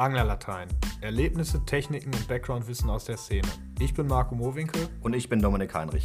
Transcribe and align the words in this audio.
Anglerlatein. 0.00 0.66
Erlebnisse, 1.02 1.62
Techniken 1.66 2.14
und 2.14 2.26
Backgroundwissen 2.26 2.88
aus 2.88 3.04
der 3.04 3.18
Szene. 3.18 3.46
Ich 3.80 3.92
bin 3.92 4.06
Marco 4.06 4.34
Mowinkel. 4.34 4.88
Und 5.02 5.12
ich 5.12 5.28
bin 5.28 5.42
Dominik 5.42 5.74
Heinrich. 5.74 6.04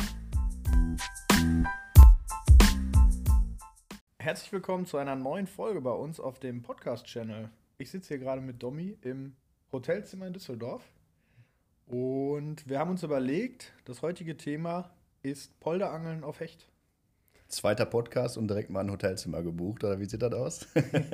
Herzlich 4.20 4.52
willkommen 4.52 4.86
zu 4.86 4.98
einer 4.98 5.16
neuen 5.16 5.48
Folge 5.48 5.80
bei 5.80 5.94
uns 5.94 6.20
auf 6.20 6.40
dem 6.42 6.62
Podcast-Channel. 6.62 7.50
Ich 7.78 7.90
sitze 7.90 8.10
hier 8.10 8.18
gerade 8.18 8.42
mit 8.42 8.62
Domi 8.62 8.98
im 9.02 9.38
Hotelzimmer 9.72 10.28
in 10.28 10.34
Düsseldorf. 10.34 10.84
Und 11.86 12.68
wir 12.68 12.80
haben 12.80 12.92
uns 12.92 13.04
überlegt, 13.04 13.72
das 13.86 14.02
heutige 14.02 14.36
Thema 14.36 14.92
ist 15.24 15.58
Polderangeln 15.62 16.26
auf 16.26 16.42
Hecht. 16.42 16.68
Zweiter 17.48 17.86
Podcast 17.86 18.38
und 18.38 18.50
direkt 18.50 18.70
mal 18.70 18.82
ein 18.82 18.92
Hotelzimmer 18.92 19.42
gebucht, 19.42 19.86
oder 19.86 20.02
wie 20.02 20.06
sieht 20.06 20.22
das 20.22 20.34
aus? 20.34 20.68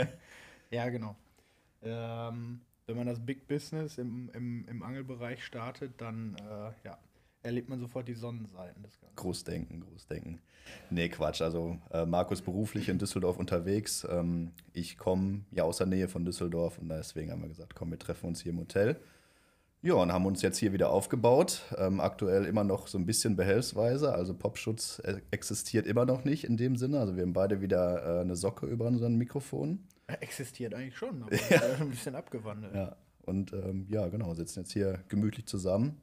ja, 0.72 0.90
genau. 0.90 1.16
Ähm, 1.84 2.62
wenn 2.92 2.98
man 2.98 3.08
das 3.08 3.26
Big 3.26 3.48
Business 3.48 3.98
im, 3.98 4.30
im, 4.34 4.66
im 4.68 4.84
Angelbereich 4.84 5.44
startet, 5.44 5.94
dann 5.98 6.36
äh, 6.36 6.72
ja, 6.86 6.98
erlebt 7.44 7.70
man 7.70 7.80
sofort 7.80 8.08
die 8.08 8.14
Sonnenseiten 8.14 8.84
des 8.84 9.00
Ganzen. 9.00 9.16
Großdenken, 9.16 9.82
Großdenken. 9.82 10.42
Nee, 10.90 11.10
Quatsch. 11.10 11.42
Also 11.42 11.78
äh, 11.92 12.06
Markus 12.06 12.42
beruflich 12.42 12.90
in 12.90 13.00
Düsseldorf 13.00 13.38
unterwegs. 13.38 14.06
Ähm, 14.10 14.52
ich 14.74 14.98
komme 14.98 15.46
ja 15.52 15.64
aus 15.64 15.78
der 15.78 15.88
Nähe 15.88 16.08
von 16.08 16.26
Düsseldorf 16.26 16.78
und 16.78 16.90
deswegen 16.90 17.32
haben 17.32 17.42
wir 17.42 17.50
gesagt, 17.50 17.76
komm, 17.76 17.92
wir 17.92 18.00
treffen 18.00 18.28
uns 18.28 18.42
hier 18.42 18.52
im 18.52 18.60
Hotel. 18.60 19.00
Ja, 19.84 19.96
und 19.96 20.12
haben 20.12 20.28
uns 20.28 20.44
jetzt 20.44 20.60
hier 20.60 20.74
wieder 20.74 20.92
aufgebaut. 20.92 21.64
Ähm, 21.76 22.02
aktuell 22.02 22.46
immer 22.46 22.64
noch 22.64 22.88
so 22.88 23.00
ein 23.00 23.08
bisschen 23.08 23.36
behelfsweise. 23.36 24.14
Also 24.14 24.36
Popschutz 24.36 25.00
äh, 25.00 25.22
existiert 25.32 25.88
immer 25.88 26.06
noch 26.06 26.24
nicht 26.24 26.44
in 26.44 26.56
dem 26.56 26.76
Sinne. 26.76 27.00
Also 27.00 27.16
wir 27.16 27.24
haben 27.24 27.34
beide 27.34 27.62
wieder 27.62 28.20
äh, 28.20 28.22
eine 28.22 28.36
Socke 28.36 28.68
über 28.68 28.86
unseren 28.86 29.16
Mikrofon. 29.16 29.80
Existiert 30.06 30.76
eigentlich 30.76 30.98
schon, 30.98 31.24
aber 31.24 31.36
ja. 31.50 31.62
ein 31.80 31.90
bisschen 31.90 32.14
abgewandelt. 32.14 32.76
Ja, 32.76 32.96
und 33.24 33.54
ähm, 33.54 33.88
ja, 33.90 34.08
genau, 34.10 34.36
sitzen 34.36 34.60
jetzt 34.60 34.72
hier 34.72 35.00
gemütlich 35.08 35.48
zusammen, 35.48 36.00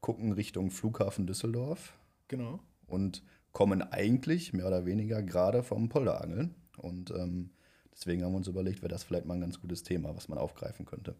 gucken 0.00 0.32
Richtung 0.32 0.70
Flughafen 0.70 1.26
Düsseldorf. 1.26 1.98
Genau. 2.28 2.60
Und 2.86 3.22
kommen 3.52 3.82
eigentlich 3.82 4.54
mehr 4.54 4.66
oder 4.66 4.86
weniger 4.86 5.22
gerade 5.22 5.62
vom 5.62 5.90
Polderangeln. 5.90 6.54
Und 6.78 7.10
ähm, 7.10 7.50
deswegen 7.92 8.24
haben 8.24 8.32
wir 8.32 8.38
uns 8.38 8.48
überlegt, 8.48 8.80
wäre 8.80 8.88
das 8.88 9.04
vielleicht 9.04 9.26
mal 9.26 9.34
ein 9.34 9.42
ganz 9.42 9.60
gutes 9.60 9.82
Thema, 9.82 10.16
was 10.16 10.28
man 10.28 10.38
aufgreifen 10.38 10.86
könnte. 10.86 11.14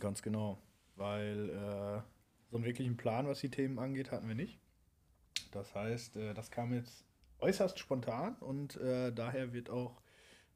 Ganz 0.00 0.22
genau 0.22 0.58
weil 1.02 1.50
äh, 1.50 2.00
so 2.48 2.56
einen 2.56 2.64
wirklichen 2.64 2.96
Plan, 2.96 3.26
was 3.26 3.40
die 3.40 3.50
Themen 3.50 3.78
angeht, 3.78 4.12
hatten 4.12 4.28
wir 4.28 4.36
nicht. 4.36 4.60
Das 5.50 5.74
heißt, 5.74 6.16
äh, 6.16 6.32
das 6.32 6.50
kam 6.50 6.72
jetzt 6.72 7.04
äußerst 7.40 7.78
spontan 7.78 8.36
und 8.36 8.76
äh, 8.76 9.12
daher 9.12 9.52
wird 9.52 9.68
auch 9.68 10.00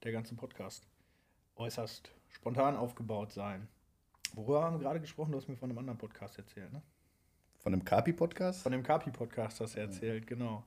der 0.04 0.12
ganze 0.12 0.36
Podcast 0.36 0.86
äußerst 1.56 2.12
spontan 2.28 2.76
aufgebaut 2.76 3.32
sein. 3.32 3.66
Worüber 4.34 4.62
haben 4.62 4.76
wir 4.76 4.80
gerade 4.80 5.00
gesprochen? 5.00 5.32
Du 5.32 5.38
hast 5.38 5.48
mir 5.48 5.56
von 5.56 5.68
einem 5.68 5.78
anderen 5.78 5.98
Podcast 5.98 6.38
erzählt, 6.38 6.72
ne? 6.72 6.82
Von 7.58 7.72
dem 7.72 7.84
Kapi-Podcast? 7.84 8.62
Von 8.62 8.72
dem 8.72 8.84
Kapi-Podcast 8.84 9.60
hast 9.60 9.74
du 9.74 9.80
erzählt, 9.80 10.24
ja. 10.24 10.36
genau. 10.36 10.64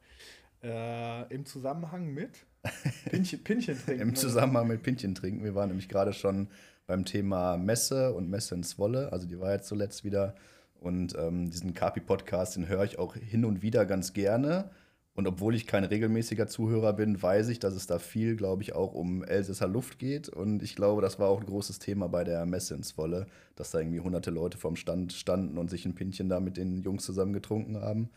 Äh, 0.62 1.34
Im 1.34 1.46
Zusammenhang 1.46 2.14
mit 2.14 2.46
Pinchen, 3.06 3.42
Pinchen 3.44 3.78
trinken. 3.80 4.02
Im 4.02 4.16
Zusammenhang 4.16 4.68
mit 4.68 4.84
Pinchen 4.84 5.16
trinken. 5.16 5.44
Wir 5.46 5.56
waren 5.56 5.70
nämlich 5.70 5.88
gerade 5.88 6.12
schon 6.12 6.50
beim 6.90 7.06
Thema 7.06 7.56
Messe 7.56 8.14
und 8.16 8.32
Messe 8.32 8.56
in 8.56 8.64
Zwolle. 8.64 9.14
Also 9.14 9.28
die 9.28 9.40
war 9.40 9.54
jetzt 9.54 9.68
zuletzt 9.68 10.04
wieder. 10.04 10.34
Und 10.82 11.16
ähm, 11.20 11.52
diesen 11.52 11.76
Kapi-Podcast, 11.76 12.56
den 12.56 12.68
höre 12.68 12.84
ich 12.84 12.98
auch 12.98 13.16
hin 13.16 13.46
und 13.46 13.62
wieder 13.62 13.86
ganz 13.86 14.14
gerne. 14.14 14.72
Und 15.14 15.28
obwohl 15.28 15.54
ich 15.54 15.68
kein 15.68 15.84
regelmäßiger 15.84 16.48
Zuhörer 16.48 16.94
bin, 16.94 17.22
weiß 17.22 17.50
ich, 17.50 17.60
dass 17.60 17.76
es 17.76 17.86
da 17.86 18.00
viel, 18.00 18.36
glaube 18.36 18.64
ich, 18.64 18.74
auch 18.74 18.96
um 18.96 19.24
Elsässer 19.24 19.68
Luft 19.68 20.00
geht. 20.00 20.30
Und 20.30 20.64
ich 20.64 20.76
glaube, 20.76 21.04
das 21.04 21.20
war 21.20 21.30
auch 21.30 21.40
ein 21.40 21.46
großes 21.46 21.78
Thema 21.78 22.10
bei 22.10 22.24
der 22.24 22.48
Messe 22.48 22.74
in 22.74 22.82
Zwolle, 22.82 23.28
dass 23.56 23.70
da 23.70 23.80
irgendwie 23.80 24.00
hunderte 24.00 24.32
Leute 24.32 24.58
vorm 24.58 24.76
Stand 24.76 25.14
standen 25.14 25.60
und 25.60 25.70
sich 25.70 25.86
ein 25.86 25.94
Pinchen 25.94 26.28
da 26.28 26.40
mit 26.40 26.58
den 26.58 26.82
Jungs 26.82 27.06
zusammen 27.06 27.34
getrunken 27.34 27.80
haben. 27.80 28.10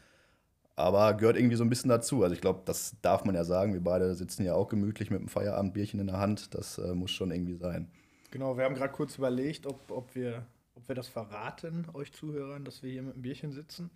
Aber 0.77 1.13
gehört 1.13 1.37
irgendwie 1.37 1.57
so 1.57 1.65
ein 1.65 1.69
bisschen 1.69 1.91
dazu. 1.91 2.23
Also 2.23 2.35
ich 2.35 2.41
glaube, 2.41 2.63
das 2.65 2.97
darf 3.03 3.27
man 3.27 3.35
ja 3.35 3.45
sagen. 3.45 3.75
Wir 3.75 3.85
beide 3.85 4.15
sitzen 4.15 4.45
ja 4.45 4.55
auch 4.55 4.69
gemütlich 4.71 5.11
mit 5.11 5.19
einem 5.19 5.29
Feierabendbierchen 5.29 6.01
in 6.01 6.07
der 6.07 6.19
Hand. 6.19 6.55
Das 6.55 6.79
äh, 6.79 6.95
muss 6.95 7.11
schon 7.11 7.31
irgendwie 7.33 7.57
sein. 7.57 7.91
Genau, 8.33 8.57
wir 8.57 8.65
haben 8.65 8.75
gerade 8.75 8.95
kurz 8.95 9.19
überlegt, 9.19 9.67
ob, 9.67 9.91
ob, 9.91 10.15
wir, 10.15 10.47
ob 10.75 10.89
wir 10.89 10.95
das 10.95 11.07
verraten, 11.07 11.87
euch 11.93 12.13
Zuhörern, 12.15 12.65
dass 12.65 12.83
wir 12.83 12.91
hier 12.91 13.03
mit 13.03 13.13
einem 13.13 13.23
Bierchen 13.23 13.53
sitzen. 13.53 13.91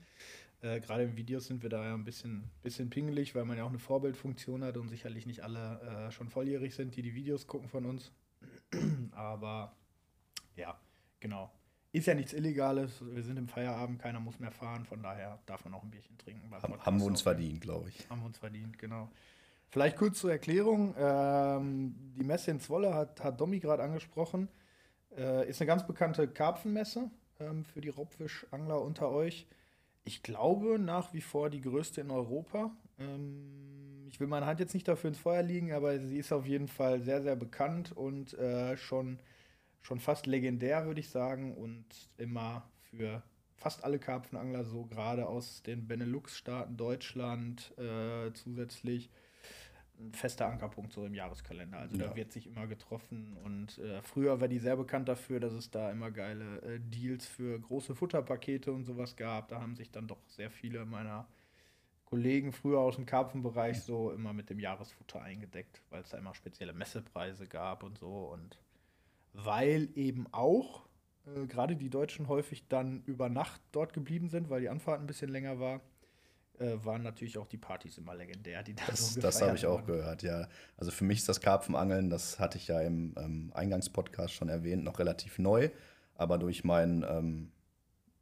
Äh, 0.61 0.81
gerade 0.81 1.05
im 1.05 1.17
Video 1.17 1.41
sind 1.41 1.63
wir 1.63 1.71
da 1.71 1.83
ja 1.83 1.95
ein 1.95 2.05
bisschen, 2.05 2.51
bisschen 2.63 2.91
pingelig, 2.91 3.35
weil 3.35 3.47
man 3.47 3.57
ja 3.57 3.65
auch 3.65 3.71
eine 3.71 3.79
Vorbildfunktion 3.79 4.63
hat 4.63 4.77
und 4.77 4.89
sicherlich 4.91 5.25
nicht 5.25 5.43
alle 5.43 5.81
äh, 5.81 6.11
schon 6.11 6.29
volljährig 6.29 6.75
sind, 6.75 6.95
die 6.97 7.03
die 7.03 7.15
Videos 7.15 7.47
gucken 7.47 7.71
von 7.71 7.87
uns. 7.87 8.13
Aber 9.13 9.75
ja, 10.55 10.79
genau. 11.19 11.51
Ist 11.93 12.07
ja 12.07 12.15
nichts 12.15 12.35
Illegales. 12.35 13.03
Wir 13.07 13.23
sind 13.23 13.39
im 13.39 13.49
Feierabend, 13.49 14.03
keiner 14.03 14.21
muss 14.21 14.39
mehr 14.39 14.53
fahren, 14.53 14.85
von 14.85 15.03
daher 15.03 15.39
darf 15.47 15.65
man 15.65 15.73
auch 15.73 15.83
ein 15.83 15.91
Bierchen 15.91 16.19
trinken. 16.19 16.53
Haben 16.53 16.99
wir 17.01 17.07
uns 17.07 17.23
verdient, 17.23 17.63
glaube 17.63 17.89
ich. 17.89 18.07
Haben 18.11 18.21
wir 18.21 18.27
uns 18.27 18.37
verdient, 18.37 18.79
genau. 18.79 19.11
Vielleicht 19.69 19.97
kurz 19.97 20.21
zur 20.21 20.31
Erklärung. 20.31 20.94
Ähm, 20.99 21.94
die 22.16 22.25
Messe 22.25 22.50
in 22.50 22.60
Zwolle 22.60 22.94
hat, 22.94 23.22
hat 23.22 23.41
Domi 23.41 23.60
gerade 23.60 23.82
angesprochen. 23.82 24.49
Äh, 25.16 25.49
ist 25.49 25.60
eine 25.60 25.66
ganz 25.66 25.87
bekannte 25.87 26.28
Karpfenmesse 26.28 27.10
ähm, 27.41 27.65
für 27.65 27.81
die 27.81 27.88
Raubfischangler 27.88 28.81
unter 28.81 29.10
euch. 29.10 29.47
Ich 30.04 30.22
glaube 30.22 30.78
nach 30.78 31.12
wie 31.12 31.21
vor 31.21 31.50
die 31.50 31.60
größte 31.60 32.00
in 32.00 32.10
Europa. 32.10 32.71
Ähm, 32.99 34.06
ich 34.09 34.21
will 34.21 34.28
meine 34.28 34.47
Hand 34.47 34.60
jetzt 34.60 34.75
nicht 34.75 34.88
dafür 34.88 35.09
ins 35.09 35.19
Feuer 35.19 35.43
liegen, 35.43 35.72
aber 35.72 35.98
sie 35.98 36.19
ist 36.19 36.33
auf 36.33 36.47
jeden 36.47 36.69
Fall 36.69 37.00
sehr, 37.00 37.22
sehr 37.22 37.37
bekannt 37.37 37.93
und 37.93 38.34
äh, 38.34 38.77
schon, 38.77 39.19
schon 39.83 40.00
fast 40.00 40.27
legendär, 40.27 40.87
würde 40.87 41.00
ich 41.00 41.10
sagen. 41.10 41.54
Und 41.54 41.84
immer 42.16 42.69
für 42.83 43.22
fast 43.56 43.84
alle 43.84 43.98
Karpfenangler, 43.98 44.65
so 44.65 44.84
gerade 44.87 45.27
aus 45.27 45.62
den 45.62 45.87
Benelux-Staaten, 45.88 46.77
Deutschland 46.77 47.77
äh, 47.78 48.33
zusätzlich 48.33 49.10
ein 49.99 50.12
fester 50.12 50.47
Ankerpunkt 50.47 50.93
so 50.93 51.05
im 51.05 51.15
Jahreskalender. 51.15 51.79
Also 51.79 51.97
ja. 51.97 52.09
da 52.09 52.17
wird 52.17 52.33
sich 52.33 52.47
immer 52.47 52.67
getroffen 52.67 53.37
und 53.45 53.79
äh, 53.79 54.03
früher 54.03 54.41
war 54.41 54.49
die 54.49 54.59
sehr 54.59 54.77
bekannt 54.77 55.09
dafür, 55.09 55.41
dass 55.41 55.53
es 55.53 55.71
da 55.71 55.91
immer 55.91 56.11
geile 56.11 56.61
äh, 56.62 56.81
Deals 56.81 57.27
für 57.27 57.59
große 57.59 57.95
Futterpakete 57.95 58.73
und 58.73 58.84
sowas 58.84 59.17
gab. 59.17 59.49
Da 59.49 59.61
haben 59.61 59.77
sich 59.77 59.91
dann 59.91 60.07
doch 60.07 60.19
sehr 60.29 60.51
viele 60.51 60.84
meiner 60.84 61.27
Kollegen 62.05 62.53
früher 62.53 62.79
aus 62.79 62.97
dem 62.97 63.07
Karpfenbereich 63.07 63.81
so 63.83 64.12
immer 64.12 64.33
mit 64.33 64.51
dem 64.51 64.61
Jahresfutter 64.61 65.23
eingedeckt, 65.23 65.83
weil 65.91 66.03
es 66.03 66.11
da 66.11 66.19
immer 66.19 66.34
spezielle 66.34 66.73
Messepreise 66.73 67.47
gab 67.47 67.83
und 67.83 67.99
so 67.99 68.31
und 68.33 68.59
weil 69.33 69.89
eben 69.97 70.27
auch 70.33 70.87
äh, 71.27 71.47
gerade 71.47 71.77
die 71.77 71.91
Deutschen 71.91 72.28
häufig 72.28 72.69
dann 72.69 73.03
über 73.05 73.28
Nacht 73.28 73.61
dort 73.73 73.93
geblieben 73.93 74.28
sind, 74.28 74.51
weil 74.51 74.61
die 74.61 74.69
Anfahrt 74.69 75.01
ein 75.01 75.07
bisschen 75.07 75.31
länger 75.31 75.59
war 75.59 75.81
äh, 76.61 76.84
waren 76.84 77.03
natürlich 77.03 77.39
auch 77.39 77.47
die 77.47 77.59
Partys 77.59 77.99
immer 77.99 78.15
legendär, 78.15 78.62
die 78.62 78.75
da 78.75 78.83
Das, 78.87 79.15
so 79.15 79.21
das 79.21 79.43
habe 79.43 79.56
ich 79.56 79.67
auch 79.67 79.84
gehört, 79.84 80.22
ja. 80.22 80.49
Also 80.77 80.91
für 80.91 81.05
mich 81.05 81.19
ist 81.19 81.28
das 81.28 81.41
Karpfenangeln, 81.41 82.11
das 82.11 82.39
hatte 82.39 82.59
ich 82.59 82.69
ja 82.69 82.81
im 82.81 83.15
ähm, 83.19 83.53
Eingangspodcast 83.55 84.33
schon 84.33 84.49
erwähnt, 84.49 84.84
noch 84.84 84.99
relativ 84.99 85.39
neu. 85.39 85.71
Aber 86.15 86.39
durch 86.39 86.65
meinen 86.65 87.05
ähm, 87.09 87.53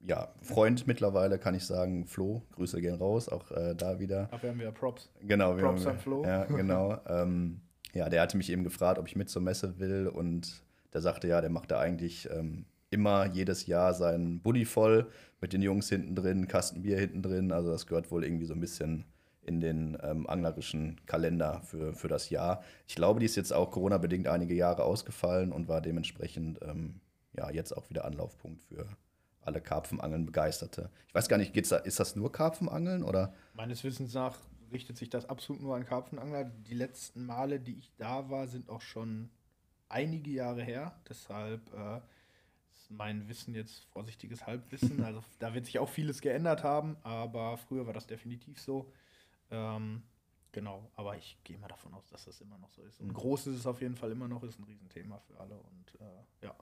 ja, 0.00 0.34
Freund 0.43 0.87
mittlerweile 0.87 1.39
kann 1.39 1.55
ich 1.55 1.65
sagen, 1.65 2.06
Flo, 2.06 2.43
Grüße 2.53 2.81
gehen 2.81 2.94
raus, 2.94 3.28
auch 3.28 3.50
äh, 3.53 3.75
da 3.75 3.99
wieder. 3.99 4.28
Ach, 4.31 4.43
wir 4.43 4.50
haben 4.50 4.59
wieder 4.59 4.73
Props. 4.73 5.11
Genau, 5.21 5.55
Props 5.55 5.87
an 5.87 5.99
Flo. 5.99 6.25
Ja, 6.25 6.44
genau. 6.49 7.00
ähm, 7.06 7.61
ja, 7.94 8.09
der 8.09 8.23
hatte 8.23 8.37
mich 8.37 8.50
eben 8.50 8.65
gefragt, 8.65 8.99
ob 8.99 9.06
ich 9.06 9.17
mit 9.17 9.31
zur 9.31 9.43
Messe 9.43 9.78
will 9.78 10.09
und 10.09 10.62
der 10.93 11.00
sagte, 11.00 11.28
ja, 11.28 11.41
der 11.41 11.50
macht 11.50 11.71
da 11.71 11.81
eigentlich 11.81 12.28
ähm, 12.31 12.67
immer 12.94 13.27
jedes 13.27 13.66
Jahr 13.66 13.93
seinen 13.93 14.41
Buddy 14.41 14.65
voll 14.65 15.10
mit 15.41 15.53
den 15.53 15.60
Jungs 15.60 15.88
hinten 15.88 16.15
drin, 16.15 16.49
Kasten 16.49 16.82
Bier 16.82 16.99
hinten 16.99 17.21
drin. 17.21 17.53
Also 17.53 17.71
das 17.71 17.87
gehört 17.87 18.10
wohl 18.10 18.25
irgendwie 18.25 18.47
so 18.47 18.55
ein 18.55 18.60
bisschen 18.60 19.05
in 19.43 19.60
den 19.60 19.99
ähm, 20.03 20.27
anglerischen 20.27 21.00
Kalender 21.05 21.61
für, 21.64 21.93
für 21.93 22.08
das 22.08 22.31
Jahr. 22.31 22.62
Ich 22.87 22.94
glaube, 22.94 23.20
die 23.20 23.26
ist 23.26 23.37
jetzt 23.37 23.52
auch 23.52 23.70
Corona-bedingt 23.73 24.29
einige 24.29 24.55
Jahre 24.55 24.85
ausgefallen 24.85 25.52
und 25.52 25.69
war 25.69 25.82
dementsprechend 25.82 26.61
ähm, 26.62 27.00
ja, 27.37 27.50
jetzt 27.50 27.76
auch 27.76 27.91
wieder 27.91 28.05
Anlaufpunkt 28.05 28.62
für 28.62 28.87
alle 29.43 29.61
Karpfenangeln 29.61 30.25
Begeisterte. 30.25 30.88
Ich 31.08 31.14
weiß 31.14 31.29
gar 31.29 31.37
nicht, 31.37 31.52
geht's 31.52 31.69
da, 31.69 31.76
ist 31.76 32.00
das 32.00 32.17
nur 32.17 32.32
Karpfenangeln 32.32 33.02
oder? 33.02 33.35
Meines 33.52 33.85
Wissens 33.85 34.14
nach 34.14 34.38
richtet 34.73 34.97
sich 34.97 35.11
das 35.11 35.29
absolut 35.29 35.61
nur 35.61 35.76
an 35.76 35.85
Karpfenangler. 35.85 36.44
Die 36.44 36.75
letzten 36.75 37.26
Male, 37.26 37.61
die 37.61 37.76
ich 37.76 37.93
da 37.99 38.31
war, 38.31 38.47
sind 38.47 38.70
auch 38.70 38.81
schon 38.81 39.29
einige 39.88 40.31
Jahre 40.31 40.62
her. 40.62 40.94
Deshalb 41.08 41.61
äh, 41.75 42.00
mein 42.91 43.29
Wissen 43.29 43.55
jetzt 43.55 43.85
vorsichtiges 43.87 44.47
Halbwissen. 44.47 45.05
Also 45.05 45.23
da 45.39 45.55
wird 45.55 45.67
sich 45.67 45.79
auch 45.79 45.89
vieles 45.89 46.21
geändert 46.21 46.63
haben, 46.63 46.97
aber 47.03 47.57
früher 47.57 47.87
war 47.87 47.93
das 47.93 48.07
definitiv 48.07 48.61
so. 48.61 48.91
Ähm, 49.51 50.03
genau, 50.53 50.91
aber 50.97 51.17
ich 51.17 51.39
gehe 51.45 51.59
mal 51.59 51.69
davon 51.69 51.95
aus, 51.95 52.09
dass 52.09 52.25
das 52.25 52.41
immer 52.41 52.59
noch 52.59 52.71
so 52.71 52.83
ist. 52.83 53.01
Und 53.01 53.09
mhm. 53.09 53.15
groß 53.15 53.49
ist 53.49 53.59
es 53.59 53.67
auf 53.67 53.81
jeden 53.81 53.97
Fall 53.97 54.11
immer 54.11 54.29
noch, 54.29 54.43
ist 54.43 54.59
ein 54.59 54.65
Riesenthema 54.65 55.19
für 55.19 55.39
alle. 55.39 55.57
Und 55.57 56.01
äh, 56.01 56.47
ja, 56.47 56.55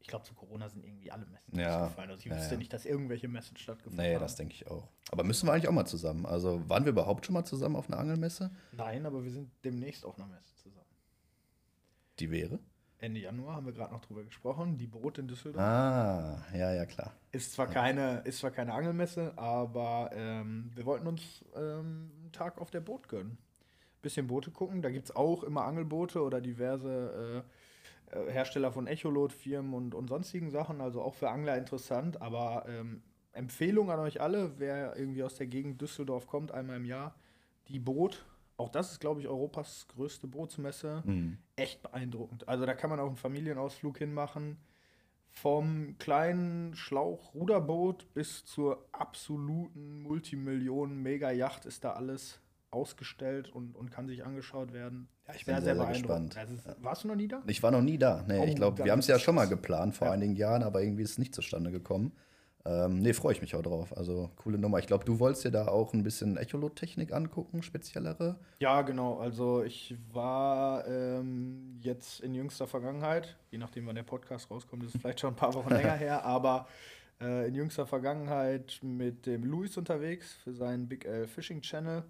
ich 0.00 0.08
glaube, 0.08 0.24
zu 0.24 0.34
Corona 0.34 0.68
sind 0.68 0.84
irgendwie 0.84 1.12
alle 1.12 1.26
Messen 1.26 1.58
ja. 1.58 1.86
gefallen. 1.86 2.10
Also 2.10 2.20
ich 2.24 2.30
wüsste 2.30 2.46
ja, 2.46 2.52
ja. 2.52 2.58
nicht, 2.58 2.72
dass 2.72 2.86
irgendwelche 2.86 3.28
Messen 3.28 3.56
stattgefunden 3.56 3.98
nee, 3.98 4.14
haben. 4.14 4.20
Nee, 4.20 4.24
das 4.24 4.36
denke 4.36 4.54
ich 4.54 4.66
auch. 4.66 4.88
Aber 5.10 5.24
müssen 5.24 5.46
wir 5.46 5.52
eigentlich 5.52 5.68
auch 5.68 5.72
mal 5.72 5.86
zusammen? 5.86 6.26
Also 6.26 6.68
waren 6.68 6.84
wir 6.84 6.92
überhaupt 6.92 7.26
schon 7.26 7.34
mal 7.34 7.44
zusammen 7.44 7.76
auf 7.76 7.88
einer 7.88 7.98
Angelmesse? 7.98 8.50
Nein, 8.72 9.04
aber 9.06 9.22
wir 9.22 9.30
sind 9.30 9.50
demnächst 9.64 10.04
auf 10.04 10.18
einer 10.18 10.26
Messe 10.26 10.54
zusammen. 10.56 10.86
Die 12.18 12.30
wäre? 12.30 12.58
Ende 13.00 13.20
Januar, 13.20 13.56
haben 13.56 13.66
wir 13.66 13.72
gerade 13.72 13.92
noch 13.94 14.02
drüber 14.02 14.22
gesprochen, 14.22 14.76
die 14.76 14.86
Boot 14.86 15.18
in 15.18 15.26
Düsseldorf. 15.26 15.62
Ah, 15.62 16.44
ja, 16.54 16.72
ja, 16.74 16.84
klar. 16.84 17.14
Ist 17.32 17.52
zwar 17.52 17.66
keine, 17.66 18.20
ist 18.24 18.38
zwar 18.40 18.50
keine 18.50 18.74
Angelmesse, 18.74 19.32
aber 19.36 20.10
ähm, 20.12 20.70
wir 20.74 20.84
wollten 20.84 21.06
uns 21.06 21.44
ähm, 21.56 22.10
einen 22.20 22.32
Tag 22.32 22.58
auf 22.58 22.70
der 22.70 22.80
Boot 22.80 23.08
gönnen. 23.08 23.38
Bisschen 24.02 24.26
Boote 24.26 24.50
gucken. 24.50 24.82
Da 24.82 24.90
gibt 24.90 25.06
es 25.06 25.16
auch 25.16 25.42
immer 25.44 25.64
Angelboote 25.64 26.22
oder 26.22 26.40
diverse 26.40 27.44
äh, 28.10 28.18
äh, 28.18 28.30
Hersteller 28.30 28.72
von 28.72 28.86
Echolot-Firmen 28.86 29.74
und, 29.74 29.94
und 29.94 30.08
sonstigen 30.08 30.50
Sachen. 30.50 30.80
Also 30.80 31.02
auch 31.02 31.14
für 31.14 31.30
Angler 31.30 31.56
interessant. 31.56 32.20
Aber 32.20 32.64
ähm, 32.68 33.02
Empfehlung 33.32 33.90
an 33.90 34.00
euch 34.00 34.20
alle, 34.20 34.58
wer 34.58 34.96
irgendwie 34.96 35.22
aus 35.22 35.36
der 35.36 35.46
Gegend 35.46 35.80
Düsseldorf 35.80 36.26
kommt, 36.26 36.52
einmal 36.52 36.76
im 36.76 36.84
Jahr, 36.84 37.14
die 37.68 37.78
Boot. 37.78 38.24
Auch 38.60 38.68
das 38.68 38.92
ist, 38.92 39.00
glaube 39.00 39.20
ich, 39.20 39.26
Europas 39.28 39.86
größte 39.88 40.26
Bootsmesse. 40.26 41.02
Mhm. 41.06 41.38
Echt 41.56 41.82
beeindruckend. 41.82 42.46
Also 42.46 42.66
da 42.66 42.74
kann 42.74 42.90
man 42.90 43.00
auch 43.00 43.06
einen 43.06 43.16
Familienausflug 43.16 43.96
hinmachen. 43.96 44.58
Vom 45.30 45.96
kleinen 45.98 46.74
Schlauch-Ruderboot 46.74 48.12
bis 48.12 48.44
zur 48.44 48.84
absoluten 48.92 50.02
Multimillionen-Mega-Yacht 50.02 51.64
ist 51.66 51.84
da 51.84 51.92
alles 51.92 52.40
ausgestellt 52.70 53.48
und, 53.48 53.76
und 53.76 53.90
kann 53.90 54.06
sich 54.08 54.24
angeschaut 54.24 54.72
werden. 54.72 55.08
Ja, 55.26 55.34
ich 55.34 55.44
bin 55.46 55.60
sehr, 55.60 55.74
sehr 55.76 55.86
gespannt. 55.86 56.36
Also, 56.36 56.54
warst 56.80 57.04
du 57.04 57.08
noch 57.08 57.16
nie 57.16 57.28
da? 57.28 57.42
Ich 57.46 57.62
war 57.62 57.70
noch 57.70 57.80
nie 57.82 57.96
da. 57.98 58.24
Nee, 58.28 58.38
Oh, 58.40 58.44
ich 58.44 58.56
glaube, 58.56 58.84
wir 58.84 58.92
haben 58.92 58.98
es 59.00 59.06
ja 59.06 59.18
schon 59.18 59.34
mal 59.36 59.48
geplant 59.48 59.94
vor 59.96 60.08
Ja. 60.08 60.12
einigen 60.12 60.36
Jahren, 60.36 60.62
aber 60.62 60.82
irgendwie 60.82 61.02
ist 61.02 61.12
es 61.12 61.18
nicht 61.18 61.34
zustande 61.34 61.70
gekommen. 61.70 62.12
Ähm, 62.66 62.98
nee, 63.00 63.14
freue 63.14 63.32
ich 63.32 63.40
mich 63.40 63.54
auch 63.54 63.62
drauf. 63.62 63.96
Also, 63.96 64.30
coole 64.36 64.58
Nummer. 64.58 64.78
Ich 64.78 64.86
glaube, 64.86 65.04
du 65.06 65.18
wolltest 65.18 65.44
dir 65.44 65.50
da 65.50 65.68
auch 65.68 65.94
ein 65.94 66.02
bisschen 66.02 66.36
Echolot-Technik 66.36 67.12
angucken, 67.12 67.62
speziellere. 67.62 68.36
Ja, 68.58 68.82
genau. 68.82 69.18
Also 69.18 69.62
ich 69.62 69.94
war 70.12 70.86
ähm, 70.86 71.78
jetzt 71.80 72.20
in 72.20 72.34
jüngster 72.34 72.66
Vergangenheit, 72.66 73.36
je 73.50 73.56
nachdem, 73.58 73.86
wann 73.86 73.94
der 73.94 74.02
Podcast 74.02 74.50
rauskommt, 74.50 74.84
ist 74.84 74.94
es 74.94 75.00
vielleicht 75.00 75.20
schon 75.20 75.32
ein 75.32 75.36
paar 75.36 75.54
Wochen 75.54 75.70
länger 75.74 75.94
her, 75.94 76.22
aber 76.24 76.68
äh, 77.20 77.48
in 77.48 77.54
jüngster 77.54 77.86
Vergangenheit 77.86 78.78
mit 78.82 79.24
dem 79.24 79.44
Luis 79.44 79.78
unterwegs 79.78 80.34
für 80.44 80.52
seinen 80.52 80.86
Big 80.86 81.06
L 81.06 81.26
Fishing 81.26 81.62
Channel 81.62 82.02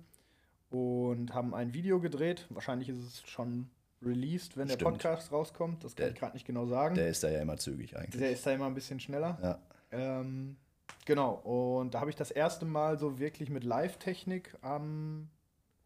und 0.71 1.35
haben 1.35 1.55
ein 1.55 1.73
Video 1.75 2.01
gedreht. 2.01 2.47
Wahrscheinlich 2.51 2.89
ist 2.89 2.99
es 2.99 3.23
schon 3.29 3.69
released, 4.03 4.57
wenn 4.57 4.67
der 4.69 4.75
Stimmt. 4.75 4.93
Podcast 4.93 5.31
rauskommt. 5.33 5.85
Das 5.85 5.95
kann 5.95 6.07
Der- 6.07 6.13
ich 6.15 6.19
gerade 6.19 6.33
nicht 6.35 6.47
genau 6.47 6.67
sagen. 6.67 6.95
Der 6.95 7.09
ist 7.09 7.23
da 7.23 7.29
ja 7.31 7.41
immer 7.41 7.57
zügig 7.57 7.97
eigentlich. 7.97 8.21
Der 8.21 8.31
ist 8.31 8.47
da 8.47 8.53
immer 8.53 8.67
ein 8.67 8.75
bisschen 8.75 8.99
schneller. 9.01 9.39
Ja. 9.43 9.59
Ähm, 9.93 10.57
genau, 11.05 11.35
und 11.35 11.95
da 11.95 12.01
habe 12.01 12.11
ich 12.11 12.17
das 12.17 12.31
erste 12.31 12.65
Mal 12.65 12.99
so 12.99 13.19
wirklich 13.19 13.51
mit 13.51 13.65
Live-Technik 13.65 14.57
am 14.63 15.29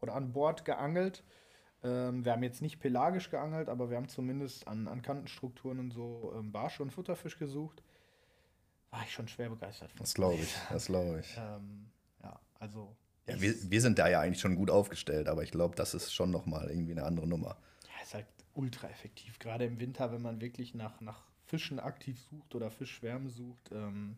oder 0.01 0.15
an 0.15 0.33
Bord 0.33 0.65
geangelt. 0.65 1.23
Ähm, 1.83 2.25
wir 2.25 2.31
haben 2.31 2.43
jetzt 2.43 2.61
nicht 2.61 2.79
pelagisch 2.79 3.29
geangelt, 3.29 3.69
aber 3.69 3.89
wir 3.89 3.97
haben 3.97 4.07
zumindest 4.07 4.67
an, 4.67 4.87
an 4.87 5.01
Kantenstrukturen 5.01 5.79
und 5.79 5.91
so 5.91 6.33
ähm, 6.35 6.51
Barsche 6.51 6.83
und 6.83 6.91
Futterfisch 6.91 7.37
gesucht. 7.37 7.83
War 8.91 9.03
ich 9.03 9.11
schon 9.11 9.27
schwer 9.27 9.49
begeistert 9.49 9.91
von. 9.91 9.99
Das 9.99 10.13
glaube 10.13 10.41
ich. 10.41 10.55
Das 10.71 10.85
glaube 10.85 11.19
ich. 11.19 11.37
Ähm, 11.37 11.91
ja, 12.23 12.39
also. 12.59 12.95
Ja, 13.27 13.39
wir, 13.41 13.53
wir 13.69 13.81
sind 13.81 13.99
da 13.99 14.07
ja 14.07 14.19
eigentlich 14.19 14.39
schon 14.39 14.55
gut 14.55 14.69
aufgestellt, 14.69 15.27
aber 15.27 15.43
ich 15.43 15.51
glaube, 15.51 15.75
das 15.75 15.93
ist 15.93 16.13
schon 16.13 16.31
nochmal 16.31 16.69
irgendwie 16.69 16.91
eine 16.91 17.03
andere 17.03 17.27
Nummer. 17.27 17.57
Ja, 17.83 18.03
ist 18.03 18.13
halt 18.13 18.27
ultra 18.53 18.87
effektiv. 18.87 19.39
Gerade 19.39 19.65
im 19.65 19.79
Winter, 19.79 20.11
wenn 20.11 20.21
man 20.21 20.41
wirklich 20.41 20.75
nach, 20.75 21.01
nach 21.01 21.23
Fischen 21.45 21.79
aktiv 21.79 22.19
sucht 22.29 22.55
oder 22.55 22.71
Fischschwärme 22.71 23.29
sucht, 23.29 23.71
ähm, 23.71 24.17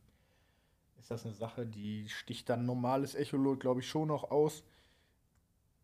ist 0.99 1.11
das 1.11 1.25
eine 1.25 1.33
Sache, 1.35 1.65
die 1.65 2.07
sticht 2.09 2.49
dann 2.49 2.65
normales 2.65 3.15
Echolot, 3.15 3.59
glaube 3.59 3.81
ich, 3.81 3.89
schon 3.89 4.07
noch 4.07 4.31
aus. 4.31 4.63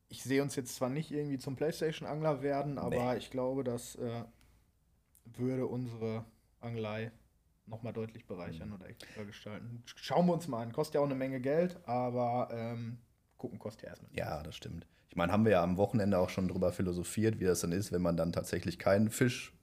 Ich 0.10 0.24
sehe 0.24 0.42
uns 0.42 0.56
jetzt 0.56 0.75
zwar 0.75 0.90
nicht 0.90 1.12
irgendwie 1.12 1.38
zum 1.40 1.56
Playstation-Angler 1.56 2.42
werden, 2.42 2.78
aber 2.78 3.13
Nee. 3.13 3.18
ich 3.19 3.30
glaube, 3.31 3.63
das 3.63 3.95
äh, 3.95 4.24
würde 5.25 5.66
unsere 5.68 6.25
Angelei 6.62 7.12
nochmal 7.66 7.94
deutlich 7.94 8.25
bereichern 8.25 8.69
Mhm. 8.69 8.75
oder 8.75 8.90
extra 8.90 9.24
gestalten. 9.24 9.84
Schauen 9.86 10.25
wir 10.28 10.34
uns 10.34 10.48
mal 10.48 10.62
an. 10.63 10.72
Kostet 10.72 10.95
ja 10.95 11.01
auch 11.01 11.06
eine 11.06 11.16
Menge 11.16 11.40
Geld, 11.42 11.78
aber 11.88 12.50
ähm, 12.51 12.98
gucken 13.38 13.57
kostet 13.60 13.84
ja 13.84 13.90
erstmal 13.90 14.12
nichts. 14.12 14.19
Ja, 14.25 14.44
das 14.44 14.56
stimmt. 14.56 14.86
Ich 15.10 15.16
meine, 15.16 15.31
haben 15.31 15.45
wir 15.45 15.51
ja 15.54 15.63
am 15.63 15.78
Wochenende 15.78 16.18
auch 16.18 16.30
schon 16.30 16.48
drüber 16.48 16.72
philosophiert, 16.74 17.40
wie 17.40 17.45
das 17.45 17.62
dann 17.62 17.72
ist, 17.72 17.92
wenn 17.92 18.01
man 18.01 18.18
dann 18.18 18.31
tatsächlich 18.31 18.80
keinen 18.80 19.10
Fisch 19.10 19.54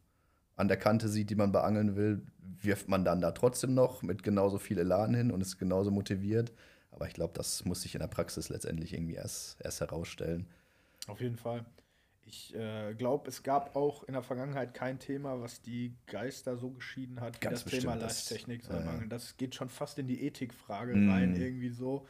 an 0.61 0.69
der 0.69 0.77
Kante 0.77 1.09
sieht, 1.09 1.31
die 1.31 1.35
man 1.35 1.53
beangeln 1.53 1.97
will, 1.97 2.23
wirft 2.62 2.89
man 2.89 3.05
dann 3.05 3.21
da 3.21 3.33
trotzdem 3.33 3.75
noch 3.75 4.03
mit 4.03 4.23
genauso 4.23 4.59
viel 4.59 4.79
Elan 4.79 5.15
hin 5.15 5.31
und 5.31 5.41
ist 5.41 5.59
genauso 5.59 5.91
motiviert. 5.91 6.53
Aber 6.93 7.07
ich 7.07 7.15
glaube, 7.15 7.33
das 7.35 7.65
muss 7.65 7.83
sich 7.83 7.95
in 7.95 8.01
der 8.01 8.09
Praxis 8.09 8.49
letztendlich 8.49 8.93
irgendwie 8.93 9.15
erst, 9.15 9.61
erst 9.62 9.81
herausstellen. 9.81 10.47
Auf 11.07 11.21
jeden 11.21 11.37
Fall. 11.37 11.65
Ich 12.27 12.55
äh, 12.55 12.95
glaube, 12.95 13.29
es 13.29 13.43
gab 13.43 13.75
auch 13.75 14.05
in 14.05 14.12
der 14.12 14.23
Vergangenheit 14.23 14.75
kein 14.75 14.99
Thema, 14.99 15.41
was 15.41 15.62
die 15.62 15.97
Geister 16.07 16.57
so 16.57 16.71
geschieden 16.71 17.21
hat, 17.21 17.37
wie 17.37 17.41
Ganz 17.41 17.65
das 17.65 17.71
Thema 17.73 17.97
bestimmt, 17.97 18.69
das-. 18.69 18.71
Angeln. 18.87 19.09
Das 19.09 19.37
geht 19.37 19.55
schon 19.55 19.69
fast 19.69 19.99
in 19.99 20.06
die 20.06 20.25
Ethikfrage 20.27 20.95
Mm. 20.95 21.11
rein, 21.11 21.35
irgendwie 21.35 21.71
so. 21.71 22.06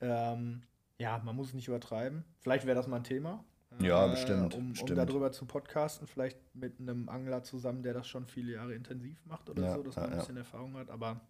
Ähm, 0.00 0.62
ja, 0.98 1.20
man 1.24 1.36
muss 1.36 1.48
es 1.48 1.54
nicht 1.54 1.68
übertreiben. 1.68 2.24
Vielleicht 2.40 2.64
wäre 2.64 2.76
das 2.76 2.86
mal 2.86 2.96
ein 2.96 3.04
Thema. 3.04 3.44
Ja, 3.80 4.06
bestimmt, 4.06 4.54
Um, 4.54 4.60
um 4.60 4.68
bestimmt. 4.70 4.98
darüber 4.98 5.32
zu 5.32 5.46
podcasten, 5.46 6.06
vielleicht 6.06 6.38
mit 6.54 6.78
einem 6.80 7.08
Angler 7.08 7.42
zusammen, 7.42 7.82
der 7.82 7.94
das 7.94 8.06
schon 8.06 8.26
viele 8.26 8.52
Jahre 8.52 8.74
intensiv 8.74 9.24
macht 9.26 9.48
oder 9.50 9.62
Ja, 9.62 9.74
so, 9.74 9.82
dass 9.82 9.94
ja, 9.96 10.02
man 10.02 10.10
ein 10.10 10.14
ja. 10.14 10.20
bisschen 10.20 10.36
Erfahrung 10.36 10.76
hat. 10.76 10.90
Aber 10.90 11.20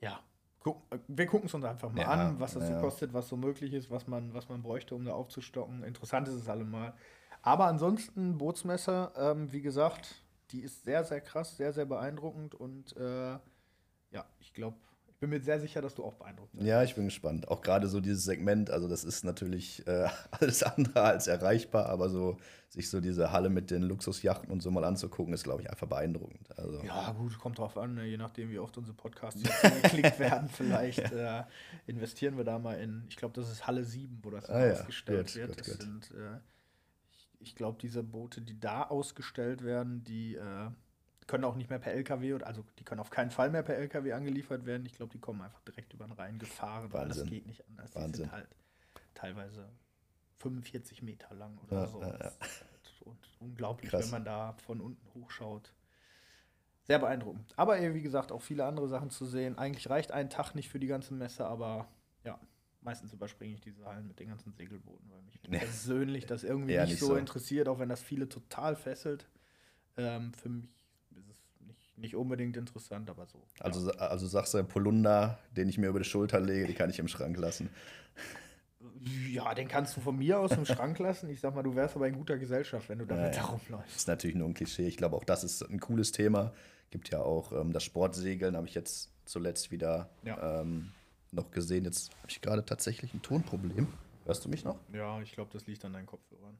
ja, 0.00 0.20
guck, 0.60 0.82
äh, 0.92 0.98
wir 1.08 1.26
gucken 1.26 1.46
es 1.46 1.54
uns 1.54 1.64
einfach 1.64 1.90
mal 1.92 2.02
Ja, 2.02 2.08
an, 2.08 2.40
was 2.40 2.54
das 2.54 2.66
so 2.66 2.72
ja. 2.72 2.80
kostet, 2.80 3.12
was 3.12 3.28
so 3.28 3.36
möglich 3.36 3.72
ist, 3.72 3.90
was 3.90 4.06
man, 4.06 4.34
was 4.34 4.48
man 4.48 4.62
bräuchte, 4.62 4.94
um 4.94 5.04
da 5.04 5.12
aufzustocken. 5.12 5.82
Interessant 5.84 6.28
ist 6.28 6.34
es 6.34 6.48
allemal. 6.48 6.94
Aber 7.42 7.66
ansonsten, 7.66 8.38
Bootsmesse, 8.38 9.12
ähm, 9.16 9.52
wie 9.52 9.62
gesagt, 9.62 10.22
die 10.50 10.60
ist 10.62 10.84
sehr, 10.84 11.04
sehr 11.04 11.20
krass, 11.20 11.56
sehr, 11.56 11.72
sehr 11.72 11.86
beeindruckend 11.86 12.54
und 12.54 12.96
äh, 12.96 13.38
ja, 14.10 14.26
ich 14.38 14.52
glaube, 14.52 14.76
bin 15.22 15.30
mir 15.30 15.40
sehr 15.40 15.60
sicher, 15.60 15.80
dass 15.80 15.94
du 15.94 16.02
auch 16.04 16.14
beeindruckt 16.14 16.50
bist. 16.52 16.66
Ja, 16.66 16.82
ich 16.82 16.96
bin 16.96 17.04
gespannt. 17.04 17.46
Auch 17.46 17.60
gerade 17.62 17.86
so 17.86 18.00
dieses 18.00 18.24
Segment, 18.24 18.70
also 18.70 18.88
das 18.88 19.04
ist 19.04 19.24
natürlich 19.24 19.86
äh, 19.86 20.08
alles 20.32 20.64
andere 20.64 21.00
als 21.00 21.28
erreichbar, 21.28 21.86
aber 21.86 22.10
so 22.10 22.38
sich 22.68 22.90
so 22.90 23.00
diese 23.00 23.30
Halle 23.30 23.48
mit 23.48 23.70
den 23.70 23.82
Luxusjachten 23.82 24.50
und 24.50 24.62
so 24.62 24.70
mal 24.72 24.82
anzugucken, 24.82 25.32
ist, 25.32 25.44
glaube 25.44 25.62
ich, 25.62 25.70
einfach 25.70 25.86
beeindruckend. 25.86 26.58
Also, 26.58 26.82
Ja, 26.82 27.12
gut, 27.12 27.38
kommt 27.38 27.58
drauf 27.58 27.76
an, 27.78 27.94
ne? 27.94 28.04
je 28.06 28.16
nachdem, 28.16 28.50
wie 28.50 28.58
oft 28.58 28.76
unsere 28.78 28.96
Podcasts 28.96 29.40
geklickt 29.40 30.18
werden. 30.18 30.48
Vielleicht 30.48 31.12
äh, 31.12 31.44
investieren 31.86 32.36
wir 32.36 32.44
da 32.44 32.58
mal 32.58 32.80
in, 32.80 33.04
ich 33.08 33.16
glaube, 33.16 33.34
das 33.34 33.48
ist 33.52 33.66
Halle 33.66 33.84
7, 33.84 34.18
wo 34.22 34.30
das 34.30 34.50
Ah 34.50 34.66
ja, 34.66 34.72
ausgestellt 34.72 35.26
gut, 35.28 35.36
wird. 35.36 35.48
gut, 35.50 35.60
das 35.60 35.66
gut. 35.68 35.82
sind, 35.82 36.10
äh, 36.12 36.38
ich, 37.12 37.28
ich 37.38 37.54
glaube, 37.54 37.78
diese 37.80 38.02
Boote, 38.02 38.40
die 38.40 38.58
da 38.58 38.82
ausgestellt 38.84 39.62
werden, 39.62 40.02
die 40.02 40.34
äh, 40.34 40.70
können 41.32 41.44
auch 41.44 41.56
nicht 41.56 41.70
mehr 41.70 41.78
per 41.78 41.92
LKW, 41.94 42.34
oder, 42.34 42.46
also 42.46 42.62
die 42.78 42.84
können 42.84 43.00
auf 43.00 43.08
keinen 43.08 43.30
Fall 43.30 43.48
mehr 43.48 43.62
per 43.62 43.74
LKW 43.76 44.12
angeliefert 44.12 44.66
werden. 44.66 44.84
Ich 44.84 44.92
glaube, 44.92 45.10
die 45.12 45.18
kommen 45.18 45.40
einfach 45.40 45.60
direkt 45.62 45.94
über 45.94 46.04
den 46.04 46.12
Rhein 46.12 46.38
gefahren, 46.38 46.92
weil 46.92 47.08
das 47.08 47.20
Wahnsinn. 47.20 47.30
geht 47.34 47.46
nicht 47.46 47.66
anders. 47.68 47.90
Die 47.90 47.96
Wahnsinn. 47.96 48.24
sind 48.24 48.32
halt 48.32 48.48
teilweise 49.14 49.66
45 50.36 51.00
Meter 51.02 51.34
lang 51.34 51.56
oder 51.58 51.76
Ja, 51.80 51.86
so. 51.86 52.00
ja, 52.02 52.18
ja. 52.18 52.32
Und 53.04 53.18
unglaublich, 53.40 53.90
Krass. 53.90 54.04
wenn 54.04 54.10
man 54.10 54.24
da 54.26 54.52
von 54.66 54.80
unten 54.82 55.08
hochschaut. 55.14 55.72
Sehr 56.82 56.98
beeindruckend. 56.98 57.52
Aber 57.56 57.80
wie 57.94 58.02
gesagt, 58.02 58.30
auch 58.30 58.42
viele 58.42 58.66
andere 58.66 58.88
Sachen 58.88 59.08
zu 59.10 59.24
sehen. 59.24 59.56
Eigentlich 59.56 59.88
reicht 59.88 60.12
ein 60.12 60.28
Tag 60.28 60.54
nicht 60.54 60.68
für 60.68 60.78
die 60.78 60.86
ganze 60.86 61.14
Messe, 61.14 61.46
aber 61.46 61.88
ja, 62.24 62.38
meistens 62.82 63.12
überspringe 63.14 63.54
ich 63.54 63.60
diese 63.62 63.86
Hallen 63.86 64.06
mit 64.06 64.20
den 64.20 64.28
ganzen 64.28 64.52
Segelbooten, 64.52 65.10
weil 65.10 65.22
mich 65.22 65.40
Nee. 65.48 65.58
persönlich 65.58 66.26
das 66.26 66.44
irgendwie 66.44 66.72
Eher 66.74 66.82
nicht, 66.82 66.92
nicht 66.92 67.00
so, 67.00 67.16
interessiert, 67.16 67.68
auch 67.68 67.78
wenn 67.78 67.88
das 67.88 68.02
viele 68.02 68.28
total 68.28 68.76
fesselt. 68.76 69.28
Ähm, 69.96 70.32
für 70.34 70.48
mich 70.48 70.68
nicht, 71.96 72.16
unbedingt 72.16 72.56
interessant, 72.56 73.08
aber 73.10 73.26
so. 73.26 73.42
Also, 73.60 73.90
also 73.92 74.26
sagst 74.26 74.54
du, 74.54 74.64
Polunder, 74.64 75.38
den 75.56 75.68
ich 75.68 75.78
mir 75.78 75.88
über 75.88 75.98
die 76.00 76.04
Schulter 76.08 76.40
lege, 76.40 76.66
die 76.66 76.74
kann 76.74 76.90
ich 76.90 76.98
im 76.98 77.08
Schrank 77.08 77.36
lassen. 77.36 77.68
ja, 79.30 79.54
den 79.54 79.68
kannst 79.68 79.96
du 79.96 80.00
von 80.00 80.16
mir 80.18 80.38
aus 80.40 80.52
im 80.52 80.64
Schrank 80.66 80.98
lassen. 80.98 81.28
Ich 81.30 81.40
sag 81.40 81.54
mal, 81.54 81.62
du 81.62 81.74
wärst 81.74 81.94
aber 81.96 82.08
in 82.08 82.14
guter 82.14 82.38
Gesellschaft, 82.38 82.88
wenn 82.88 82.98
du 82.98 83.06
damit 83.06 83.34
Ja, 83.34 83.40
ja. 83.42 83.46
herumläufst. 83.48 83.96
Ist 83.96 84.08
natürlich 84.08 84.36
nur 84.36 84.48
ein 84.48 84.54
Klischee. 84.54 84.86
Ich 84.86 84.96
glaube, 84.96 85.16
auch 85.16 85.24
das 85.24 85.44
ist 85.44 85.62
ein 85.62 85.80
cooles 85.80 86.12
Thema. 86.12 86.52
Gibt 86.90 87.10
ja 87.10 87.20
auch 87.20 87.52
ähm, 87.52 87.72
das 87.72 87.84
Sportsegeln, 87.84 88.56
habe 88.56 88.66
ich 88.66 88.74
jetzt 88.74 89.10
zuletzt 89.24 89.70
wieder 89.70 90.10
Ja. 90.24 90.60
ähm, 90.60 90.92
noch 91.30 91.50
gesehen. 91.50 91.84
Jetzt 91.84 92.10
habe 92.18 92.28
ich 92.30 92.40
gerade 92.40 92.64
tatsächlich 92.64 93.14
ein 93.14 93.22
Tonproblem. 93.22 93.86
Hörst 94.24 94.44
du 94.44 94.48
mich 94.48 94.64
noch? 94.64 94.78
Ja, 94.92 95.20
ich 95.20 95.32
glaube, 95.32 95.50
das 95.52 95.66
liegt 95.66 95.84
an 95.84 95.92
deinen 95.94 96.06
Kopfhörern. 96.06 96.58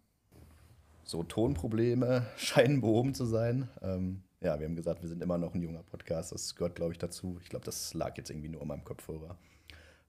So, 1.04 1.23
Tonprobleme 1.23 2.26
scheinen 2.37 2.80
behoben 2.80 3.14
zu 3.14 3.25
sein. 3.25 3.68
Ähm, 3.82 4.23
ja, 4.40 4.59
wir 4.59 4.66
haben 4.66 4.76
gesagt, 4.76 5.02
wir 5.02 5.09
sind 5.09 5.23
immer 5.23 5.38
noch 5.38 5.54
ein 5.54 5.62
junger 5.62 5.82
Podcast. 5.85 6.32
Das 6.32 6.54
gehört, 6.54 6.75
glaube 6.75 6.92
ich, 6.92 6.99
dazu. 6.99 7.38
Ich 7.42 7.49
glaube, 7.49 7.64
das 7.64 7.94
lag 7.94 8.16
jetzt 8.16 8.30
irgendwie 8.30 8.49
nur 8.49 8.62
an 8.62 8.68
meinem 8.68 8.85
Kopfhörer. 8.85 9.37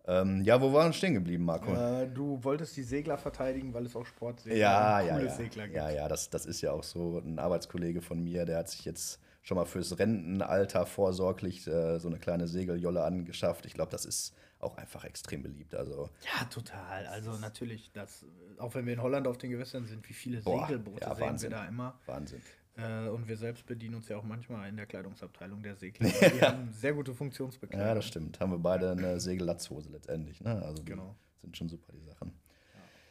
Ähm, 0.05 0.43
ja, 0.43 0.59
wo 0.59 0.73
waren 0.73 0.89
wir 0.89 0.93
stehen 0.93 1.13
geblieben, 1.13 1.45
Marco? 1.45 1.71
Äh, 1.73 2.07
du 2.07 2.43
wolltest 2.43 2.75
die 2.75 2.83
Segler 2.83 3.17
verteidigen, 3.17 3.73
weil 3.73 3.85
es 3.85 3.95
auch 3.95 4.05
Sportsegler 4.05 4.57
Ja, 4.57 4.99
und 4.99 5.07
ja, 5.07 5.13
coole 5.13 5.25
ja. 5.27 5.31
Segler 5.31 5.63
gibt. 5.65 5.77
Ja, 5.77 5.89
ja, 5.91 6.07
das, 6.09 6.29
das 6.29 6.45
ist 6.45 6.61
ja 6.61 6.71
auch 6.71 6.83
so. 6.83 7.19
Ein 7.19 7.39
Arbeitskollege 7.39 8.01
von 8.01 8.21
mir, 8.21 8.45
der 8.45 8.57
hat 8.57 8.69
sich 8.69 8.83
jetzt 8.83 9.19
schon 9.43 9.55
mal 9.55 9.65
fürs 9.65 9.99
Rentenalter 9.99 10.85
vorsorglich 10.85 11.67
äh, 11.67 11.99
so 11.99 12.07
eine 12.07 12.17
kleine 12.17 12.47
Segeljolle 12.47 13.03
angeschafft. 13.03 13.65
Ich 13.65 13.73
glaube, 13.73 13.91
das 13.91 14.05
ist 14.05 14.33
auch 14.59 14.77
einfach 14.77 15.03
extrem 15.03 15.43
beliebt. 15.43 15.75
Also, 15.75 16.09
Ja, 16.39 16.45
total. 16.45 17.05
Also 17.07 17.33
natürlich, 17.37 17.91
das, 17.91 18.25
auch 18.57 18.73
wenn 18.73 18.85
wir 18.85 18.93
in 18.93 19.01
Holland 19.01 19.27
auf 19.27 19.37
den 19.37 19.51
Gewässern 19.51 19.85
sind, 19.85 20.07
wie 20.09 20.13
viele 20.13 20.41
Boah, 20.41 20.65
Segelboote 20.65 21.01
ja, 21.05 21.13
sehen 21.15 21.41
wir 21.41 21.49
da 21.49 21.65
immer. 21.65 21.99
Wahnsinn. 22.05 22.41
Äh, 22.75 23.09
und 23.09 23.27
wir 23.27 23.37
selbst 23.37 23.65
bedienen 23.65 23.95
uns 23.95 24.07
ja 24.07 24.17
auch 24.17 24.23
manchmal 24.23 24.67
in 24.69 24.77
der 24.77 24.85
Kleidungsabteilung 24.87 25.61
der 25.61 25.75
Segler. 25.75 26.09
Die 26.33 26.41
haben 26.41 26.71
sehr 26.73 26.93
gute 26.93 27.13
Funktionsbekleidung. 27.13 27.87
Ja, 27.87 27.93
das 27.93 28.05
stimmt. 28.07 28.39
Haben 28.39 28.53
wir 28.53 28.59
beide 28.59 28.91
eine 28.91 29.19
Segellatzhose 29.19 29.89
letztendlich. 29.91 30.41
Ne? 30.41 30.59
Also 30.63 30.83
Genau. 30.83 31.15
sind 31.41 31.55
schon 31.55 31.69
super, 31.69 31.91
die 31.93 32.01
Sachen. 32.01 32.31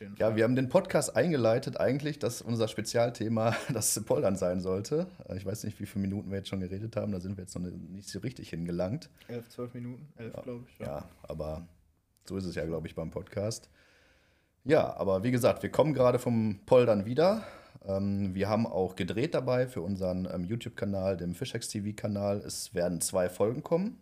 Jeden 0.02 0.16
Ja, 0.16 0.26
Fall. 0.28 0.36
wir 0.36 0.44
haben 0.44 0.56
den 0.56 0.68
Podcast 0.68 1.16
eingeleitet 1.16 1.78
eigentlich, 1.80 2.18
dass 2.18 2.42
unser 2.42 2.68
Spezialthema 2.68 3.56
das 3.72 3.98
Poldern 4.04 4.36
sein 4.36 4.60
sollte. 4.60 5.06
Äh, 5.28 5.36
Ich 5.36 5.46
weiß 5.46 5.64
nicht, 5.64 5.80
wie 5.80 5.86
viele 5.86 6.02
Minuten 6.02 6.30
wir 6.30 6.38
jetzt 6.38 6.48
schon 6.48 6.60
geredet 6.60 6.96
haben. 6.96 7.12
Da 7.12 7.20
sind 7.20 7.36
wir 7.36 7.42
jetzt 7.44 7.54
noch 7.58 7.62
nicht 7.70 8.08
so 8.08 8.18
richtig 8.20 8.50
hingelangt. 8.50 9.08
elf, 9.28 9.48
zwölf 9.48 9.72
Minuten, 9.74 10.06
elf, 10.16 10.34
glaube 10.42 10.64
ich. 10.68 10.78
Ja, 10.86 11.08
aber 11.22 11.66
so 12.28 12.36
ist 12.36 12.44
es 12.44 12.54
ja, 12.54 12.64
glaube 12.66 12.86
ich, 12.86 12.94
beim 12.94 13.10
Podcast. 13.10 13.70
Ja, 14.64 14.94
aber 14.96 15.24
wie 15.24 15.30
gesagt, 15.32 15.62
wir 15.62 15.70
kommen 15.70 15.92
gerade 15.94 16.18
vom 16.18 16.60
Poldern 16.66 17.04
wieder. 17.04 17.42
Ähm, 17.84 18.32
wir 18.34 18.48
haben 18.48 18.66
auch 18.66 18.94
gedreht 18.94 19.34
dabei 19.34 19.66
für 19.66 19.80
unseren 19.80 20.28
ähm, 20.32 20.44
YouTube-Kanal, 20.44 21.16
dem 21.16 21.34
Fishex 21.34 21.66
TV-Kanal. 21.68 22.38
Es 22.38 22.72
werden 22.74 23.00
zwei 23.00 23.28
Folgen 23.28 23.62
kommen. 23.64 23.98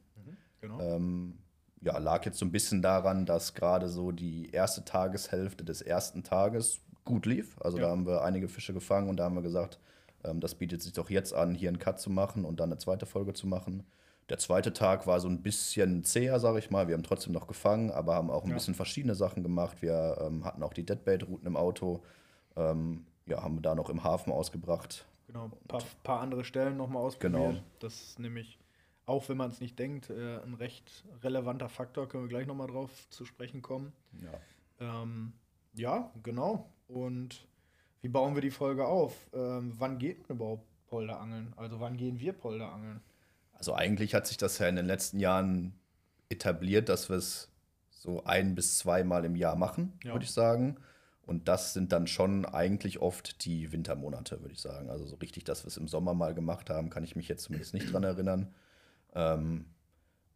Genau. 0.61 0.79
Ähm, 0.81 1.39
ja, 1.83 1.97
lag 1.99 2.25
jetzt 2.27 2.39
so 2.39 2.45
ein 2.45 2.53
bisschen 2.53 2.83
daran, 2.83 3.27
dass 3.27 3.55
gerade 3.55 3.89
so 3.89 4.13
die 4.13 4.51
erste 4.51 4.85
Tageshälfte 4.85 5.65
des 5.65 5.81
ersten 5.83 6.23
Tages 6.23 6.81
gut 7.05 7.27
lief. 7.27 7.57
Also 7.61 7.79
Ja. 7.79 7.85
da 7.85 7.91
haben 7.91 8.07
wir 8.07 8.23
einige 8.23 8.49
Fische 8.49 8.73
gefangen 8.75 9.09
und 9.09 9.17
da 9.17 9.25
haben 9.25 9.35
wir 9.35 9.43
gesagt, 9.43 9.79
ähm, 10.25 10.41
das 10.41 10.55
bietet 10.55 10.83
sich 10.83 10.93
doch 10.93 11.09
jetzt 11.11 11.33
an, 11.33 11.55
hier 11.55 11.69
einen 11.69 11.79
Cut 11.79 11.99
zu 11.99 12.11
machen 12.11 12.45
und 12.45 12.61
dann 12.61 12.71
eine 12.71 12.79
zweite 12.79 13.07
Folge 13.07 13.33
zu 13.33 13.47
machen. 13.47 13.85
Der 14.29 14.39
zweite 14.39 14.73
Tag 14.73 15.07
war 15.07 15.19
so 15.19 15.27
ein 15.29 15.43
bisschen 15.43 16.05
zäher, 16.05 16.39
sage 16.39 16.59
ich 16.61 16.71
mal. 16.71 16.87
Wir 16.87 16.95
haben 16.95 17.03
trotzdem 17.03 17.33
noch 17.33 17.47
gefangen, 17.49 17.91
aber 17.91 18.15
haben 18.15 18.31
auch 18.31 18.45
ein 18.45 18.51
Ja. 18.51 18.55
bisschen 18.55 18.75
verschiedene 18.75 19.15
Sachen 19.15 19.43
gemacht. 19.43 19.83
Wir 19.83 20.19
ähm, 20.21 20.45
hatten 20.45 20.63
auch 20.63 20.73
die 20.75 20.85
Deadbait-Routen 20.87 21.47
im 21.47 21.57
Auto. 21.57 22.03
Ähm, 22.57 23.07
ja, 23.27 23.43
haben 23.43 23.57
wir 23.57 23.63
da 23.63 23.75
noch 23.75 23.89
im 23.91 24.05
Hafen 24.05 24.33
ausgebracht. 24.33 25.07
Genau, 25.27 25.47
ein 25.47 25.69
paar, 25.69 25.83
paar 26.05 26.21
andere 26.21 26.45
Stellen 26.45 26.77
nochmal 26.77 27.03
ausprobiert. 27.03 27.33
Genau. 27.33 27.55
Das 27.81 27.95
ist 27.95 28.19
nämlich, 28.19 28.59
auch 29.11 29.29
wenn 29.29 29.37
man 29.37 29.51
es 29.51 29.61
nicht 29.61 29.79
denkt, 29.79 30.09
äh, 30.09 30.39
ein 30.43 30.55
recht 30.55 31.05
relevanter 31.23 31.69
Faktor. 31.69 32.09
Können 32.09 32.25
wir 32.25 32.29
gleich 32.29 32.47
nochmal 32.47 32.69
drauf 32.69 32.91
zu 33.11 33.25
sprechen 33.25 33.61
kommen. 33.61 33.93
Ja. 34.23 35.03
Ähm, 35.03 35.33
ja, 35.75 36.11
genau. 36.23 36.71
Und 36.87 37.47
wie 38.03 38.09
bauen 38.09 38.35
wir 38.35 38.41
die 38.43 38.51
Folge 38.53 38.87
auf? 38.87 39.15
Ähm, 39.35 39.75
wann 39.79 39.99
geht 39.99 40.29
man 40.29 40.37
überhaupt 40.39 40.67
Polderangeln? 40.87 41.53
Also 41.57 41.81
wann 41.81 41.97
gehen 41.97 42.21
wir 42.21 42.33
Polderangeln? 42.33 43.01
Also 43.53 43.75
eigentlich 43.75 44.15
hat 44.15 44.27
sich 44.27 44.37
das 44.37 44.59
ja 44.59 44.69
in 44.69 44.77
den 44.77 44.87
letzten 44.87 45.19
Jahren 45.19 45.75
etabliert, 46.29 46.89
dass 46.89 47.09
wir 47.11 47.17
es 47.17 47.51
so 47.91 48.25
ein 48.25 48.55
bis 48.55 48.79
zweimal 48.79 49.25
im 49.25 49.35
Jahr 49.37 49.57
machen, 49.57 49.99
Ja. 50.05 50.13
würde 50.13 50.25
ich 50.25 50.31
sagen. 50.33 50.77
Und 51.23 51.49
das 51.49 51.75
sind 51.75 51.93
dann 51.93 52.07
schon 52.07 52.45
eigentlich 52.47 53.01
oft 53.01 53.45
die 53.45 53.71
Wintermonate, 53.73 54.41
würde 54.41 54.53
ich 54.55 54.61
sagen. 54.61 54.89
Also 54.89 55.05
so 55.07 55.17
richtig, 55.17 55.45
dass 55.45 55.65
wir 55.65 55.69
es 55.69 55.77
im 55.77 55.89
Sommer 55.89 56.15
mal 56.15 56.33
gemacht 56.35 56.71
haben, 56.71 56.91
kann 56.91 57.05
ich 57.05 57.15
mich 57.17 57.29
jetzt 57.29 57.43
zumindest 57.45 57.75
nicht 57.75 57.93
dran 57.93 58.05
erinnern. 58.05 58.55
Ähm, 59.15 59.67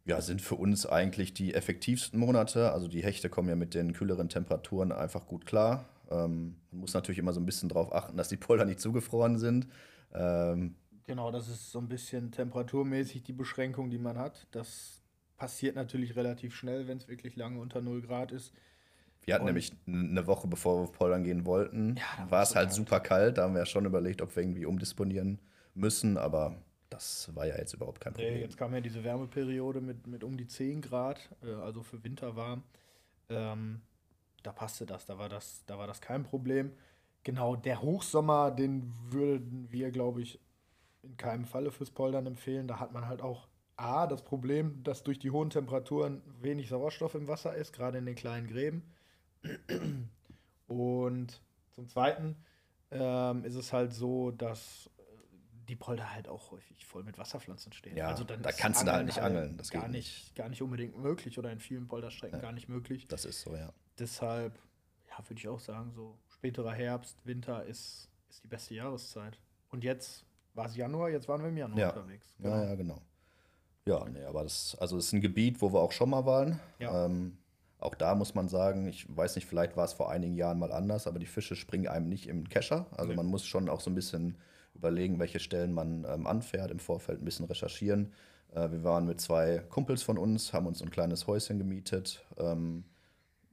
ja, 0.05 0.21
sind 0.21 0.41
für 0.41 0.55
uns 0.55 0.85
eigentlich 0.85 1.33
die 1.33 1.53
effektivsten 1.55 2.19
Monate. 2.19 2.71
Also 2.71 2.87
die 2.87 3.03
Hechte 3.03 3.29
kommen 3.29 3.49
ja 3.49 3.55
mit 3.55 3.73
den 3.73 3.93
kühleren 3.93 4.29
Temperaturen 4.29 4.91
einfach 4.91 5.25
gut 5.25 5.45
klar. 5.45 5.85
Ähm, 6.11 6.57
man 6.71 6.81
muss 6.81 6.93
natürlich 6.93 7.17
immer 7.19 7.33
so 7.33 7.39
ein 7.39 7.45
bisschen 7.45 7.69
darauf 7.69 7.91
achten, 7.93 8.15
dass 8.17 8.29
die 8.29 8.37
Polder 8.37 8.65
nicht 8.65 8.79
zugefroren 8.79 9.37
sind. 9.39 9.67
Ähm, 10.13 10.75
Genau, 11.07 11.31
das 11.31 11.47
ist 11.49 11.71
so 11.71 11.77
ein 11.79 11.87
bisschen 11.87 12.31
temperaturmäßig 12.31 13.21
die 13.21 13.33
Beschränkung, 13.33 13.91
die 13.91 13.99
man 13.99 14.17
hat. 14.17 14.47
Das 14.51 15.03
passiert 15.37 15.75
natürlich 15.75 16.15
relativ 16.15 16.55
schnell, 16.55 16.87
wenn 16.87 16.97
es 16.97 17.07
wirklich 17.07 17.35
lange 17.35 17.59
unter 17.59 17.79
0 17.81 18.01
Grad 18.01 18.31
ist. 18.31 18.53
Wir 19.23 19.33
hatten 19.35 19.43
Und- 19.43 19.47
nämlich 19.49 19.71
eine 19.87 20.25
Woche, 20.25 20.47
bevor 20.47 20.77
wir 20.77 20.83
auf 20.83 20.93
Poldern 20.93 21.23
gehen 21.23 21.45
wollten, 21.45 21.95
Ja, 21.97 22.29
war 22.31 22.41
es 22.43 22.55
halt 22.55 22.69
kalt. 22.69 22.75
super 22.75 22.99
kalt. 23.01 23.37
Da 23.37 23.43
haben 23.43 23.53
wir 23.53 23.59
ja 23.59 23.65
schon 23.67 23.85
überlegt, 23.85 24.21
ob 24.23 24.35
wir 24.35 24.41
irgendwie 24.43 24.65
umdisponieren 24.65 25.39
müssen, 25.75 26.17
aber 26.17 26.55
das 26.89 27.33
war 27.35 27.45
ja 27.47 27.57
jetzt 27.57 27.73
überhaupt 27.73 27.99
kein 28.01 28.13
Nee, 28.13 28.23
Problem. 28.23 28.41
jetzt 28.41 28.57
kam 28.57 28.73
ja 28.73 28.81
diese 28.81 29.03
Wärmeperiode 29.03 29.81
mit, 29.81 30.07
mit 30.07 30.23
um 30.23 30.37
die 30.37 30.47
10 30.47 30.81
Grad, 30.81 31.29
äh, 31.43 31.51
also 31.53 31.83
für 31.83 32.03
Winter 32.03 32.35
warm. 32.35 32.63
Ähm, 33.29 33.81
da 34.43 34.51
passte 34.53 34.85
das, 34.85 35.05
da 35.05 35.17
war 35.17 35.29
das, 35.29 35.63
da 35.65 35.77
war 35.77 35.87
das 35.87 36.01
kein 36.01 36.23
Problem. 36.23 36.73
Genau, 37.23 37.55
der 37.55 37.81
Hochsommer, 37.81 38.51
den 38.51 38.93
würden 39.11 39.71
wir, 39.71 39.91
glaube 39.91 40.21
ich, 40.21 40.39
in 41.03 41.17
keinem 41.17 41.45
Falle 41.45 41.71
fürs 41.71 41.91
Poldern 41.91 42.25
empfehlen. 42.27 42.67
Da 42.67 42.79
hat 42.79 42.93
man 42.93 43.07
halt 43.07 43.21
auch 43.21 43.47
A, 43.77 44.07
das 44.07 44.23
Problem, 44.23 44.83
dass 44.83 45.03
durch 45.03 45.19
die 45.19 45.31
hohen 45.31 45.49
Temperaturen 45.49 46.21
wenig 46.41 46.69
Sauerstoff 46.69 47.15
im 47.15 47.27
Wasser 47.27 47.55
ist, 47.55 47.73
gerade 47.73 47.97
in 47.97 48.05
den 48.05 48.15
kleinen 48.15 48.47
Gräben. 48.47 48.83
Und 50.67 51.41
zum 51.71 51.87
Zweiten 51.87 52.35
ähm, 52.91 53.43
ist 53.45 53.55
es 53.55 53.73
halt 53.73 53.93
so, 53.93 54.31
dass 54.31 54.89
äh, 54.94 54.94
die 55.67 55.75
Polder 55.75 56.13
halt 56.13 56.27
auch 56.27 56.51
häufig 56.51 56.85
voll 56.85 57.03
mit 57.03 57.17
Wasserpflanzen 57.17 57.73
stehen. 57.73 57.97
Ja, 57.97 58.07
also 58.09 58.23
dann 58.23 58.41
da 58.41 58.51
kannst 58.51 58.81
du 58.81 58.85
da 58.85 58.93
halt 58.93 59.05
nicht 59.07 59.19
angeln, 59.21 59.57
das 59.57 59.69
gar 59.71 59.83
geht 59.83 59.91
nicht, 59.91 60.35
gar 60.35 60.49
nicht 60.49 60.61
unbedingt 60.61 60.97
möglich 60.97 61.37
oder 61.39 61.51
in 61.51 61.59
vielen 61.59 61.87
Polderstrecken 61.87 62.39
gar 62.41 62.51
nicht 62.51 62.69
möglich. 62.69 63.07
Das 63.07 63.25
ist 63.25 63.41
so, 63.41 63.55
ja. 63.55 63.71
Deshalb, 63.97 64.57
ja, 65.09 65.17
würde 65.29 65.39
ich 65.39 65.47
auch 65.47 65.59
sagen, 65.59 65.91
so 65.93 66.17
späterer 66.29 66.73
Herbst, 66.73 67.17
Winter 67.25 67.63
ist, 67.65 68.09
ist 68.29 68.43
die 68.43 68.47
beste 68.47 68.73
Jahreszeit. 68.75 69.39
Und 69.69 69.83
jetzt 69.83 70.25
war 70.53 70.67
es 70.67 70.75
Januar, 70.75 71.09
jetzt 71.09 71.27
waren 71.27 71.41
wir 71.41 71.49
im 71.49 71.57
Januar 71.57 71.79
Ja. 71.79 71.89
unterwegs. 71.89 72.33
Ja, 72.39 72.63
ja, 72.65 72.75
genau. 72.75 73.01
Ja, 73.87 74.03
nee, 74.09 74.23
aber 74.23 74.43
das, 74.43 74.75
also 74.79 74.97
es 74.97 75.07
ist 75.07 75.13
ein 75.13 75.21
Gebiet, 75.21 75.61
wo 75.61 75.71
wir 75.71 75.79
auch 75.79 75.91
schon 75.91 76.09
mal 76.09 76.25
waren. 76.25 76.59
Ja. 76.79 77.05
Ähm, 77.05 77.37
auch 77.77 77.93
da 77.93 78.15
muss 78.15 78.33
man 78.33 78.47
sagen, 78.47 78.87
ich 78.87 79.05
weiß 79.15 79.35
nicht, 79.35 79.45
vielleicht 79.45 79.77
war 79.77 79.85
es 79.85 79.93
vor 79.93 80.09
einigen 80.09 80.35
Jahren 80.35 80.57
mal 80.57 80.71
anders, 80.71 81.05
aber 81.07 81.19
die 81.19 81.25
Fische 81.27 81.55
springen 81.55 81.87
einem 81.87 82.09
nicht 82.09 82.27
im 82.27 82.49
Kescher. 82.49 82.87
Also 82.91 83.09
Nee. 83.09 83.15
man 83.15 83.27
muss 83.27 83.45
schon 83.45 83.69
auch 83.69 83.81
so 83.81 83.91
ein 83.91 83.95
bisschen 83.95 84.37
überlegen, 84.75 85.19
welche 85.19 85.39
Stellen 85.39 85.73
man 85.73 86.05
ähm, 86.07 86.27
anfährt, 86.27 86.71
im 86.71 86.79
Vorfeld 86.79 87.21
ein 87.21 87.25
bisschen 87.25 87.45
recherchieren. 87.45 88.13
Äh, 88.53 88.71
wir 88.71 88.83
waren 88.83 89.05
mit 89.05 89.21
zwei 89.21 89.59
Kumpels 89.69 90.03
von 90.03 90.17
uns, 90.17 90.53
haben 90.53 90.67
uns 90.67 90.81
ein 90.81 90.91
kleines 90.91 91.27
Häuschen 91.27 91.57
gemietet. 91.57 92.25
Ähm, 92.37 92.85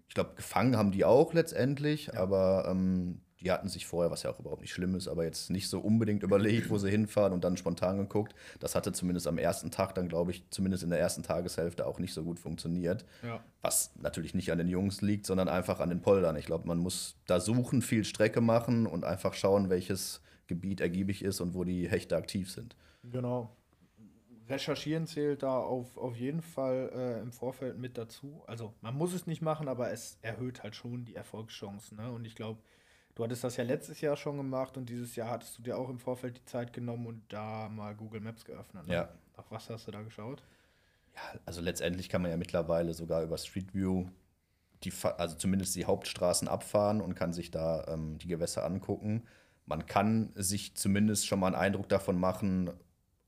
ich 0.09 0.15
glaube, 0.15 0.35
gefangen 0.37 0.77
haben 0.77 0.91
die 0.91 1.05
auch 1.05 1.33
letztendlich, 1.33 2.17
aber 2.17 2.67
ähm, 2.69 3.23
die 3.43 3.51
hatten 3.51 3.69
sich 3.69 3.87
vorher, 3.87 4.11
was 4.11 4.23
ja 4.23 4.31
auch 4.31 4.39
überhaupt 4.39 4.61
nicht 4.61 4.73
schlimm 4.73 4.95
ist, 4.95 5.09
aber 5.09 5.25
jetzt 5.25 5.51
nicht 5.51 5.69
so 5.69 5.81
unbedingt 5.81 6.23
überlegt, 6.23 6.71
wo 6.71 6.79
sie 6.79 6.91
hinfahren 6.91 7.33
und 7.33 7.43
dann 7.43 7.57
spontan 7.57 7.99
geguckt. 7.99 8.35
Das 8.61 8.75
hatte 8.75 8.93
zumindest 8.93 9.27
am 9.27 9.39
ersten 9.39 9.71
Tag 9.71 9.95
dann, 9.95 10.09
glaube 10.09 10.31
ich, 10.31 10.49
zumindest 10.51 10.85
in 10.85 10.91
der 10.91 11.01
ersten 11.01 11.23
Tageshälfte 11.23 11.87
auch 11.87 11.99
nicht 11.99 12.15
so 12.15 12.23
gut 12.23 12.39
funktioniert. 12.39 13.05
Ja. 13.23 13.43
Was 13.61 13.93
natürlich 14.01 14.35
nicht 14.35 14.53
an 14.53 14.59
den 14.59 14.69
Jungs 14.69 15.03
liegt, 15.03 15.27
sondern 15.27 15.49
einfach 15.49 15.81
an 15.81 15.89
den 15.89 16.01
Poldern. 16.01 16.37
Ich 16.37 16.47
glaube, 16.47 16.69
man 16.69 16.79
muss 16.79 17.17
da 17.27 17.41
suchen, 17.41 17.83
viel 17.83 18.05
Strecke 18.05 18.41
machen 18.41 18.87
und 18.87 19.05
einfach 19.05 19.35
schauen, 19.35 19.71
welches 19.71 20.21
Gebiet 20.47 20.81
ergiebig 20.81 21.23
ist 21.25 21.41
und 21.41 21.55
wo 21.55 21.65
die 21.65 21.89
Hechte 21.89 22.17
aktiv 22.17 22.51
sind. 22.51 22.77
Genau. 23.11 23.57
Recherchieren 24.49 25.07
zählt 25.07 25.43
da 25.43 25.59
auf, 25.59 25.97
auf 25.97 26.17
jeden 26.17 26.43
Fall 26.43 26.91
äh, 26.95 27.21
im 27.21 27.33
Vorfeld 27.33 27.79
mit 27.79 27.97
dazu. 27.97 28.43
Also 28.47 28.75
man 28.81 28.95
muss 28.95 29.15
es 29.15 29.27
nicht 29.27 29.41
machen, 29.41 29.69
aber 29.69 29.91
es 29.93 30.19
erhöht 30.23 30.63
halt 30.63 30.77
schon 30.77 31.05
die 31.05 31.15
Erfolgschancen. 31.15 31.97
Ne? 31.97 32.11
Und 32.11 32.25
ich 32.25 32.35
glaube, 32.35 32.61
du 33.15 33.25
hattest 33.25 33.45
das 33.45 33.57
ja 33.57 33.65
letztes 33.65 34.01
Jahr 34.01 34.17
schon 34.17 34.37
gemacht 34.37 34.77
und 34.77 34.89
dieses 34.89 35.17
Jahr 35.17 35.31
hattest 35.31 35.59
du 35.59 35.63
dir 35.63 35.77
auch 35.77 35.89
im 35.89 35.99
Vorfeld 35.99 36.39
die 36.39 36.45
Zeit 36.45 36.73
genommen 36.73 37.07
und 37.07 37.23
da 37.33 37.69
mal 37.69 37.95
Google 37.95 38.21
Maps 38.21 38.45
geöffnet. 38.45 38.87
Ne? 38.87 38.95
Ja. 38.95 39.09
Nach 39.37 39.51
was 39.51 39.69
hast 39.71 39.87
du 39.87 39.91
da 39.91 40.03
geschaut? 40.03 40.43
Ja, 41.15 41.41
also 41.45 41.61
letztendlich 41.61 42.09
kann 42.09 42.23
man 42.23 42.31
ja 42.31 42.37
mittlerweile 42.37 42.95
sogar 42.95 43.23
über 43.23 43.37
Street 43.39 43.75
View 43.75 44.07
die, 44.85 44.93
also 45.19 45.37
zumindest 45.37 45.77
die 45.77 45.85
Hauptstraßen 45.85 46.49
abfahren 46.49 47.01
und 47.01 47.15
kann 47.15 47.33
sich 47.33 47.51
da 47.51 47.85
ähm, 47.89 48.19
die 48.19 48.27
Gewässer 48.27 48.65
angucken. 48.65 49.23
Man 49.67 49.87
kann 49.87 50.33
sich 50.35 50.75
zumindest 50.77 51.27
schon 51.27 51.41
mal 51.41 51.49
einen 51.49 51.57
Eindruck 51.57 51.89
davon 51.89 52.19
machen, 52.19 52.71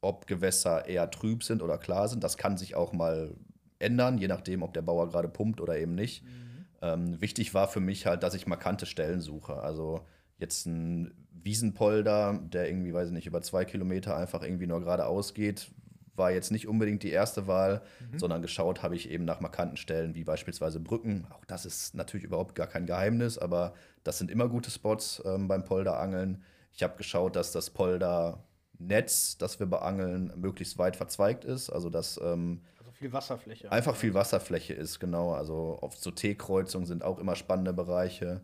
ob 0.01 0.27
Gewässer 0.27 0.87
eher 0.87 1.11
trüb 1.11 1.45
sind 1.45 1.63
oder 1.63 1.79
klar 1.79 2.09
sind. 2.09 2.25
Das 2.25 2.37
kann 2.37 2.57
sich 2.57 2.75
auch 2.75 2.93
mal 2.93 3.35
ändern, 3.79 4.19
je 4.19 4.29
nachdem, 4.29 4.63
ob 4.63 4.75
der 4.75 4.83
Bauer 4.83 5.09
gerade 5.09 5.29
pumpt 5.29 5.61
oder 5.61 5.79
eben 5.79 5.95
nicht. 5.95 6.25
Ähm, 6.85 7.19
wichtig 7.21 7.55
war 7.55 7.67
für 7.67 7.81
mich 7.81 8.05
halt, 8.05 8.23
dass 8.23 8.35
ich 8.35 8.47
markante 8.47 8.85
Stellen 8.85 9.23
suche. 9.23 9.55
Also 9.55 10.03
jetzt 10.37 10.67
ein 10.67 11.15
Wiesenpolder, 11.33 12.39
der 12.45 12.69
irgendwie, 12.69 12.93
weiß 12.93 13.09
ich 13.09 13.15
nicht, 13.15 13.27
über 13.27 13.41
zwei 13.41 13.65
Kilometer 13.65 14.17
einfach 14.17 14.43
irgendwie 14.43 14.67
nur 14.67 14.81
geradeaus 14.81 15.33
geht, 15.33 15.71
war 16.15 16.31
jetzt 16.31 16.53
nicht 16.53 16.69
unbedingt 16.69 17.03
die 17.03 17.11
erste 17.11 17.47
Wahl, 17.47 17.81
sondern 18.17 18.43
geschaut 18.43 18.83
habe 18.83 18.95
ich 18.95 19.11
eben 19.11 19.25
nach 19.25 19.41
markanten 19.41 19.77
Stellen, 19.77 20.15
wie 20.15 20.25
beispielsweise 20.25 20.79
Brücken. 20.79 21.27
Auch 21.31 21.45
das 21.47 21.67
ist 21.67 21.95
natürlich 21.95 22.25
überhaupt 22.25 22.55
gar 22.55 22.67
kein 22.67 22.87
Geheimnis, 22.87 23.39
aber 23.39 23.75
das 24.05 24.19
sind 24.19 24.31
immer 24.31 24.49
gute 24.49 24.71
Spots 24.71 25.23
ähm, 25.25 25.49
beim 25.49 25.65
Polderangeln. 25.65 26.43
Ich 26.73 26.83
habe 26.83 26.97
geschaut, 26.97 27.35
dass 27.35 27.51
das 27.51 27.71
Poldernetz, 27.71 29.39
das 29.39 29.59
wir 29.59 29.67
beangeln, 29.67 30.33
möglichst 30.37 30.79
weit 30.79 30.97
verzweigt 30.97 31.45
ist. 31.45 31.71
Also 31.71 31.91
dass 31.91 32.21
ähm, 32.23 32.61
viel 32.95 33.13
Wasserfläche. 33.13 33.71
einfach 33.71 33.97
viel 33.97 34.15
Wasserfläche 34.15 34.75
ist, 34.75 35.01
genau. 35.01 35.35
Also 35.35 35.79
auf 35.81 35.97
so 35.97 36.11
T-Kreuzungen 36.11 36.87
sind 36.87 37.05
auch 37.05 37.19
immer 37.19 37.37
spannende 37.37 37.73
Bereiche. 37.73 38.41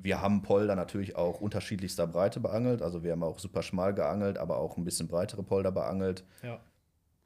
Wir 0.00 0.22
haben 0.22 0.42
Polder 0.42 0.76
natürlich 0.76 1.16
auch 1.16 1.40
unterschiedlichster 1.40 2.06
Breite 2.06 2.38
beangelt. 2.38 2.82
Also 2.82 3.02
wir 3.02 3.12
haben 3.12 3.24
auch 3.24 3.40
super 3.40 3.62
schmal 3.62 3.94
geangelt, 3.94 4.38
aber 4.38 4.58
auch 4.58 4.76
ein 4.76 4.84
bisschen 4.84 5.08
breitere 5.08 5.42
Polder 5.42 5.72
beangelt. 5.72 6.24
Ja. 6.42 6.60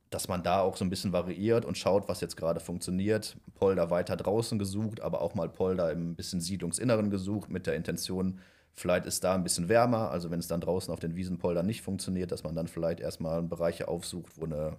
Dass 0.09 0.29
man 0.29 0.43
da 0.43 0.61
auch 0.61 0.77
so 0.77 0.85
ein 0.85 0.91
bisschen 0.91 1.13
variiert 1.13 1.67
und 1.67 1.77
schaut, 1.77 2.09
was 2.09 2.23
jetzt 2.23 2.37
gerade 2.37 2.61
funktioniert. 2.61 3.37
Polder 3.55 3.91
weiter 3.91 4.17
draußen 4.17 4.59
gesucht, 4.59 5.01
aber 5.03 5.21
auch 5.21 5.35
mal 5.35 5.51
Polder 5.51 5.93
im 5.93 6.15
bisschen 6.15 6.41
Siedlungsinneren 6.41 7.11
gesucht, 7.11 7.51
mit 7.51 7.67
der 7.67 7.77
Intention, 7.77 8.41
Vielleicht 8.75 9.05
ist 9.05 9.23
da 9.23 9.35
ein 9.35 9.43
bisschen 9.43 9.69
wärmer, 9.69 10.11
also 10.11 10.31
wenn 10.31 10.39
es 10.39 10.49
dann 10.49 10.63
draußen 10.63 10.93
auf 10.93 11.01
den 11.01 11.15
Wiesenpoldern 11.15 11.67
nicht 11.67 11.83
funktioniert, 11.83 12.33
dass 12.33 12.43
man 12.43 12.55
dann 12.55 12.69
vielleicht 12.69 13.01
erstmal 13.01 13.43
Bereiche 13.43 13.87
aufsucht, 13.89 14.39
wo 14.39 14.47
eine 14.47 14.77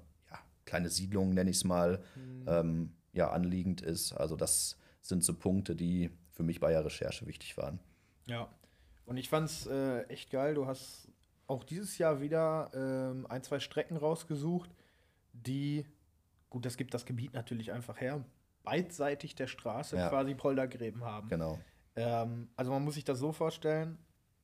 kleine 0.65 0.89
Siedlung, 0.89 1.33
nenne 1.33 1.49
ich 1.49 1.57
es 1.57 1.63
mal, 1.63 2.03
mhm. 2.15 2.45
ähm, 2.47 2.93
ja, 3.13 3.31
anliegend 3.31 3.81
ist. 3.81 4.13
Also 4.13 4.35
das 4.35 4.77
sind 5.01 5.23
so 5.23 5.33
Punkte, 5.33 5.75
die 5.75 6.09
für 6.31 6.43
mich 6.43 6.59
bei 6.59 6.71
der 6.71 6.83
Recherche 6.83 7.27
wichtig 7.27 7.57
waren. 7.57 7.79
Ja, 8.25 8.49
und 9.05 9.17
ich 9.17 9.29
fand 9.29 9.49
es 9.49 9.67
äh, 9.67 10.03
echt 10.03 10.29
geil. 10.29 10.55
Du 10.55 10.65
hast 10.65 11.09
auch 11.47 11.63
dieses 11.63 11.97
Jahr 11.97 12.21
wieder 12.21 12.71
ähm, 12.73 13.27
ein, 13.27 13.43
zwei 13.43 13.59
Strecken 13.59 13.97
rausgesucht, 13.97 14.69
die, 15.33 15.85
gut, 16.49 16.65
das 16.65 16.77
gibt 16.77 16.93
das 16.93 17.05
Gebiet 17.05 17.33
natürlich 17.33 17.71
einfach 17.71 17.99
her, 17.99 18.23
beidseitig 18.63 19.35
der 19.35 19.47
Straße 19.47 19.97
ja. 19.97 20.09
quasi 20.09 20.35
Poldergräben 20.35 21.03
haben. 21.03 21.27
Genau. 21.27 21.59
Ähm, 21.95 22.49
also 22.55 22.71
man 22.71 22.83
muss 22.83 22.95
sich 22.95 23.03
das 23.03 23.19
so 23.19 23.31
vorstellen: 23.31 23.97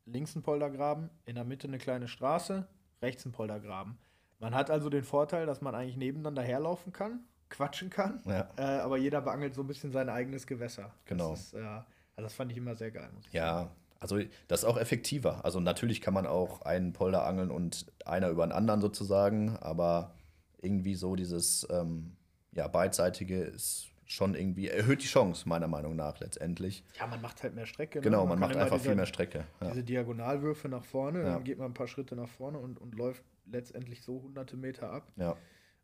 links 0.05 0.35
ein 0.35 0.43
Poldergraben, 0.43 1.09
in 1.25 1.35
der 1.35 1.45
Mitte 1.45 1.67
eine 1.67 1.77
kleine 1.77 2.07
Straße, 2.07 2.67
rechts 3.01 3.25
ein 3.25 3.31
Poldergraben. 3.31 3.97
Man 4.39 4.55
hat 4.55 4.71
also 4.71 4.89
den 4.89 5.03
Vorteil, 5.03 5.45
dass 5.45 5.61
man 5.61 5.75
eigentlich 5.75 5.97
nebeneinander 5.97 6.41
herlaufen 6.41 6.93
kann, 6.93 7.21
quatschen 7.49 7.89
kann, 7.89 8.21
ja. 8.25 8.49
äh, 8.57 8.79
aber 8.79 8.97
jeder 8.97 9.21
beangelt 9.21 9.53
so 9.53 9.61
ein 9.61 9.67
bisschen 9.67 9.91
sein 9.91 10.09
eigenes 10.09 10.47
Gewässer. 10.47 10.91
Genau. 11.05 11.31
Das, 11.31 11.39
ist, 11.39 11.53
äh, 11.53 11.59
also 11.59 11.83
das 12.17 12.33
fand 12.33 12.51
ich 12.51 12.57
immer 12.57 12.75
sehr 12.75 12.91
geil. 12.91 13.09
ja, 13.31 13.69
also 13.99 14.17
das 14.47 14.61
ist 14.61 14.65
auch 14.65 14.77
effektiver. 14.77 15.43
Also 15.43 15.59
natürlich 15.59 15.99
kann 15.99 16.13
man 16.13 16.25
auch 16.25 16.61
einen 16.61 16.93
Polder 16.93 17.25
angeln 17.25 17.51
und 17.51 17.85
einer 18.05 18.29
über 18.29 18.45
den 18.47 18.53
anderen 18.53 18.79
sozusagen, 18.79 19.57
aber 19.57 20.13
irgendwie 20.61 20.95
so 20.95 21.15
dieses 21.17 21.67
ähm, 21.69 22.15
ja, 22.53 22.67
beidseitige 22.67 23.41
ist 23.41 23.88
schon 24.09 24.33
irgendwie, 24.33 24.67
erhöht 24.67 25.03
die 25.03 25.07
Chance, 25.07 25.47
meiner 25.47 25.67
Meinung 25.67 25.95
nach 25.95 26.19
letztendlich. 26.19 26.83
Ja, 26.99 27.05
man 27.05 27.21
macht 27.21 27.43
halt 27.43 27.53
mehr 27.53 27.67
Strecke. 27.67 27.99
Ne? 27.99 28.03
Genau, 28.03 28.25
man, 28.25 28.39
man 28.39 28.49
macht 28.49 28.57
einfach 28.57 28.77
diese, 28.77 28.89
viel 28.89 28.95
mehr 28.95 29.05
Strecke. 29.05 29.45
Ja. 29.61 29.69
Diese 29.69 29.83
Diagonalwürfe 29.83 30.67
nach 30.67 30.83
vorne, 30.83 31.19
ja. 31.19 31.33
dann 31.33 31.43
geht 31.43 31.59
man 31.59 31.67
ein 31.71 31.73
paar 31.75 31.87
Schritte 31.87 32.15
nach 32.15 32.27
vorne 32.27 32.57
und, 32.57 32.79
und 32.79 32.95
läuft 32.95 33.23
letztendlich 33.45 34.01
so 34.01 34.23
hunderte 34.23 34.57
Meter 34.57 34.91
ab. 34.91 35.11
Ja. 35.15 35.37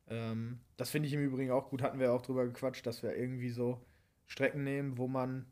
Ähm, 0.07 0.59
das 0.75 0.89
finde 0.89 1.07
ich 1.07 1.13
im 1.13 1.23
Übrigen 1.23 1.51
auch 1.51 1.69
gut, 1.69 1.83
hatten 1.83 1.99
wir 1.99 2.11
auch 2.11 2.23
drüber 2.23 2.45
gequatscht, 2.45 2.85
dass 2.87 3.03
wir 3.03 3.15
irgendwie 3.15 3.51
so 3.51 3.79
Strecken 4.25 4.63
nehmen, 4.63 4.97
wo 4.97 5.07
man 5.07 5.45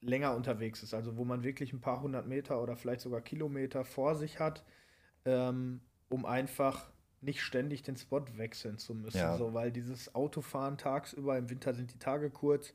länger 0.00 0.36
unterwegs 0.36 0.84
ist, 0.84 0.94
also 0.94 1.16
wo 1.16 1.24
man 1.24 1.42
wirklich 1.42 1.72
ein 1.72 1.80
paar 1.80 2.00
hundert 2.00 2.28
Meter 2.28 2.62
oder 2.62 2.76
vielleicht 2.76 3.00
sogar 3.00 3.22
Kilometer 3.22 3.84
vor 3.84 4.14
sich 4.14 4.38
hat, 4.38 4.64
ähm, 5.24 5.80
um 6.08 6.26
einfach 6.26 6.92
nicht 7.24 7.42
ständig 7.42 7.82
den 7.82 7.96
Spot 7.96 8.24
wechseln 8.36 8.78
zu 8.78 8.94
müssen. 8.94 9.18
Ja. 9.18 9.36
So, 9.36 9.54
weil 9.54 9.72
dieses 9.72 10.14
Autofahren 10.14 10.78
tagsüber, 10.78 11.36
im 11.36 11.50
Winter 11.50 11.74
sind 11.74 11.92
die 11.92 11.98
Tage 11.98 12.30
kurz, 12.30 12.74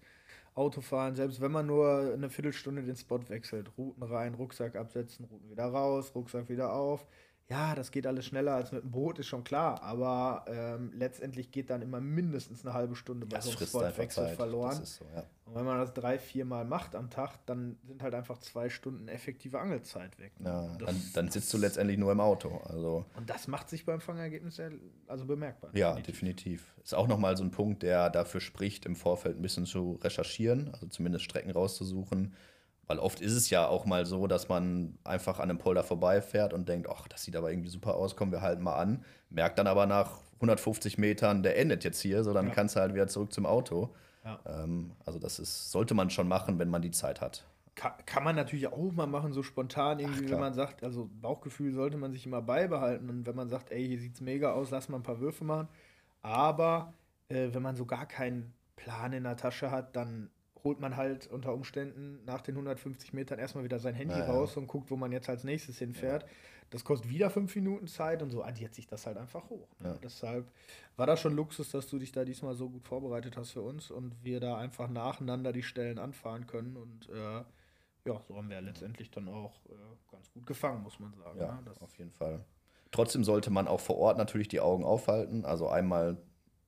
Autofahren, 0.56 1.16
selbst 1.16 1.40
wenn 1.40 1.52
man 1.52 1.68
nur 1.68 2.12
eine 2.14 2.30
Viertelstunde 2.30 2.84
den 2.84 2.96
Spot 2.96 3.22
wechselt, 3.30 3.72
Routen 3.78 4.04
rein, 4.04 4.34
Rucksack 4.34 4.76
absetzen, 4.76 5.26
Routen 5.26 5.50
wieder 5.50 5.66
raus, 5.66 6.14
Rucksack 6.16 6.50
wieder 6.50 6.74
auf, 6.74 7.06
ja, 7.50 7.74
das 7.74 7.90
geht 7.90 8.06
alles 8.06 8.28
schneller 8.28 8.54
als 8.54 8.72
mit 8.72 8.84
dem 8.84 8.92
Boot, 8.92 9.18
ist 9.18 9.26
schon 9.26 9.44
klar. 9.44 9.82
Aber 9.82 10.46
ähm, 10.48 10.92
letztendlich 10.94 11.50
geht 11.52 11.72
dann 11.72 11.82
immer 11.82 12.00
mindestens 12.00 12.64
eine 12.64 12.76
halbe 12.76 12.96
Stunde 12.96 13.26
bei 13.26 13.38
das 13.38 13.46
so 13.46 13.58
einem 13.58 13.68
Spotwechsel 13.68 14.28
verloren. 14.36 14.86
So, 14.86 15.04
ja. 15.16 15.26
Und 15.46 15.56
wenn 15.56 15.66
man 15.66 15.80
das 15.80 15.92
drei, 15.96 16.20
vier 16.20 16.46
Mal 16.46 16.64
macht 16.64 16.94
am 16.94 17.10
Tag, 17.10 17.44
dann 17.48 17.80
sind 17.88 18.04
halt 18.04 18.14
einfach 18.14 18.38
zwei 18.38 18.70
Stunden 18.70 19.08
effektive 19.08 19.60
Angelzeit 19.60 20.20
weg. 20.20 20.40
Ne? 20.40 20.48
Ja, 20.48 20.78
dann, 20.78 21.02
dann, 21.16 21.32
sitzt 21.32 21.52
du 21.52 21.58
letztendlich 21.58 21.98
nur 21.98 22.12
im 22.12 22.20
Auto. 22.20 22.62
Also. 22.66 23.06
Und 23.18 23.32
das 23.32 23.48
macht 23.48 23.68
sich 23.68 23.84
beim 23.84 24.00
Fangergebnis 24.00 24.62
also 25.08 25.26
bemerkbar. 25.26 25.72
Ja, 25.74 25.96
definitiv. 25.96 26.36
definitiv. 26.36 26.76
Ist 26.84 26.94
auch 26.94 27.08
nochmal 27.08 27.36
so 27.36 27.44
ein 27.44 27.50
Punkt, 27.50 27.82
der 27.82 28.12
dafür 28.12 28.42
spricht, 28.42 28.86
im 28.86 28.96
Vorfeld 28.96 29.38
ein 29.38 29.42
bisschen 29.42 29.66
zu 29.66 30.00
recherchieren, 30.04 30.70
also 30.72 30.86
zumindest 30.86 31.26
Strecken 31.26 31.50
rauszusuchen 31.50 32.36
weil 32.90 32.98
oft 32.98 33.22
ist 33.22 33.34
es 33.34 33.52
ja 33.52 33.68
auch 33.68 33.86
mal 33.86 34.08
so, 34.08 34.26
dass 34.26 34.50
man 34.50 34.98
einfach 35.04 35.38
an 35.38 35.52
einem 35.52 35.60
Polder 35.60 35.84
vorbeifährt 35.84 36.54
und 36.54 36.68
denkt, 36.68 36.90
ach, 36.90 37.08
das 37.08 37.24
sieht 37.24 37.36
aber 37.36 37.52
irgendwie 37.52 37.70
super 37.70 37.94
aus, 37.94 38.16
kommen 38.16 38.32
wir 38.32 38.42
halt 38.42 38.60
mal 38.60 38.78
an. 38.78 39.06
Merkt 39.30 39.60
dann 39.60 39.68
aber 39.68 39.86
nach 39.86 40.22
150 40.38 40.98
Metern, 40.98 41.44
der 41.44 41.60
endet 41.60 41.84
jetzt 41.84 42.02
hier, 42.02 42.24
so 42.24 42.34
dann 42.34 42.48
ja. 42.48 42.54
kannst 42.54 42.76
du 42.76 42.80
halt 42.80 42.96
wieder 42.96 43.08
zurück 43.08 43.32
zum 43.32 43.46
Auto. 43.46 43.94
Ja. 44.26 44.40
Ähm, 44.48 44.94
also 45.06 45.20
das 45.20 45.38
ist, 45.38 45.70
sollte 45.72 45.94
man 45.94 46.10
schon 46.10 46.28
machen, 46.28 46.58
wenn 46.58 46.70
man 46.70 46.82
die 46.82 46.90
Zeit 46.90 47.22
hat. 47.22 47.46
Kann, 47.76 47.94
kann 48.08 48.24
man 48.24 48.36
natürlich 48.36 48.66
auch 48.66 48.92
mal 48.92 49.06
machen, 49.06 49.34
so 49.34 49.44
spontan 49.44 50.00
irgendwie, 50.00 50.26
ach, 50.26 50.32
wenn 50.32 50.40
man 50.40 50.56
sagt, 50.56 50.84
also 50.84 51.12
Bauchgefühl 51.22 51.72
sollte 51.74 51.98
man 51.98 52.12
sich 52.12 52.26
immer 52.26 52.42
beibehalten. 52.42 53.08
Und 53.08 53.28
wenn 53.28 53.36
man 53.36 53.50
sagt, 53.50 53.72
ey, 53.72 53.86
hier 53.86 54.00
sieht 54.00 54.16
es 54.16 54.22
mega 54.22 54.54
aus, 54.54 54.72
lass 54.72 54.90
mal 54.90 54.98
ein 54.98 55.04
paar 55.04 55.20
Würfe 55.20 55.44
machen. 55.44 55.68
Aber 56.24 56.92
äh, 57.28 57.50
wenn 57.52 57.62
man 57.62 57.76
so 57.76 57.86
gar 57.86 58.08
keinen 58.08 58.52
Plan 58.78 59.14
in 59.14 59.26
der 59.26 59.38
Tasche 59.38 59.70
hat, 59.70 59.96
dann 59.96 60.32
holt 60.64 60.80
man 60.80 60.98
halt 60.98 61.28
unter 61.28 61.54
Umständen 61.54 62.24
nach 62.26 62.42
den 62.42 62.56
150 62.56 63.14
Metern 63.14 63.40
erstmal 63.40 63.64
wieder 63.64 63.80
sein 63.80 63.96
Handy 63.96 64.16
naja. 64.16 64.32
raus 64.32 64.58
und 64.58 64.68
guckt, 64.68 64.92
wo 64.92 64.96
man 64.96 65.12
jetzt 65.12 65.30
als 65.30 65.44
nächstes 65.44 65.80
hinfährt. 65.80 66.24
Ja. 66.24 66.30
Das 66.72 66.84
kostet 66.84 67.10
wieder 67.10 67.30
fünf 67.30 67.56
Minuten 67.56 67.88
Zeit 67.88 68.22
und 68.22 68.30
so 68.30 68.44
addiert 68.44 68.76
sich 68.76 68.86
das 68.86 69.08
halt 69.08 69.18
einfach 69.18 69.50
hoch. 69.50 69.68
Ne? 69.80 69.90
Ja. 69.90 69.98
Deshalb 70.04 70.52
war 70.98 71.08
das 71.08 71.20
schon 71.20 71.36
Luxus, 71.36 71.72
dass 71.72 71.88
du 71.88 71.98
dich 71.98 72.12
da 72.12 72.26
diesmal 72.26 72.54
so 72.54 72.70
gut 72.70 72.84
vorbereitet 72.84 73.38
hast 73.38 73.52
für 73.52 73.62
uns 73.62 73.90
und 73.90 74.14
wir 74.24 74.40
da 74.40 74.58
einfach 74.58 74.88
nacheinander 74.90 75.52
die 75.52 75.64
Stellen 75.64 75.98
anfahren 75.98 76.46
können 76.46 76.78
und 76.78 77.10
äh, 77.10 77.44
ja, 78.06 78.22
so 78.28 78.36
haben 78.36 78.50
wir 78.50 78.56
ja 78.56 78.62
letztendlich 78.62 79.12
dann 79.12 79.28
auch 79.28 79.54
äh, 79.66 80.12
ganz 80.12 80.32
gut 80.32 80.46
gefangen, 80.46 80.84
muss 80.84 81.00
man 81.00 81.14
sagen. 81.14 81.40
Ja, 81.40 81.60
ne? 81.62 81.72
auf 81.80 81.98
jeden 81.98 82.12
Fall. 82.12 82.46
Trotzdem 82.92 83.24
sollte 83.24 83.52
man 83.52 83.68
auch 83.68 83.80
vor 83.80 83.98
Ort 83.98 84.18
natürlich 84.18 84.48
die 84.48 84.62
Augen 84.62 84.84
aufhalten. 84.84 85.46
Also 85.46 85.68
einmal 85.68 86.18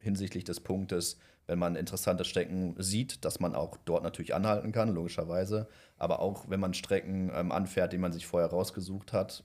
hinsichtlich 0.02 0.44
des 0.44 0.60
Punktes, 0.60 1.18
wenn 1.48 1.60
man 1.60 1.76
interessante 1.76 2.26
Strecken 2.26 2.76
sieht, 2.78 3.26
dass 3.26 3.40
man 3.40 3.56
auch 3.56 3.78
dort 3.86 4.04
natürlich 4.04 4.34
anhalten 4.34 4.72
kann, 4.72 4.94
logischerweise. 4.94 5.68
Aber 5.98 6.20
auch 6.20 6.50
wenn 6.50 6.60
man 6.60 6.74
Strecken 6.74 7.32
ähm, 7.34 7.52
anfährt, 7.52 7.94
die 7.94 7.98
man 7.98 8.12
sich 8.12 8.28
vorher 8.28 8.50
rausgesucht 8.50 9.14
hat, 9.14 9.44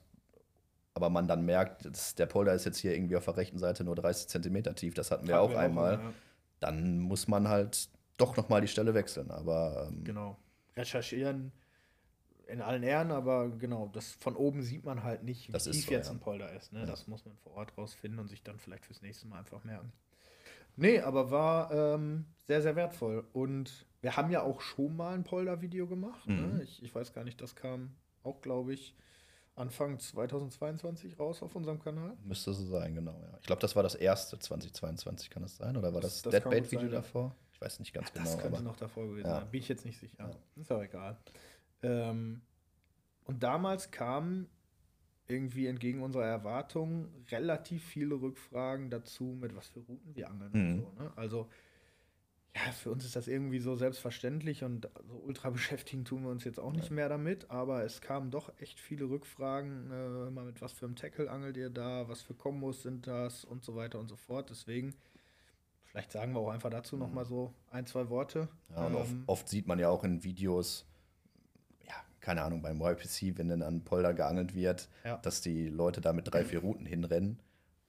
aber 0.94 1.10
man 1.10 1.28
dann 1.28 1.44
merkt, 1.44 1.84
dass 1.84 2.14
der 2.14 2.26
Polder 2.26 2.54
ist 2.54 2.64
jetzt 2.64 2.78
hier 2.78 2.94
irgendwie 2.94 3.16
auf 3.16 3.24
der 3.26 3.36
rechten 3.36 3.58
Seite 3.58 3.84
nur 3.84 3.94
30 3.94 4.28
Zentimeter 4.28 4.74
tief, 4.74 4.94
das 4.94 5.10
hatten 5.10 5.28
wir 5.28 5.34
hatten 5.34 5.44
auch 5.44 5.50
wir 5.50 5.60
einmal, 5.60 5.96
auch, 5.96 6.02
ja. 6.02 6.12
dann 6.60 6.98
muss 7.00 7.28
man 7.28 7.48
halt 7.48 7.90
doch 8.16 8.36
nochmal 8.36 8.62
die 8.62 8.68
Stelle 8.68 8.94
wechseln. 8.94 9.30
Aber 9.30 9.88
ähm, 9.90 10.04
genau. 10.04 10.38
Recherchieren 10.74 11.52
in 12.46 12.62
allen 12.62 12.82
Ehren, 12.82 13.10
aber 13.10 13.50
genau, 13.50 13.90
das 13.92 14.12
von 14.20 14.36
oben 14.36 14.62
sieht 14.62 14.84
man 14.84 15.02
halt 15.02 15.24
nicht, 15.24 15.48
wie 15.48 15.58
tief 15.58 15.86
so, 15.86 15.90
jetzt 15.90 16.06
ja. 16.06 16.12
ein 16.12 16.20
Polder 16.20 16.52
ist. 16.52 16.72
Ne? 16.72 16.80
Ja. 16.80 16.86
Das 16.86 17.06
muss 17.08 17.24
man 17.24 17.36
vor 17.36 17.52
Ort 17.54 17.76
rausfinden 17.76 18.20
und 18.20 18.28
sich 18.28 18.42
dann 18.42 18.58
vielleicht 18.58 18.86
fürs 18.86 19.02
nächste 19.02 19.26
Mal 19.26 19.40
einfach 19.40 19.64
merken. 19.64 19.92
Nee, 20.76 21.00
aber 21.00 21.30
war 21.30 21.72
ähm, 21.72 22.26
sehr, 22.46 22.62
sehr 22.62 22.76
wertvoll. 22.76 23.26
Und 23.32 23.86
wir 24.00 24.16
haben 24.16 24.30
ja 24.30 24.42
auch 24.42 24.60
schon 24.60 24.96
mal 24.96 25.14
ein 25.14 25.24
Polder-Video 25.24 25.86
gemacht. 25.86 26.26
Ne? 26.26 26.34
Mhm. 26.34 26.56
Ne? 26.58 26.62
Ich, 26.62 26.82
ich 26.82 26.94
weiß 26.94 27.12
gar 27.12 27.24
nicht, 27.24 27.40
das 27.40 27.56
kam 27.56 27.96
auch, 28.22 28.40
glaube 28.40 28.74
ich, 28.74 28.94
Anfang 29.54 29.98
2022 29.98 31.18
raus 31.18 31.42
auf 31.42 31.56
unserem 31.56 31.82
Kanal. 31.82 32.14
Müsste 32.22 32.52
so 32.52 32.66
sein, 32.66 32.94
genau, 32.94 33.18
ja. 33.22 33.38
Ich 33.40 33.46
glaube, 33.46 33.60
das 33.60 33.74
war 33.74 33.82
das 33.82 33.94
erste 33.94 34.38
2022, 34.38 35.30
kann 35.30 35.42
das 35.42 35.56
sein? 35.56 35.78
Oder 35.78 35.94
war 35.94 36.02
das, 36.02 36.20
das, 36.20 36.30
das 36.30 36.42
Deadbait-Video 36.42 36.88
davor? 36.88 37.34
Ich 37.52 37.60
weiß 37.60 37.78
nicht 37.78 37.94
ganz 37.94 38.08
ja, 38.08 38.14
genau. 38.14 38.24
Das 38.26 38.38
könnte 38.38 38.58
aber, 38.58 38.64
noch 38.64 38.76
davor 38.76 39.06
gewesen 39.06 39.26
ja. 39.26 39.40
sein. 39.40 39.50
Bin 39.50 39.60
ich 39.60 39.68
jetzt 39.68 39.86
nicht 39.86 39.98
sicher. 39.98 40.16
Ja. 40.18 40.30
Ist 40.60 40.70
auch 40.70 40.82
egal. 40.82 41.16
Ähm, 41.82 42.42
und 43.24 43.42
damals 43.42 43.90
kam 43.90 44.46
irgendwie 45.28 45.66
entgegen 45.66 46.02
unserer 46.02 46.24
Erwartungen 46.24 47.08
relativ 47.30 47.84
viele 47.84 48.14
Rückfragen 48.14 48.90
dazu, 48.90 49.36
mit 49.40 49.56
was 49.56 49.68
für 49.68 49.80
Routen 49.80 50.14
wir 50.14 50.30
angeln 50.30 50.50
mhm. 50.52 50.60
und 50.60 50.76
so. 50.76 51.02
Ne? 51.02 51.12
Also, 51.16 51.48
ja, 52.56 52.72
für 52.72 52.90
uns 52.90 53.04
ist 53.04 53.16
das 53.16 53.28
irgendwie 53.28 53.58
so 53.58 53.76
selbstverständlich 53.76 54.64
und 54.64 54.88
so 55.06 55.16
ultra 55.16 55.50
beschäftigen 55.50 56.04
tun 56.04 56.22
wir 56.22 56.30
uns 56.30 56.44
jetzt 56.44 56.58
auch 56.58 56.72
nicht 56.72 56.90
mehr 56.90 57.08
damit, 57.08 57.50
aber 57.50 57.84
es 57.84 58.00
kamen 58.00 58.30
doch 58.30 58.50
echt 58.60 58.80
viele 58.80 59.10
Rückfragen, 59.10 59.90
äh, 59.90 60.30
mal 60.30 60.44
mit 60.44 60.62
was 60.62 60.72
für 60.72 60.86
einem 60.86 60.96
Tackle 60.96 61.30
angelt 61.30 61.56
ihr 61.56 61.70
da, 61.70 62.08
was 62.08 62.22
für 62.22 62.34
Kombos 62.34 62.82
sind 62.82 63.06
das 63.06 63.44
und 63.44 63.64
so 63.64 63.76
weiter 63.76 63.98
und 63.98 64.08
so 64.08 64.16
fort. 64.16 64.48
Deswegen, 64.48 64.94
vielleicht 65.84 66.12
sagen 66.12 66.32
wir 66.32 66.40
auch 66.40 66.50
einfach 66.50 66.70
dazu 66.70 66.96
mhm. 66.96 67.02
noch 67.02 67.12
mal 67.12 67.24
so 67.26 67.52
ein, 67.70 67.86
zwei 67.86 68.08
Worte. 68.08 68.48
Ja, 68.70 68.86
ähm, 68.86 68.96
oft, 68.96 69.14
oft 69.26 69.48
sieht 69.48 69.66
man 69.66 69.78
ja 69.78 69.90
auch 69.90 70.04
in 70.04 70.24
Videos, 70.24 70.86
keine 72.26 72.42
Ahnung, 72.42 72.60
beim 72.60 72.80
YPC, 72.80 73.38
wenn 73.38 73.48
dann 73.48 73.62
an 73.62 73.84
Polder 73.84 74.12
geangelt 74.12 74.52
wird, 74.52 74.88
ja. 75.04 75.16
dass 75.18 75.42
die 75.42 75.68
Leute 75.68 76.00
da 76.00 76.12
mit 76.12 76.34
drei, 76.34 76.44
vier 76.44 76.58
Routen 76.58 76.84
hinrennen. 76.84 77.38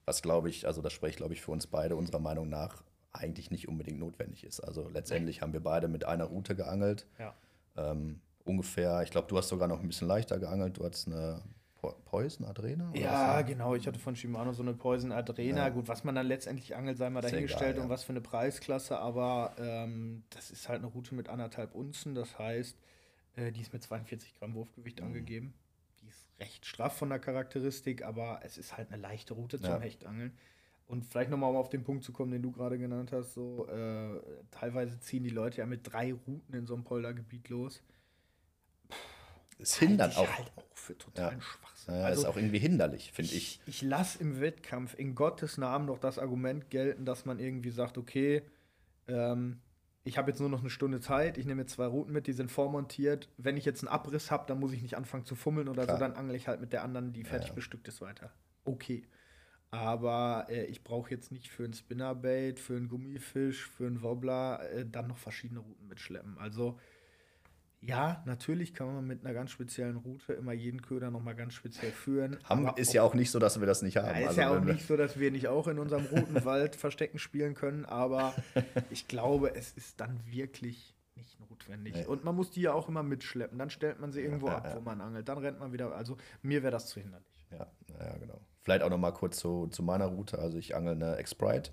Was 0.06 0.21
glaube 0.21 0.47
ich, 0.47 0.67
also 0.67 0.84
das 0.84 0.93
spricht, 0.93 1.17
glaube 1.17 1.34
ich, 1.34 1.41
für 1.41 1.50
uns 1.50 1.65
beide 1.65 1.95
unserer 1.95 2.19
Meinung 2.19 2.47
nach 2.47 2.84
eigentlich 3.13 3.50
nicht 3.50 3.67
unbedingt 3.67 3.97
notwendig 3.97 4.43
ist. 4.43 4.60
Also 4.60 4.89
letztendlich 4.89 5.41
haben 5.41 5.54
wir 5.54 5.63
beide 5.63 5.88
mit 5.88 6.06
einer 6.06 6.26
Route 6.26 6.56
geangelt. 6.56 7.08
Ja. 7.17 7.34
Ähm, 7.78 8.21
ungefähr, 8.45 9.02
ich 9.02 9.10
glaube, 9.10 9.28
du 9.28 9.39
hast 9.39 9.47
sogar 9.47 9.67
noch 9.67 9.80
ein 9.80 9.88
bisschen 9.88 10.08
leichter 10.08 10.38
geangelt. 10.38 10.78
Du 10.78 10.86
hattest 10.86 11.08
eine 11.08 11.41
Poison 12.06 12.45
Adrena? 12.45 12.91
Ja, 12.93 13.41
genau. 13.41 13.73
Ich 13.73 13.88
hatte 13.88 13.97
von 13.97 14.15
Shimano 14.15 14.54
so 14.54 14.62
eine 14.62 14.76
Poison 14.76 15.12
Adrena. 15.12 15.63
Ja. 15.63 15.69
Gut, 15.69 15.88
was 15.88 16.04
man 16.04 16.13
dann 16.13 16.28
letztendlich 16.28 16.76
angelt, 16.76 17.00
sei 17.00 17.10
mal 17.10 17.21
dahingestellt 17.21 17.71
egal, 17.71 17.78
ja. 17.78 17.84
und 17.86 17.89
was 17.89 18.04
für 18.04 18.13
eine 18.13 18.21
Preisklasse. 18.21 19.00
Aber 19.00 19.56
ähm, 19.58 20.26
das 20.30 20.52
ist 20.52 20.69
halt 20.69 20.84
eine 20.84 20.91
Route 20.91 21.15
mit 21.15 21.28
anderthalb 21.28 21.73
Unzen. 21.73 22.13
Das 22.13 22.38
heißt, 22.38 22.78
äh, 23.38 23.52
die 23.52 23.62
ist 23.62 23.71
mit 23.71 23.84
42 23.84 24.36
Gramm 24.36 24.54
Wurfgewicht 24.56 25.00
mhm. 25.00 25.08
angegeben. 25.08 25.54
Die 26.02 26.08
ist 26.08 26.28
recht 26.39 26.65
straff 26.65 26.97
von 26.97 27.10
der 27.10 27.19
Charakteristik, 27.19 28.04
aber 28.04 28.41
es 28.43 28.58
ist 28.58 28.76
halt 28.78 28.91
eine 28.91 29.02
leichte 29.02 29.34
Route 29.34 29.60
zum 29.60 29.69
ja. 29.69 29.80
Hechtangeln. 29.80 30.38
Und 30.88 31.06
vielleicht 31.06 31.30
nochmal, 31.30 31.50
um 31.50 31.58
auf 31.58 31.69
den 31.69 31.84
Punkt 31.84 32.04
zu 32.04 32.13
kommen, 32.13 32.32
den 32.32 32.41
du 32.41 32.52
gerade 32.52 32.78
genannt 32.78 33.12
hast, 33.12 33.34
so 33.34 33.67
äh, 33.67 34.21
teilweise 34.52 35.00
ziehen 35.00 35.23
die 35.23 35.30
Leute 35.30 35.58
ja 35.58 35.65
mit 35.65 35.82
drei 35.91 36.13
Routen 36.13 36.54
in 36.54 36.65
so 36.65 36.76
einem 36.76 36.86
Poldergebiet 36.86 37.50
los. 37.50 37.84
Es 39.60 39.78
hindert 39.78 40.15
auch, 40.17 40.30
halt 40.30 40.52
auch 40.56 40.78
für 40.78 40.97
totalen 40.97 41.41
Schwachsinn. 41.41 41.95
Ja, 41.95 42.04
also, 42.04 42.21
ist 42.21 42.28
auch 42.28 42.38
irgendwie 42.38 42.60
hinderlich, 42.60 43.12
finde 43.12 43.34
ich. 43.34 43.60
ich 43.65 43.82
lasse 43.82 44.19
im 44.19 44.39
Wettkampf 44.39 44.97
in 44.97 45.15
Gottes 45.15 45.58
Namen 45.58 45.88
noch 45.88 46.00
das 46.00 46.19
Argument 46.19 46.69
gelten, 46.69 47.06
dass 47.06 47.26
man 47.26 47.39
irgendwie 47.39 47.71
sagt, 47.71 47.97
okay, 47.97 48.43
ähm, 49.08 49.60
ich 50.07 50.17
habe 50.17 50.31
jetzt 50.31 50.39
nur 50.39 50.49
noch 50.49 50.61
eine 50.61 50.69
Stunde 50.69 51.01
Zeit, 51.01 51.37
ich 51.37 51.45
nehme 51.45 51.61
jetzt 51.61 51.73
zwei 51.73 51.85
Routen 51.85 52.13
mit, 52.13 52.27
die 52.27 52.33
sind 52.33 52.49
vormontiert. 52.49 53.29
Wenn 53.37 53.57
ich 53.57 53.65
jetzt 53.65 53.83
einen 53.83 53.89
Abriss 53.89 54.31
habe, 54.31 54.45
dann 54.47 54.59
muss 54.59 54.71
ich 54.71 54.81
nicht 54.81 54.95
anfangen 54.95 55.25
zu 55.25 55.35
fummeln 55.35 55.67
oder 55.67 55.83
Klar. 55.83 55.97
so, 55.97 55.99
dann 55.99 56.13
angle 56.13 56.35
ich 56.35 56.47
halt 56.47 56.61
mit 56.61 56.71
der 56.71 56.83
anderen, 56.83 57.11
die 57.11 57.25
fertig 57.25 57.49
ja. 57.49 57.55
bestückt 57.55 57.87
ist, 57.87 57.99
weiter. 57.99 58.31
Okay. 58.63 59.05
Aber 59.69 60.45
äh, 60.49 60.65
ich 60.65 60.85
brauche 60.85 61.11
jetzt 61.11 61.31
nicht 61.33 61.49
für 61.49 61.65
ein 61.65 61.73
Spinnerbait, 61.73 62.57
für 62.59 62.77
einen 62.77 62.87
Gummifisch, 62.87 63.67
für 63.67 63.85
einen 63.85 64.01
Wobbler 64.01 64.61
äh, 64.71 64.85
dann 64.89 65.07
noch 65.07 65.17
verschiedene 65.17 65.59
Routen 65.59 65.87
mitschleppen. 65.89 66.37
Also 66.37 66.79
ja, 67.88 68.21
natürlich 68.26 68.73
kann 68.73 68.93
man 68.93 69.08
mit 69.08 69.23
einer 69.23 69.34
ganz 69.34 69.52
speziellen 69.52 69.95
Route 69.97 70.34
immer 70.34 70.52
jeden 70.52 70.82
Köder 70.82 71.10
noch 71.10 71.23
mal 71.23 71.36
ganz 71.36 71.54
speziell 71.54 71.91
führen. 71.91 72.38
Haben, 72.43 72.67
ist 72.76 72.89
auch- 72.89 72.93
ja 72.93 73.04
auch 73.04 73.13
nicht 73.13 73.32
so, 73.32 73.39
dass 73.39 73.60
wir 73.60 73.65
das 73.67 73.82
nicht 73.82 73.97
haben. 73.97 74.08
ja, 74.08 74.17
ist 74.17 74.28
Also 74.28 74.41
ja 74.41 74.58
auch 74.58 74.62
nicht 74.63 74.86
so, 74.86 74.97
dass 74.97 75.17
wir 75.17 75.32
nicht 75.32 75.47
auch 75.47 75.67
in 75.67 75.80
unserem 75.80 76.06
roten 76.06 76.43
Wald 76.45 76.76
Verstecken 76.78 77.17
spielen 77.17 77.54
können, 77.56 77.86
aber 77.86 78.34
ich 78.89 79.08
glaube, 79.08 79.56
es 79.56 79.71
ist 79.71 80.00
dann 80.02 80.19
wirklich 80.26 80.93
nicht 81.15 81.39
notwendig. 81.39 81.95
Nee. 81.95 82.06
Und 82.06 82.23
man 82.26 82.36
muss 82.36 82.52
die 82.52 82.62
ja 82.62 82.73
auch 82.73 82.89
immer 82.89 83.04
mitschleppen. 83.04 83.58
Dann 83.58 83.69
stellt 83.69 84.00
man 84.00 84.12
sie 84.12 84.21
irgendwo 84.21 84.47
ja, 84.47 84.58
ab, 84.58 84.65
ja. 84.65 84.76
wo 84.76 84.82
man 84.82 85.00
angelt. 85.02 85.28
Dann 85.30 85.38
rennt 85.38 85.60
man 85.60 85.71
wieder. 85.71 85.95
Also 85.95 86.17
mir 86.41 86.62
wäre 86.63 86.71
das 86.71 86.88
zu 86.88 87.00
hinderlich. 87.00 87.47
Ja, 87.52 87.67
ja, 88.00 88.17
genau. 88.17 88.39
Vielleicht 88.62 88.84
auch 88.84 88.89
noch 88.89 88.97
mal 88.97 89.12
kurz 89.12 89.38
zu, 89.38 89.67
zu 89.67 89.82
meiner 89.82 90.06
Route. 90.08 90.38
Also 90.39 90.58
ich 90.58 90.76
angel 90.76 90.93
eine 90.95 91.19
X-Sprite. 91.19 91.71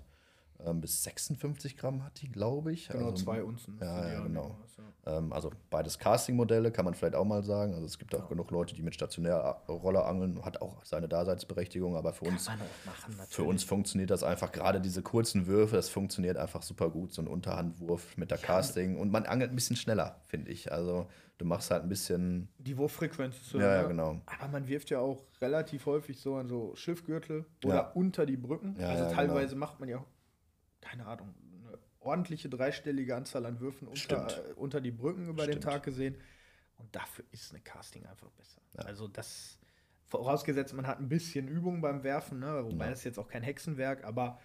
Ähm, 0.65 0.81
bis 0.81 1.03
56 1.03 1.77
Gramm 1.77 2.03
hat 2.03 2.21
die, 2.21 2.29
glaube 2.31 2.71
ich. 2.71 2.87
Genau, 2.87 3.11
also, 3.11 3.23
zwei 3.23 3.43
Unzen. 3.43 3.77
Ja, 3.81 4.07
ja, 4.13 4.23
genau. 4.23 4.57
ja. 5.05 5.17
Ähm, 5.17 5.31
also 5.33 5.51
beides 5.69 5.99
Casting-Modelle, 5.99 6.71
kann 6.71 6.85
man 6.85 6.93
vielleicht 6.93 7.15
auch 7.15 7.25
mal 7.25 7.43
sagen. 7.43 7.73
Also 7.73 7.85
es 7.85 7.99
gibt 7.99 8.15
auch 8.15 8.27
genug 8.29 8.49
Leute, 8.51 8.73
die 8.73 8.81
mit 8.81 8.95
stationärer 8.95 9.61
Roller 9.67 10.05
angeln, 10.05 10.43
hat 10.43 10.61
auch 10.61 10.83
seine 10.83 11.07
Daseinsberechtigung, 11.07 11.95
aber 11.95 12.13
für 12.13 12.25
uns, 12.25 12.45
Kann 12.47 12.59
auch 12.61 12.85
machen, 12.85 13.15
für 13.29 13.43
uns 13.43 13.63
funktioniert 13.63 14.09
das 14.09 14.23
einfach, 14.23 14.51
gerade 14.51 14.81
diese 14.81 15.01
kurzen 15.03 15.45
Würfe, 15.45 15.75
das 15.75 15.89
funktioniert 15.89 16.37
einfach 16.37 16.61
super 16.63 16.89
gut, 16.89 17.13
so 17.13 17.21
ein 17.21 17.27
Unterhandwurf 17.27 18.17
mit 18.17 18.31
der 18.31 18.37
Casting 18.37 18.97
und 18.97 19.11
man 19.11 19.25
angelt 19.25 19.51
ein 19.51 19.55
bisschen 19.55 19.75
schneller, 19.75 20.21
finde 20.27 20.49
ich. 20.51 20.71
Also 20.71 21.07
du 21.37 21.45
machst 21.45 21.69
halt 21.69 21.83
ein 21.83 21.89
bisschen, 21.89 22.47
Die 22.57 22.77
Wurffrequenz 22.77 23.35
ist 23.35 23.49
so. 23.49 23.59
ja, 23.59 23.75
ja, 23.75 23.83
genau. 23.83 24.21
Aber 24.25 24.47
man 24.47 24.67
wirft 24.67 24.89
ja 24.89 24.99
auch 24.99 25.21
relativ 25.41 25.85
häufig 25.85 26.19
so 26.19 26.35
an 26.35 26.47
so 26.47 26.73
Schiffgürtel 26.75 27.45
oder 27.63 27.75
Ja. 27.75 27.91
unter 27.93 28.25
die 28.25 28.37
Brücken. 28.37 28.75
Ja, 28.79 28.89
also 28.89 29.03
ja, 29.03 29.11
teilweise 29.11 29.55
macht 29.55 29.79
man 29.79 29.89
ja 29.89 29.97
auch, 29.97 30.05
keine 30.85 31.05
Ahnung, 31.07 31.33
eine 31.67 31.77
ordentliche 31.99 32.47
dreistellige 32.49 33.15
Anzahl 33.15 33.45
an 33.45 33.59
Würfen 33.59 33.87
unter, 33.87 33.99
Stimmt. 34.29 34.55
unter 34.55 34.79
die 34.81 34.91
Brücken 34.91 35.27
über 35.27 35.45
den 35.45 35.53
Stimmt. 35.53 35.63
Tag 35.63 35.83
gesehen. 35.83 36.15
Und 36.77 36.95
dafür 36.95 37.25
ist 37.31 37.51
eine 37.51 37.61
Casting 37.61 38.05
einfach 38.05 38.29
besser. 38.31 38.61
Ja. 38.73 38.81
Also 38.83 39.07
das, 39.07 39.59
vorausgesetzt, 40.05 40.73
man 40.73 40.85
hat 40.87 40.99
ein 40.99 41.09
bisschen 41.09 41.47
Übung 41.47 41.81
beim 41.81 42.03
Werfen, 42.03 42.39
ne? 42.39 42.63
wobei 42.65 42.85
Ja. 42.85 42.91
das 42.91 43.03
jetzt 43.03 43.17
auch 43.17 43.27
kein 43.27 43.43
Hexenwerk, 43.43 44.03
aber 44.03 44.39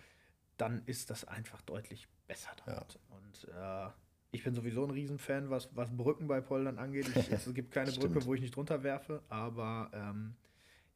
dann 0.57 0.83
ist 0.87 1.11
das 1.11 1.24
einfach 1.24 1.61
deutlich 1.62 2.09
besser 2.26 2.50
damit. 2.64 2.98
Und 3.11 3.48
äh, 3.55 3.88
ich 4.31 4.44
bin 4.44 4.55
sowieso 4.55 4.85
ein 4.85 4.90
Riesenfan, 4.90 5.50
was, 5.50 5.74
was 5.74 5.94
Brücken 5.94 6.29
bei 6.29 6.40
Poldern 6.40 6.79
angeht. 6.79 7.09
Ich, 7.16 7.31
es 7.33 7.53
gibt 7.53 7.72
keine. 7.72 7.90
Brücke, 7.98 8.24
wo 8.24 8.35
ich 8.35 8.40
nicht 8.40 8.55
drunter 8.55 8.83
werfe, 8.85 9.22
aber 9.29 9.90
ähm, 9.92 10.37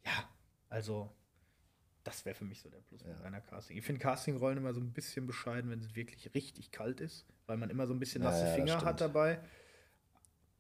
ja, 0.05 0.13
also 0.69 1.13
das 2.05 2.25
wäre 2.25 2.35
für 2.35 2.45
mich 2.45 2.61
so 2.61 2.69
der 2.71 2.79
Pluspunkt 2.81 3.19
Ja. 3.21 3.27
einer 3.27 3.41
Casting. 3.41 3.77
Ich 3.77 3.85
finde 3.85 4.01
Castingrollen 4.01 4.59
immer 4.59 4.73
so 4.75 4.81
ein 4.81 4.93
bisschen 4.93 5.27
bescheiden, 5.27 5.71
wenn 5.71 5.81
es 5.81 5.95
wirklich 5.97 6.33
richtig 6.35 6.71
kalt 6.71 7.01
ist, 7.01 7.27
weil 7.47 7.57
man 7.57 7.71
immer 7.71 7.87
so 7.87 7.95
ein 7.95 7.99
bisschen 7.99 8.23
nasse 8.23 8.45
ja, 8.47 8.55
Finger 8.55 8.85
hat 8.85 9.01
dabei. 9.01 9.41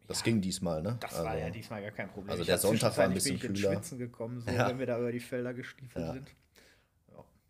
Das 0.06 0.18
Ja, 0.20 0.24
ging 0.24 0.40
diesmal, 0.40 0.82
ne? 0.82 0.96
Das 1.00 1.12
also, 1.14 1.24
war 1.24 1.38
ja 1.38 1.48
diesmal 1.50 1.80
gar 1.82 1.90
kein 1.92 2.08
Problem. 2.10 2.30
also 2.30 2.42
Ich 2.42 2.46
der 2.48 2.58
Sonntag 2.58 2.96
war 2.98 3.04
ein 3.04 3.14
bisschen 3.14 3.38
bin 3.38 3.54
ich 3.54 3.60
kühler. 3.62 3.74
Schwitzen 3.74 3.98
gekommen, 3.98 4.40
so, 4.40 4.50
Ja. 4.52 4.68
wenn 4.68 4.78
wir 4.78 4.86
da 4.86 4.98
über 4.98 5.12
die 5.12 5.20
Felder 5.20 5.54
gestiefelt 5.54 6.12
sind. 6.12 6.34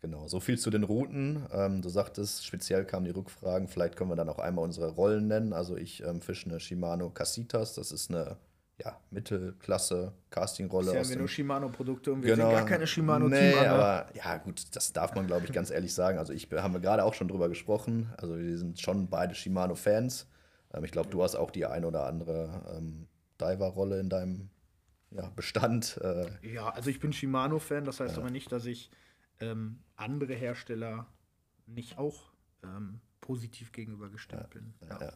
Genau, 0.01 0.27
so 0.27 0.39
viel 0.39 0.59
zu 0.59 0.69
den 0.69 0.83
Routen. 0.83 1.47
Ähm, 1.51 1.81
du 1.81 1.89
sagtest, 1.89 2.45
speziell 2.45 2.85
kamen 2.85 3.05
die 3.05 3.11
Rückfragen. 3.11 3.67
Vielleicht 3.67 3.95
können 3.95 4.11
wir 4.11 4.15
dann 4.15 4.29
auch 4.29 4.37
einmal 4.37 4.63
unsere 4.63 4.91
Rollen 4.91 5.27
nennen. 5.27 5.51
Also 5.51 5.77
ich 5.77 6.03
ähm, 6.03 6.21
fische 6.21 6.47
eine 6.47 6.59
Shimano 6.59 7.09
Casitas. 7.09 7.73
Das 7.73 7.91
ist 7.91 8.11
eine 8.11 8.37
ja, 8.83 8.99
Mittelklasse 9.09 10.13
Castingrolle. 10.29 10.87
Bisher 10.87 11.01
haben 11.01 11.09
wir 11.09 11.17
nur 11.17 11.27
Shimano-Produkte 11.27 12.11
und 12.11 12.23
wir 12.23 12.35
Genau. 12.35 12.49
sind 12.49 12.57
gar 12.57 12.65
keine 12.65 12.87
shimano 12.87 13.27
Nee, 13.29 13.51
team 13.53 13.59
aber 13.59 14.07
ja, 14.13 14.37
gut, 14.37 14.75
das 14.75 14.91
darf 14.91 15.15
man, 15.15 15.27
glaube 15.27 15.45
ich, 15.45 15.53
ganz 15.53 15.71
ehrlich 15.71 15.93
sagen. 15.93 16.17
Also 16.17 16.33
ich 16.33 16.51
haben 16.51 16.73
wir 16.73 16.81
gerade 16.81 17.03
auch 17.03 17.13
schon 17.13 17.27
drüber 17.27 17.47
gesprochen. 17.47 18.13
Also 18.17 18.37
wir 18.37 18.57
sind 18.57 18.79
schon 18.79 19.09
beide 19.09 19.33
Shimano-Fans. 19.33 20.27
Ähm, 20.73 20.83
ich 20.83 20.91
glaube, 20.91 21.09
du 21.09 21.23
hast 21.23 21.35
auch 21.35 21.51
die 21.51 21.65
ein 21.65 21.85
oder 21.85 22.05
andere 22.05 22.75
ähm, 22.75 23.07
Diver-Rolle 23.39 23.99
in 23.99 24.09
deinem 24.09 24.49
ja, 25.11 25.29
Bestand. 25.35 25.97
Äh, 26.01 26.25
Ja, 26.41 26.69
also 26.69 26.89
ich 26.89 26.99
bin 26.99 27.13
Shimano-Fan, 27.13 27.85
das 27.85 28.01
heißt 28.01 28.17
aber 28.17 28.29
nicht, 28.29 28.51
dass 28.51 28.65
ich 28.65 28.91
ähm, 29.39 29.79
andere 29.95 30.33
Hersteller 30.33 31.07
nicht 31.65 31.97
auch 31.97 32.33
ähm, 32.63 32.99
positiv 33.21 33.71
gegenübergestellt 33.71 34.49
bin. 34.49 34.73
Ja. 34.89 34.99
ja. 34.99 35.13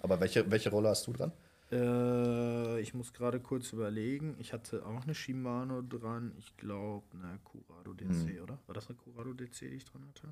Aber 0.00 0.20
welche, 0.20 0.50
welche 0.50 0.70
Rolle 0.70 0.88
hast 0.88 1.06
du 1.06 1.12
dran? 1.12 1.32
Äh, 1.72 2.80
ich 2.80 2.94
muss 2.94 3.12
gerade 3.12 3.40
kurz 3.40 3.72
überlegen. 3.72 4.36
Ich 4.38 4.52
hatte 4.52 4.84
auch 4.86 5.02
eine 5.02 5.14
Shimano 5.14 5.82
dran. 5.82 6.32
Ich 6.38 6.56
glaube, 6.56 7.06
eine 7.14 7.38
Curado 7.42 7.92
DC, 7.92 8.40
oder? 8.42 8.58
War 8.66 8.74
das 8.74 8.88
eine 8.88 8.96
Curado 8.96 9.32
DC, 9.32 9.60
die 9.60 9.66
ich 9.66 9.84
dran 9.84 10.06
hatte? 10.08 10.28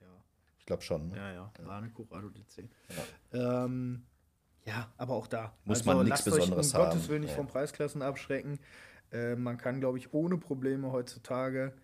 Ja. 0.00 0.06
Ich 0.58 0.66
glaube 0.66 0.82
schon. 0.82 1.08
Ne? 1.08 1.16
Ja, 1.16 1.32
ja, 1.32 1.52
war 1.64 1.78
eine 1.78 1.90
Curado 1.90 2.30
DC. 2.30 2.68
Ja, 3.32 3.64
ähm, 3.64 4.02
ja 4.64 4.92
aber 4.96 5.14
auch 5.14 5.28
da. 5.28 5.54
Muss 5.64 5.84
man 5.84 6.04
nichts 6.04 6.24
Besonderes 6.24 6.72
um 6.74 6.80
Gottes 6.80 7.02
haben. 7.02 7.08
Willen 7.08 7.20
nicht 7.22 7.30
Ja. 7.30 7.36
von 7.36 7.46
Preisklassen 7.46 8.02
abschrecken. 8.02 8.58
Äh, 9.12 9.36
man 9.36 9.56
kann, 9.56 9.80
glaube 9.80 9.98
ich, 9.98 10.12
ohne 10.12 10.36
Probleme 10.36 10.90
heutzutage 10.90 11.74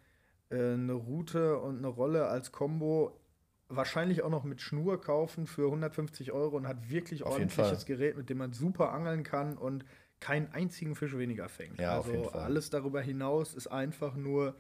äh, 0.51 0.75
eine 0.75 0.93
Route 0.93 1.59
und 1.59 1.79
eine 1.79 1.89
Rolle 1.89 2.27
als 2.27 2.51
Combo 2.53 3.21
wahrscheinlich 3.69 4.23
auch 4.23 4.31
noch 4.31 4.45
mit 4.45 4.61
Schnur 4.61 5.01
kaufen 5.01 5.47
für 5.47 5.67
150 5.67 6.33
Euro 6.33 6.57
und 6.57 6.69
hat 6.69 6.91
wirklich 6.91 7.23
Auf 7.25 7.33
ordentliches. 7.33 7.87
Gerät, 7.87 8.17
mit 8.17 8.31
dem 8.31 8.39
man 8.39 8.53
super 8.53 8.93
angeln 8.93 9.23
kann 9.23 9.57
und 9.57 9.85
keinen 10.21 10.51
einzigen 10.53 10.95
Fisch 10.95 11.17
weniger 11.17 11.49
fängt. 11.49 11.81
Ja, 11.81 11.97
also 11.97 12.31
alles 12.31 12.71
darüber 12.71 13.01
hinaus 13.01 13.55
ist 13.55 13.67
einfach 13.67 14.17
nur 14.17 14.55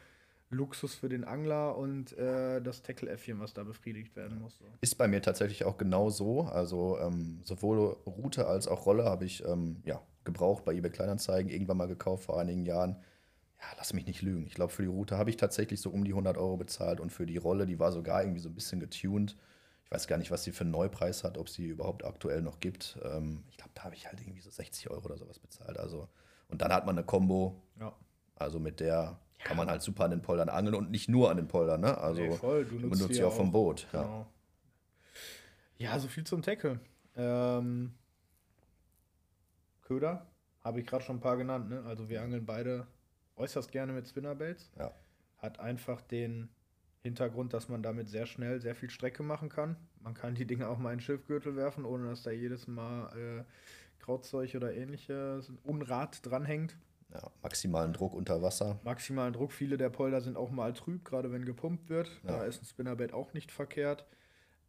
Luxus 0.51 0.95
für 0.95 1.09
den 1.09 1.25
Angler 1.25 1.77
und 1.77 2.17
äh, 2.19 2.61
das 2.61 2.83
Tackle-Äffchen, 2.83 3.41
was 3.41 3.53
da 3.53 3.65
befriedigt 3.65 4.15
werden 4.15 4.41
muss. 4.41 4.59
So. 4.59 4.65
Ist 4.81 4.97
bei 4.97 5.09
mir 5.09 5.21
tatsächlich 5.21 5.65
auch 5.65 5.77
genau 5.77 6.11
so. 6.11 6.43
Also 6.43 6.99
ähm, 7.01 7.41
sowohl 7.43 7.97
Route 8.07 8.47
als 8.47 8.69
auch 8.69 8.87
Rolle 8.87 9.05
habe 9.05 9.25
ich 9.25 9.45
ähm, 9.45 9.83
ja, 9.85 10.01
gebraucht 10.25 10.65
bei 10.65 10.75
eBay 10.75 10.91
Kleinanzeigen, 10.91 11.51
irgendwann 11.51 11.79
mal 11.79 11.89
gekauft 11.89 12.25
vor 12.25 12.39
einigen 12.39 12.65
Jahren. 12.65 12.97
Ja, 13.61 13.67
lass 13.79 13.93
mich 13.93 14.07
nicht 14.07 14.23
lügen. 14.23 14.47
Ich 14.47 14.55
glaube, 14.55 14.73
für 14.73 14.83
die 14.83 14.89
Route 14.89 15.17
habe 15.17 15.31
ich 15.31 15.37
tatsächlich 15.37 15.81
so 15.81 15.91
um 15.91 16.05
die 16.05 16.13
100 16.13 16.37
Euro 16.37 16.57
bezahlt 16.57 17.01
und 17.01 17.11
für 17.11 17.27
die 17.27 17.39
Rolle, 17.39 17.67
die 17.67 17.79
war 17.79 17.91
sogar 17.93 18.23
irgendwie 18.23 18.41
so 18.41 18.49
ein 18.49 18.55
bisschen 18.55 18.81
getuned. 18.81 19.37
Ich 19.85 19.91
weiß 19.91 20.07
gar 20.09 20.19
nicht, 20.19 20.31
was 20.31 20.45
sie 20.45 20.53
für 20.53 20.63
einen 20.63 20.73
Neupreis 20.73 21.25
hat, 21.25 21.39
ob 21.39 21.49
sie 21.49 21.67
überhaupt 21.67 22.05
aktuell 22.05 22.43
noch 22.43 22.61
gibt. 22.61 22.99
Ähm, 23.03 23.45
ich 23.51 23.57
glaube, 23.57 23.71
da 23.75 23.85
habe 23.85 23.95
ich 23.95 24.07
halt 24.07 24.21
irgendwie 24.21 24.41
so 24.41 24.51
60 24.51 24.91
Euro 24.91 25.05
oder 25.07 25.17
sowas 25.17 25.39
bezahlt. 25.39 25.79
Also, 25.79 26.09
und 26.49 26.61
dann 26.61 26.73
hat 26.73 26.85
man 26.87 26.97
eine 26.99 27.07
Combo, 27.07 27.63
Ja. 27.81 27.95
also 28.35 28.59
mit 28.59 28.81
der 28.81 29.19
kann 29.39 29.57
man 29.57 29.69
halt 29.71 29.81
super 29.83 30.05
an 30.05 30.11
den 30.11 30.23
Poldern 30.23 30.49
angeln 30.49 30.75
und 30.75 30.91
nicht 30.91 31.09
nur 31.09 31.31
an 31.31 31.37
den 31.37 31.47
Poldern, 31.47 31.81
ne? 31.83 31.97
Also 31.99 32.21
Nee, 32.23 32.31
voll. 32.33 32.65
Du 32.65 32.75
nutzt 32.79 32.91
benutzt 32.99 33.15
sie 33.15 33.21
ja 33.21 33.27
auch 33.29 33.33
vom. 33.33 33.53
Boot. 33.53 33.87
Ja. 33.93 34.03
Genau. 34.03 34.27
Ja, 35.79 35.99
so 35.99 36.09
viel 36.09 36.25
zum 36.25 36.43
Tackle. 36.43 36.81
Ähm, 37.17 37.95
Köder 39.83 40.27
habe 40.65 40.81
ich 40.81 40.87
gerade 40.87 41.05
schon 41.05 41.17
ein 41.17 41.21
paar 41.21 41.37
genannt. 41.37 41.69
Ne? 41.71 41.85
Also 41.87 42.09
wir 42.09 42.23
angeln 42.23 42.45
beide 42.45 42.87
äußerst 43.37 43.71
gerne 43.73 43.93
mit 43.93 44.09
Spinnerbaits. 44.09 44.71
Ja. 44.79 44.93
Hat 45.39 45.61
einfach 45.61 46.01
den 46.03 46.49
Hintergrund, 47.03 47.53
dass 47.53 47.69
man 47.69 47.83
damit 47.83 48.09
sehr 48.09 48.27
schnell 48.27 48.61
sehr 48.61 48.75
viel 48.75 48.91
Strecke 48.91 49.23
machen 49.23 49.49
kann. 49.49 49.77
Man 50.01 50.15
kann 50.15 50.35
die 50.35 50.47
Dinge 50.47 50.69
auch 50.69 50.79
mal 50.79 50.93
in 50.93 50.99
den 50.99 51.05
Schiffgürtel 51.05 51.55
werfen, 51.57 51.85
ohne 51.85 52.09
dass 52.09 52.23
da 52.23 52.31
jedes 52.31 52.67
Mal 52.67 53.17
äh, 53.17 53.45
Krautzeug 54.03 54.55
oder 54.55 54.75
ähnliches 54.75 55.53
Unrat 55.65 56.25
dranhängt. 56.25 56.77
Ja, 57.13 57.23
maximalen 57.43 57.93
Druck 57.93 58.15
unter 58.15 58.43
Wasser. 58.43 58.81
maximalen 58.83 59.33
Druck. 59.33 59.53
Viele 59.53 59.77
der 59.77 59.91
Polder 59.91 60.21
sind 60.21 60.37
auch 60.37 60.51
mal 60.51 60.73
trüb, 60.73 61.05
gerade 61.05 61.31
wenn 61.33 61.45
gepumpt 61.45 61.89
wird. 61.89 62.11
Da 62.25 62.39
Ja. 62.39 62.45
ist 62.45 62.61
ein 62.63 62.67
Spinnerbait 62.67 63.13
auch 63.13 63.33
nicht 63.33 63.53
verkehrt. 63.53 64.07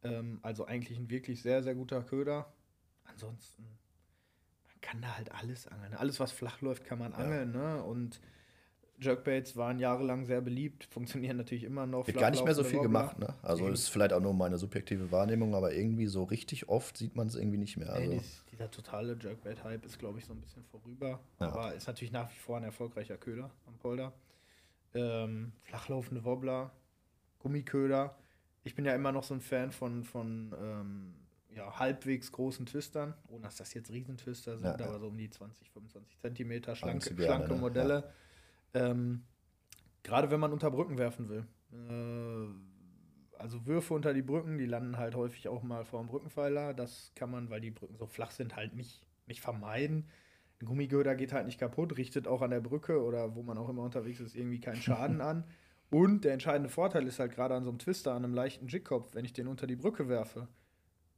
Ähm, 0.03 0.39
also 0.43 0.65
eigentlich 0.65 0.99
ein 0.99 1.09
wirklich 1.09 1.41
sehr, 1.41 1.63
sehr 1.63 1.73
guter 1.73 2.03
Köder. 2.03 2.53
Ansonsten, 3.05 3.63
man 3.63 4.81
kann 4.81 5.01
da 5.01 5.17
halt 5.17 5.31
alles 5.31 5.67
angeln. 5.67 5.95
Alles, 5.95 6.19
was 6.19 6.31
flach 6.31 6.61
läuft, 6.61 6.85
kann 6.85 6.99
man 6.99 7.13
angeln. 7.13 7.51
Ne? 7.51 7.81
Und 7.83 8.21
Jerkbaits 8.99 9.55
waren 9.55 9.79
jahrelang 9.79 10.25
sehr 10.25 10.41
beliebt, 10.41 10.85
funktionieren 10.85 11.37
natürlich 11.37 11.63
immer 11.63 11.85
noch. 11.85 12.07
Wird 12.07 12.17
gar 12.17 12.31
nicht 12.31 12.43
mehr 12.43 12.55
so 12.55 12.63
viel 12.63 12.79
Wobbler. 12.79 12.87
gemacht, 12.89 13.19
ne? 13.19 13.35
Also 13.43 13.65
Nee. 13.65 13.73
ist 13.73 13.89
vielleicht 13.89 14.11
auch 14.13 14.19
nur 14.21 14.33
meine 14.33 14.57
subjektive 14.57 15.11
Wahrnehmung, 15.11 15.53
aber 15.53 15.73
irgendwie 15.73 16.07
so 16.07 16.23
richtig 16.23 16.67
oft 16.67 16.97
sieht 16.97 17.15
man 17.15 17.27
es 17.27 17.35
irgendwie 17.35 17.57
nicht 17.59 17.77
mehr. 17.77 17.93
Also, 17.93 18.11
dies, 18.11 18.43
dieser 18.51 18.71
totale 18.71 19.15
Jerkbait-Hype 19.21 19.85
ist, 19.85 19.99
glaube 19.99 20.17
ich, 20.17 20.25
so 20.25 20.33
ein 20.33 20.41
bisschen 20.41 20.63
vorüber. 20.63 21.19
Ja. 21.39 21.47
Aber 21.51 21.73
ist 21.75 21.87
natürlich 21.87 22.11
nach 22.11 22.29
wie 22.31 22.39
vor 22.39 22.57
ein 22.57 22.63
erfolgreicher 22.63 23.17
Köder 23.17 23.51
am 23.67 23.77
Polder. 23.77 24.13
Ähm, 24.95 25.51
flachlaufende 25.63 26.23
Wobbler, 26.23 26.71
Gummiköder. 27.39 28.15
Ich 28.63 28.73
bin 28.75 28.83
ja 28.85 28.95
immer 28.95 29.11
noch 29.11 29.23
so 29.23 29.33
ein 29.35 29.41
Fan 29.41 29.71
von, 29.71 30.03
von 30.03 30.55
ähm, 30.59 31.13
ja, 31.55 31.77
halbwegs 31.79 32.31
großen 32.31 32.65
Twistern, 32.65 33.13
ohne 33.27 33.43
dass 33.43 33.57
das 33.57 33.73
jetzt 33.73 33.91
Riesentwister 33.91 34.57
sind, 34.57 34.79
Ja, 34.79 34.87
aber 34.87 34.99
so 34.99 35.07
um 35.07 35.17
die 35.17 35.29
20, 35.29 35.69
25 35.69 36.17
Zentimeter 36.19 36.75
schlanke, 36.75 37.15
schlanke 37.15 37.53
ne? 37.53 37.59
Modelle. 37.59 38.11
Ähm, 38.73 39.23
Gerade 40.03 40.31
wenn 40.31 40.39
man 40.39 40.53
unter 40.53 40.71
Brücken 40.71 40.97
werfen 40.97 41.27
will. 41.27 41.45
Äh, 41.73 43.37
also 43.37 43.65
Würfe 43.65 43.93
unter 43.93 44.13
die 44.13 44.21
Brücken, 44.21 44.57
die 44.57 44.65
landen 44.65 44.97
halt 44.97 45.15
häufig 45.15 45.47
auch 45.49 45.63
mal 45.63 45.83
vor 45.83 46.01
dem 46.01 46.07
Brückenpfeiler. 46.07 46.73
Das 46.73 47.11
kann 47.15 47.29
man, 47.29 47.49
weil 47.49 47.61
die 47.61 47.71
Brücken 47.71 47.97
so 47.97 48.07
flach 48.07 48.31
sind, 48.31 48.55
halt 48.55 48.73
nicht, 48.73 49.05
nicht 49.25 49.41
vermeiden. 49.41 50.07
Ein 50.61 50.65
Gummigöder 50.65 51.15
geht 51.15 51.33
halt 51.33 51.45
nicht 51.45 51.59
kaputt, 51.59 51.97
richtet 51.97 52.27
auch 52.27 52.41
an 52.41 52.51
der 52.51 52.61
Brücke 52.61 53.03
oder 53.03 53.35
wo 53.35 53.43
man 53.43 53.57
auch 53.57 53.69
immer 53.69 53.83
unterwegs 53.83 54.19
ist, 54.19 54.35
irgendwie 54.35 54.59
keinen 54.59 54.81
Schaden 54.81 55.21
an. 55.21 55.43
Und 55.89 56.25
der 56.25 56.33
entscheidende 56.33 56.69
Vorteil 56.69 57.05
ist 57.07 57.19
halt 57.19 57.33
gerade 57.33 57.55
an 57.55 57.63
so 57.63 57.69
einem 57.69 57.79
Twister, 57.79 58.13
an 58.13 58.25
einem 58.25 58.33
leichten 58.33 58.67
Jigkopf, 58.67 59.13
wenn 59.13 59.25
ich 59.25 59.33
den 59.33 59.47
unter 59.47 59.67
die 59.67 59.75
Brücke 59.75 60.09
werfe. 60.09 60.47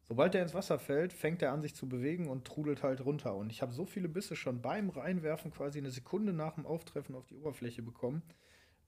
Sobald 0.09 0.33
der 0.33 0.41
ins 0.41 0.55
Wasser 0.55 0.79
fällt, 0.79 1.13
fängt 1.13 1.43
er 1.43 1.53
an, 1.53 1.61
sich 1.61 1.75
zu 1.75 1.87
bewegen 1.87 2.27
und 2.29 2.43
trudelt 2.43 2.81
halt 2.81 3.05
runter. 3.05 3.35
Und 3.35 3.51
ich 3.51 3.61
habe 3.61 3.71
so 3.73 3.85
viele 3.85 4.09
Bisse 4.09 4.35
schon 4.35 4.59
beim 4.59 4.89
Reinwerfen 4.89 5.51
quasi 5.51 5.77
eine 5.77 5.91
Sekunde 5.91 6.33
nach 6.33 6.55
dem 6.55 6.65
Auftreffen 6.65 7.13
auf 7.15 7.27
die 7.27 7.35
Oberfläche 7.35 7.83
bekommen. 7.83 8.23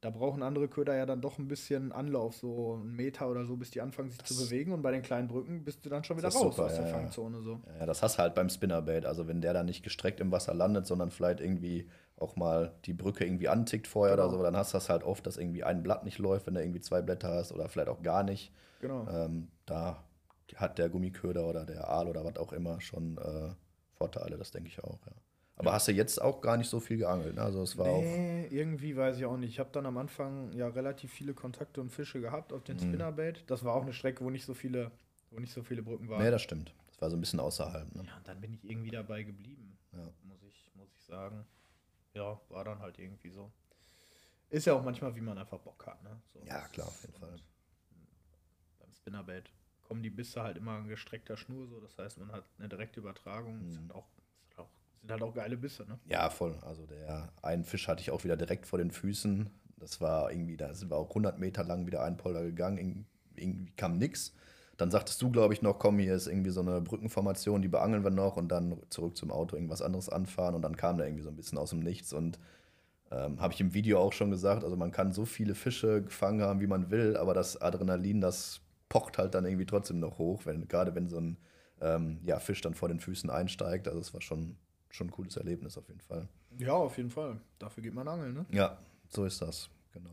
Da 0.01 0.09
brauchen 0.09 0.41
andere 0.41 0.67
Köder 0.67 0.95
ja 0.95 1.05
dann 1.05 1.21
doch 1.21 1.37
ein 1.37 1.47
bisschen 1.47 1.91
Anlauf, 1.91 2.35
so 2.35 2.73
einen 2.73 2.95
Meter 2.95 3.29
oder 3.29 3.45
so, 3.45 3.55
bis 3.55 3.69
die 3.69 3.81
anfangen 3.81 4.09
sich 4.09 4.23
zu 4.23 4.35
bewegen. 4.35 4.71
Und 4.73 4.81
bei 4.81 4.89
den 4.89 5.03
kleinen 5.03 5.27
Brücken 5.27 5.63
bist 5.63 5.85
du 5.85 5.89
dann 5.89 6.03
schon 6.03 6.17
wieder 6.17 6.29
Das 6.29 6.35
raus 6.37 6.55
super, 6.55 6.65
aus 6.65 6.73
der 6.73 6.87
ja. 6.87 6.91
Fangzone. 6.91 7.43
So. 7.43 7.61
Ja, 7.79 7.85
das 7.85 8.01
hast 8.01 8.17
du 8.17 8.23
halt 8.23 8.33
beim 8.33 8.49
Spinnerbait. 8.49 9.05
Also 9.05 9.27
wenn 9.27 9.41
der 9.41 9.53
dann 9.53 9.67
nicht 9.67 9.83
gestreckt 9.83 10.19
im 10.19 10.31
Wasser 10.31 10.55
landet, 10.55 10.87
sondern 10.87 11.11
vielleicht 11.11 11.39
irgendwie 11.39 11.87
auch 12.17 12.35
mal 12.35 12.73
die 12.85 12.93
Brücke 12.93 13.25
irgendwie 13.25 13.47
antickt 13.47 13.85
vorher 13.85 14.15
Genau. 14.15 14.29
oder 14.29 14.37
so, 14.37 14.43
dann 14.43 14.57
hast 14.57 14.73
du 14.73 14.77
das 14.77 14.89
halt 14.89 15.03
oft, 15.03 15.27
dass 15.27 15.37
irgendwie 15.37 15.63
ein 15.63 15.83
Blatt 15.83 16.03
nicht 16.03 16.17
läuft, 16.17 16.47
wenn 16.47 16.55
du 16.55 16.61
irgendwie 16.61 16.81
zwei 16.81 17.03
Blätter 17.03 17.29
hast 17.31 17.51
oder 17.51 17.69
vielleicht 17.69 17.89
auch 17.89 18.01
gar 18.01 18.23
nicht. 18.23 18.51
Genau. 18.79 19.07
Ähm, 19.07 19.49
da 19.67 20.03
hat 20.57 20.77
der 20.77 20.89
Gummiköder 20.89 21.45
oder 21.47 21.65
der 21.65 21.87
Aal 21.89 22.07
oder 22.07 22.23
was 22.25 22.37
auch 22.37 22.53
immer 22.53 22.79
schon 22.81 23.17
äh, 23.17 23.53
Vorteile, 23.93 24.37
das 24.37 24.51
denke 24.51 24.69
ich 24.69 24.83
auch, 24.83 24.99
ja. 25.05 25.13
Aber 25.57 25.73
hast 25.73 25.87
du 25.87 25.91
jetzt 25.91 26.19
auch 26.19 26.41
gar 26.41 26.57
nicht 26.57 26.69
so 26.69 26.79
viel 26.79 26.97
geangelt, 26.97 27.35
ne? 27.35 27.41
Also 27.43 27.61
es 27.61 27.77
war 27.77 27.87
auch. 27.87 28.01
Nee, 28.01 28.47
irgendwie 28.47 28.95
weiß 28.97 29.17
ich 29.17 29.25
auch 29.25 29.37
nicht. 29.37 29.49
Ich 29.51 29.59
habe 29.59 29.69
dann 29.71 29.85
am 29.85 29.95
Anfang 29.97 30.51
ja 30.53 30.67
relativ 30.67 31.11
viele 31.13 31.35
Kontakte 31.35 31.81
und 31.81 31.91
Fische 31.91 32.19
gehabt 32.19 32.51
auf 32.51 32.63
den 32.63 32.77
Mhm. 32.77 32.81
Spinnerbait. 32.81 33.43
Das 33.47 33.63
war 33.63 33.75
auch 33.75 33.83
eine 33.83 33.93
Strecke, 33.93 34.23
wo 34.25 34.31
nicht 34.31 34.45
so 34.45 34.55
viele, 34.55 34.89
wo 35.29 35.39
nicht 35.39 35.53
so 35.53 35.61
viele 35.61 35.83
Brücken 35.83 36.09
waren. 36.09 36.23
Nee, 36.23 36.31
das 36.31 36.41
stimmt. 36.41 36.73
Das 36.87 36.99
war 36.99 37.11
so 37.11 37.17
ein 37.17 37.19
bisschen 37.19 37.39
außerhalb, 37.39 37.93
ne? 37.95 38.03
ja, 38.07 38.17
und 38.17 38.27
dann 38.27 38.41
bin 38.41 38.53
ich 38.53 38.63
irgendwie 38.67 38.89
dabei 38.89 39.21
geblieben, 39.21 39.77
Ja. 39.91 39.99
muss, 40.23 40.41
ich, 40.41 40.71
muss 40.73 40.89
ich 40.95 41.03
sagen. 41.03 41.45
Ja, 42.15 42.39
war 42.49 42.63
dann 42.63 42.79
halt 42.79 42.97
irgendwie 42.97 43.29
so. 43.29 43.51
Ist 44.49 44.65
ja 44.65 44.73
auch 44.73 44.83
manchmal, 44.83 45.15
wie 45.15 45.21
man 45.21 45.37
einfach 45.37 45.59
Bock 45.59 45.85
hat, 45.85 46.01
ne? 46.01 46.19
So, 46.33 46.39
Ja, 46.43 46.67
klar, 46.69 46.87
auf 46.87 47.01
jeden 47.03 47.13
Fall. 47.19 47.35
Beim 48.79 48.91
Spinnerbait 48.93 49.51
kommen 49.91 50.03
die 50.03 50.09
Bisse 50.09 50.41
halt 50.41 50.55
immer 50.55 50.71
an 50.71 50.87
gestreckter 50.87 51.35
Schnur, 51.35 51.67
so. 51.67 51.81
Das 51.81 51.97
heißt, 51.97 52.17
man 52.17 52.31
hat 52.31 52.45
eine 52.57 52.69
direkte 52.69 53.01
Übertragung. 53.01 53.57
Mhm. 53.59 53.77
halt 53.77 53.91
auch, 53.91 54.05
halt 54.51 54.59
auch, 54.59 54.69
sind 55.01 55.11
halt 55.11 55.21
auch 55.21 55.33
geile 55.33 55.57
Bisse, 55.57 55.83
ne? 55.85 55.99
Ja, 56.05 56.29
voll. 56.29 56.57
Also 56.61 56.85
der 56.85 57.33
einen 57.41 57.65
Fisch 57.65 57.89
hatte 57.89 57.99
ich 57.99 58.09
auch 58.09 58.23
wieder 58.23 58.37
direkt 58.37 58.65
vor 58.67 58.79
den 58.79 58.91
Füßen. 58.91 59.49
Das 59.75 59.99
war 59.99 60.31
irgendwie, 60.31 60.55
da 60.55 60.73
sind 60.73 60.89
wir 60.91 60.95
auch 60.95 61.09
100 61.09 61.39
Meter 61.39 61.65
lang 61.65 61.87
wieder 61.87 62.03
ein 62.03 62.15
Polder 62.15 62.41
gegangen. 62.41 62.77
Irg- 63.35 63.41
Irgendwie 63.43 63.71
kam 63.75 63.97
nix. 63.97 64.33
Dann 64.77 64.91
sagtest 64.91 65.21
du, 65.21 65.29
glaube 65.29 65.53
ich, 65.53 65.61
noch, 65.61 65.77
komm, 65.77 65.99
hier 65.99 66.15
ist 66.15 66.27
irgendwie 66.27 66.51
so 66.51 66.61
eine 66.61 66.79
Brückenformation, 66.79 67.61
die 67.61 67.67
beangeln 67.67 68.05
wir 68.05 68.11
noch 68.11 68.37
und 68.37 68.47
dann 68.47 68.77
zurück 68.89 69.17
zum 69.17 69.29
Auto 69.29 69.57
irgendwas 69.57 69.81
anderes 69.81 70.07
anfahren. 70.07 70.55
Und 70.55 70.61
dann 70.61 70.77
kam 70.77 70.95
der 70.97 71.07
irgendwie 71.07 71.23
so 71.23 71.29
ein 71.29 71.35
bisschen 71.35 71.57
aus 71.57 71.71
dem 71.71 71.79
Nichts. 71.81 72.13
Und 72.13 72.39
ähm, 73.11 73.41
habe 73.41 73.53
ich 73.53 73.59
im 73.59 73.73
Video 73.73 73.99
auch 73.99 74.13
schon 74.13 74.31
gesagt, 74.31 74.63
also 74.63 74.77
man 74.77 74.91
kann 74.93 75.11
so 75.11 75.25
viele 75.25 75.53
Fische 75.53 76.01
gefangen 76.01 76.41
haben, 76.41 76.61
wie 76.61 76.67
man 76.67 76.91
will, 76.91 77.17
aber 77.17 77.33
das 77.33 77.61
Adrenalin, 77.61 78.21
das 78.21 78.60
pocht 78.91 79.17
halt 79.17 79.33
dann 79.35 79.45
irgendwie 79.45 79.65
trotzdem 79.65 80.01
noch 80.01 80.17
hoch, 80.17 80.45
wenn, 80.45 80.67
gerade 80.67 80.93
wenn 80.93 81.07
so 81.07 81.17
ein 81.17 81.37
ähm, 81.79 82.19
ja, 82.25 82.39
Fisch 82.39 82.59
dann 82.59 82.73
vor 82.73 82.89
den 82.89 82.99
Füßen 82.99 83.29
einsteigt. 83.29 83.87
Also 83.87 84.01
es 84.01 84.13
war 84.13 84.19
schon, 84.19 84.57
schon 84.89 85.07
ein 85.07 85.11
cooles 85.11 85.37
Erlebnis 85.37 85.77
auf 85.77 85.87
jeden 85.87 86.01
Fall. 86.01 86.27
Ja, 86.59 86.73
auf 86.73 86.97
jeden 86.97 87.09
Fall. 87.09 87.39
Dafür 87.57 87.83
geht 87.83 87.93
man 87.93 88.09
angeln, 88.09 88.33
ne? 88.33 88.45
Ja, 88.51 88.77
so 89.07 89.23
ist 89.23 89.41
das, 89.41 89.69
genau. 89.93 90.11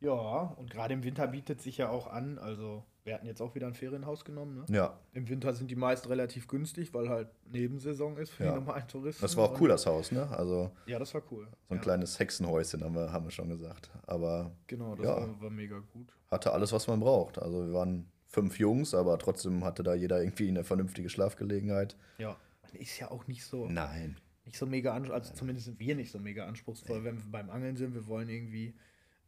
Ja, 0.00 0.54
und 0.56 0.70
gerade 0.70 0.94
im 0.94 1.02
Winter 1.04 1.26
bietet 1.26 1.60
sich 1.60 1.76
ja 1.78 1.90
auch 1.90 2.06
an, 2.06 2.38
also 2.38 2.84
wir 3.04 3.14
hatten 3.14 3.26
jetzt 3.26 3.40
auch 3.42 3.54
wieder 3.54 3.66
ein 3.66 3.74
Ferienhaus 3.74 4.24
genommen, 4.24 4.54
ne? 4.56 4.64
Ja, 4.74 4.98
Im 5.12 5.28
Winter 5.28 5.52
sind 5.54 5.70
die 5.70 5.76
meist 5.76 6.08
relativ 6.08 6.48
günstig, 6.48 6.92
weil 6.94 7.08
halt 7.08 7.28
Nebensaison 7.50 8.16
ist 8.16 8.30
für 8.30 8.44
Ja. 8.44 8.50
die 8.52 8.56
normalen 8.60 8.86
Touristen. 8.88 9.22
das 9.22 9.36
war 9.36 9.44
auch 9.50 9.60
cool, 9.60 9.68
das 9.68 9.86
Haus, 9.86 10.10
ne? 10.12 10.28
Also 10.30 10.70
Ja, 10.86 10.98
das 10.98 11.12
war 11.14 11.22
cool. 11.30 11.46
so 11.68 11.74
ein 11.74 11.76
ja, 11.78 11.82
kleines 11.82 12.18
Hexenhäuschen 12.18 12.82
haben 12.84 12.94
wir, 12.94 13.12
haben 13.12 13.24
wir 13.24 13.30
schon 13.30 13.48
gesagt. 13.48 13.90
Aber 14.06 14.52
Genau, 14.66 14.94
das 14.94 15.04
Ja. 15.06 15.16
war, 15.16 15.40
war 15.40 15.50
mega 15.50 15.78
gut. 15.92 16.14
hatte 16.30 16.52
alles, 16.52 16.72
was 16.72 16.86
man 16.86 17.00
braucht. 17.00 17.38
Also 17.38 17.66
wir 17.66 17.72
waren 17.72 18.10
fünf 18.26 18.58
Jungs, 18.58 18.94
aber 18.94 19.18
trotzdem 19.18 19.64
hatte 19.64 19.82
da 19.82 19.94
jeder 19.94 20.22
irgendwie 20.22 20.48
eine 20.48 20.62
vernünftige 20.64 21.08
Schlafgelegenheit. 21.10 21.96
Ja. 22.18 22.36
Man 22.62 22.72
ist 22.74 22.98
ja 22.98 23.10
auch 23.10 23.26
nicht 23.26 23.44
so, 23.44 23.66
Nein. 23.66 24.16
nicht 24.44 24.56
so 24.56 24.66
mega 24.66 24.92
anspruchsvoll, 24.94 25.20
also 25.20 25.34
zumindest 25.34 25.66
sind 25.66 25.80
wir 25.80 25.94
nicht 25.96 26.12
so 26.12 26.18
mega 26.20 26.46
anspruchsvoll, 26.46 27.02
wenn 27.04 27.16
wir 27.18 27.30
beim 27.30 27.50
Angeln 27.50 27.76
sind. 27.76 27.92
Wir 27.94 28.06
wollen 28.06 28.28
irgendwie 28.28 28.74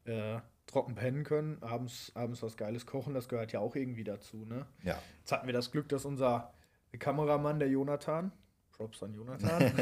äh, 0.04 0.38
trocken 0.66 0.94
pennen 0.94 1.24
können, 1.24 1.62
abends, 1.62 2.12
abends 2.14 2.42
was 2.42 2.56
Geiles 2.56 2.86
kochen, 2.86 3.14
das 3.14 3.28
gehört 3.28 3.52
ja 3.52 3.60
auch 3.60 3.74
irgendwie 3.76 4.04
dazu, 4.04 4.44
ne? 4.46 4.66
Ja. 4.82 4.98
Jetzt 5.18 5.32
hatten 5.32 5.46
wir 5.46 5.52
das 5.52 5.70
Glück, 5.70 5.88
dass 5.88 6.04
unser 6.04 6.52
Kameramann, 6.98 7.58
der 7.58 7.68
Jonathan, 7.68 8.32
Props 8.72 9.02
an 9.02 9.12
Jonathan, 9.14 9.72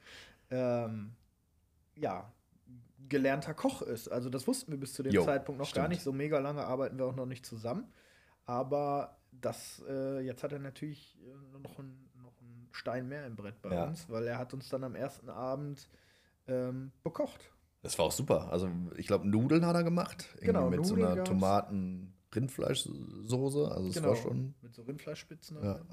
ähm, 0.50 1.12
ja, 1.96 2.32
gelernter 3.08 3.54
Koch 3.54 3.82
ist. 3.82 4.08
Also 4.08 4.28
das 4.30 4.46
wussten 4.46 4.72
wir 4.72 4.78
bis 4.78 4.94
zu 4.94 5.02
dem 5.02 5.12
Jo, 5.12 5.24
Zeitpunkt 5.24 5.58
noch 5.58 5.66
gar 5.66 5.84
stimmt. 5.84 5.88
nicht. 5.90 6.02
So 6.02 6.12
mega 6.12 6.38
lange 6.38 6.64
arbeiten 6.64 6.98
wir 6.98 7.06
auch 7.06 7.14
noch 7.16 7.26
nicht 7.26 7.44
zusammen. 7.46 7.92
Aber 8.46 9.18
das, 9.32 9.82
äh, 9.88 10.20
jetzt 10.20 10.42
hat 10.42 10.52
er 10.52 10.58
natürlich 10.58 11.18
äh, 11.22 11.58
noch, 11.58 11.78
ein, 11.78 12.08
noch 12.22 12.40
einen 12.40 12.68
Stein 12.72 13.08
mehr 13.08 13.26
im 13.26 13.36
Brett 13.36 13.60
bei 13.62 13.74
Ja. 13.74 13.84
uns, 13.84 14.08
weil 14.08 14.26
er 14.26 14.38
hat 14.38 14.54
uns 14.54 14.68
dann 14.68 14.84
am 14.84 14.94
ersten 14.94 15.28
Abend 15.28 15.88
ähm, 16.48 16.92
bekocht. 17.02 17.50
Das 17.82 17.98
war 17.98 18.06
auch 18.06 18.12
super. 18.12 18.50
Also 18.52 18.68
ich 18.96 19.06
glaube, 19.06 19.26
Nudeln 19.28 19.64
hat 19.66 19.74
er 19.74 19.84
gemacht. 19.84 20.26
Irgendwie 20.34 20.46
Genau, 20.46 20.70
mit 20.70 20.84
so 20.84 20.94
Nudeln 20.94 21.06
einer 21.06 21.16
gab's. 21.16 21.28
Tomaten-Rindfleischsoße. 21.30 23.70
Also 23.72 23.88
es 23.88 24.02
war 24.02 24.16
schon. 24.16 24.54
Mit 24.62 24.74
so 24.74 24.82
Rindfleischspitzen. 24.82 25.56
Ja. 25.62 25.78
so. 25.78 25.84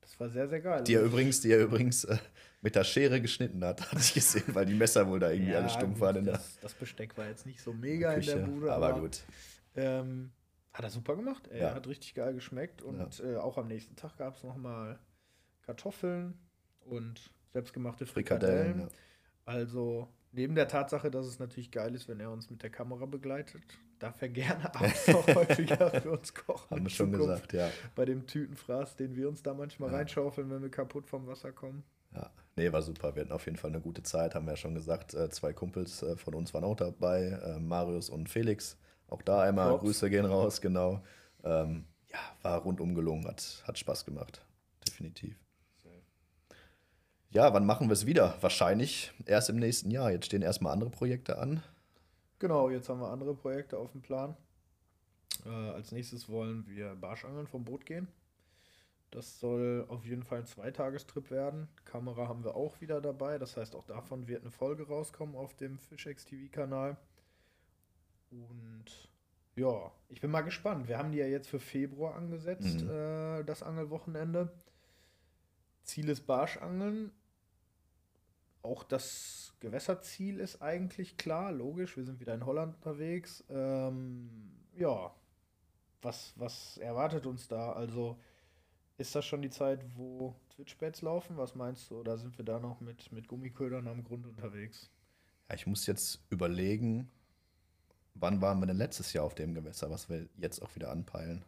Das 0.00 0.20
war 0.20 0.28
sehr, 0.30 0.48
sehr 0.48 0.60
geil. 0.60 0.84
Die 0.84 0.94
er 0.94 1.02
übrigens, 1.02 1.40
die 1.40 1.50
er 1.50 1.64
übrigens 1.64 2.04
äh, 2.04 2.16
mit 2.62 2.76
der 2.76 2.84
Schere 2.84 3.20
geschnitten 3.20 3.64
hat, 3.64 3.80
hatte 3.90 4.00
ich 4.00 4.14
gesehen, 4.14 4.54
weil 4.54 4.64
die 4.64 4.74
Messer 4.74 5.08
wohl 5.08 5.18
da 5.18 5.30
irgendwie 5.30 5.54
alle 5.54 5.68
stumpf 5.68 5.98
waren 6.00 6.16
in 6.16 6.24
das, 6.26 6.58
das 6.60 6.74
Besteck 6.74 7.18
war 7.18 7.26
jetzt 7.26 7.44
nicht 7.44 7.60
so 7.60 7.72
mega 7.72 8.14
Küche. 8.14 8.32
in 8.32 8.38
der 8.38 8.46
Bude, 8.46 8.72
aber, 8.72 8.88
aber, 8.90 9.00
gut. 9.00 9.24
Ähm, 9.74 10.30
hat 10.72 10.84
er 10.84 10.90
super 10.90 11.16
gemacht. 11.16 11.48
Er 11.48 11.70
Ja. 11.70 11.74
hat 11.74 11.86
richtig 11.88 12.14
geil 12.14 12.34
geschmeckt 12.34 12.82
und 12.82 13.20
äh, 13.20 13.36
auch 13.36 13.58
am 13.58 13.66
nächsten 13.66 13.96
Tag 13.96 14.16
gab 14.16 14.36
es 14.36 14.44
nochmal 14.44 14.98
Kartoffeln 15.62 16.38
und 16.80 17.30
selbstgemachte 17.52 18.06
Frikadellen. 18.06 18.74
Frikadellen. 18.74 18.90
Ja. 18.90 18.96
Also 19.44 20.08
neben 20.36 20.54
der 20.54 20.68
Tatsache, 20.68 21.10
dass 21.10 21.26
es 21.26 21.38
natürlich 21.38 21.70
geil 21.70 21.94
ist, 21.94 22.08
wenn 22.08 22.20
er 22.20 22.30
uns 22.30 22.50
mit 22.50 22.62
der 22.62 22.70
Kamera 22.70 23.06
begleitet, 23.06 23.62
darf 23.98 24.20
er 24.22 24.28
gerne 24.28 24.72
abends 24.74 25.08
auch 25.08 25.26
häufiger 25.34 25.90
für 26.00 26.10
uns 26.12 26.34
kochen. 26.34 26.70
Haben 26.76 26.84
wir 26.84 26.90
schon 26.90 27.10
Zukunft. 27.12 27.48
gesagt, 27.48 27.52
ja. 27.54 27.70
Bei 27.94 28.04
dem 28.04 28.26
Tütenfraß, 28.26 28.96
den 28.96 29.16
wir 29.16 29.28
uns 29.28 29.42
da 29.42 29.54
manchmal 29.54 29.90
Ja. 29.90 29.96
reinschaufeln, 29.98 30.50
wenn 30.50 30.62
wir 30.62 30.70
kaputt 30.70 31.06
vom 31.08 31.26
Wasser 31.26 31.50
kommen. 31.52 31.82
Ja, 32.14 32.30
nee, 32.56 32.70
war 32.72 32.82
super. 32.82 33.14
Wir 33.16 33.22
hatten 33.22 33.32
auf 33.32 33.44
jeden 33.46 33.58
Fall 33.58 33.70
eine 33.70 33.80
gute 33.80 34.02
Zeit, 34.02 34.34
haben 34.34 34.46
wir 34.46 34.52
ja 34.52 34.56
schon 34.56 34.74
gesagt. 34.74 35.12
Äh, 35.14 35.28
zwei 35.30 35.52
Kumpels 35.52 36.02
äh, 36.02 36.16
von 36.16 36.34
uns 36.34 36.54
waren 36.54 36.64
auch 36.64 36.76
dabei, 36.76 37.24
äh, 37.44 37.58
Marius 37.58 38.08
und 38.10 38.28
Felix. 38.28 38.78
Auch 39.08 39.22
da 39.22 39.42
einmal 39.42 39.70
Props. 39.70 39.82
Grüße 39.84 40.10
gehen 40.10 40.24
raus, 40.26 40.60
genau. 40.60 41.02
Ähm, 41.44 41.84
ja, 42.10 42.18
war 42.42 42.58
rundum 42.62 42.94
gelungen, 42.94 43.26
hat, 43.26 43.62
hat 43.66 43.78
Spaß 43.78 44.04
gemacht. 44.04 44.44
Definitiv. 44.86 45.36
Ja, 47.30 47.52
wann 47.52 47.66
machen 47.66 47.88
wir 47.88 47.92
es 47.92 48.06
wieder? 48.06 48.34
Wahrscheinlich 48.40 49.12
erst 49.26 49.50
im 49.50 49.56
nächsten 49.56 49.90
Jahr. 49.90 50.10
Jetzt 50.10 50.26
stehen 50.26 50.42
erstmal 50.42 50.72
andere 50.72 50.90
Projekte 50.90 51.38
an. 51.38 51.62
Genau, 52.38 52.70
jetzt 52.70 52.88
haben 52.88 53.00
wir 53.00 53.10
andere 53.10 53.34
Projekte 53.34 53.78
auf 53.78 53.92
dem 53.92 54.02
Plan. 54.02 54.36
Äh, 55.44 55.48
als 55.50 55.92
nächstes 55.92 56.28
wollen 56.28 56.66
wir 56.66 56.94
Barschangeln 56.94 57.46
vom 57.46 57.64
Boot 57.64 57.84
gehen. 57.86 58.08
Das 59.10 59.38
soll 59.38 59.84
auf 59.88 60.04
jeden 60.04 60.22
Fall 60.22 60.40
ein 60.40 60.46
Zweitagestrip 60.46 61.30
werden. 61.30 61.68
Kamera 61.84 62.28
haben 62.28 62.44
wir 62.44 62.56
auch 62.56 62.80
wieder 62.80 63.00
dabei. 63.00 63.38
Das 63.38 63.56
heißt, 63.56 63.74
auch 63.74 63.84
davon 63.86 64.28
wird 64.28 64.42
eine 64.42 64.50
Folge 64.50 64.86
rauskommen 64.86 65.36
auf 65.36 65.54
dem 65.54 65.78
Fishx 65.78 66.24
TV-Kanal. 66.24 66.96
Und 68.30 68.84
ja, 69.54 69.90
ich 70.08 70.20
bin 70.20 70.30
mal 70.30 70.42
gespannt. 70.42 70.88
Wir 70.88 70.98
haben 70.98 71.12
die 71.12 71.18
ja 71.18 71.26
jetzt 71.26 71.48
für 71.48 71.60
Februar 71.60 72.14
angesetzt, 72.16 72.82
Mhm. 72.82 72.90
äh, 72.90 73.44
das 73.44 73.62
Angelwochenende. 73.62 74.50
Ziel 75.86 76.08
ist 76.08 76.26
Barschangeln. 76.26 77.12
Auch 78.62 78.82
das 78.84 79.54
Gewässerziel 79.60 80.40
ist 80.40 80.60
eigentlich 80.60 81.16
klar, 81.16 81.52
logisch. 81.52 81.96
Wir 81.96 82.04
sind 82.04 82.20
wieder 82.20 82.34
in 82.34 82.44
Holland 82.44 82.74
unterwegs. 82.76 83.44
Ähm, 83.48 84.50
ja, 84.76 85.14
was, 86.02 86.34
was 86.36 86.76
erwartet 86.78 87.26
uns 87.26 87.48
da? 87.48 87.72
Also 87.72 88.18
ist 88.98 89.14
das 89.14 89.24
schon 89.24 89.42
die 89.42 89.50
Zeit, 89.50 89.84
wo 89.96 90.34
Twitch-Bets 90.50 91.02
laufen? 91.02 91.36
Was 91.36 91.54
meinst 91.54 91.90
du? 91.90 92.00
Oder 92.00 92.18
sind 92.18 92.36
wir 92.38 92.44
da 92.44 92.58
noch 92.58 92.80
mit, 92.80 93.12
mit 93.12 93.28
Gummiködern 93.28 93.86
am 93.88 94.04
Grund 94.04 94.26
unterwegs? 94.26 94.90
Ja, 95.48 95.54
ich 95.54 95.66
muss 95.66 95.86
jetzt 95.86 96.20
überlegen, 96.30 97.10
wann 98.14 98.40
waren 98.40 98.58
wir 98.58 98.66
denn 98.66 98.76
letztes 98.76 99.12
Jahr 99.12 99.24
auf 99.24 99.34
dem 99.34 99.54
Gewässer, 99.54 99.90
was 99.90 100.08
wir 100.08 100.28
jetzt 100.38 100.60
auch 100.60 100.74
wieder 100.74 100.90
anpeilen. 100.90 101.44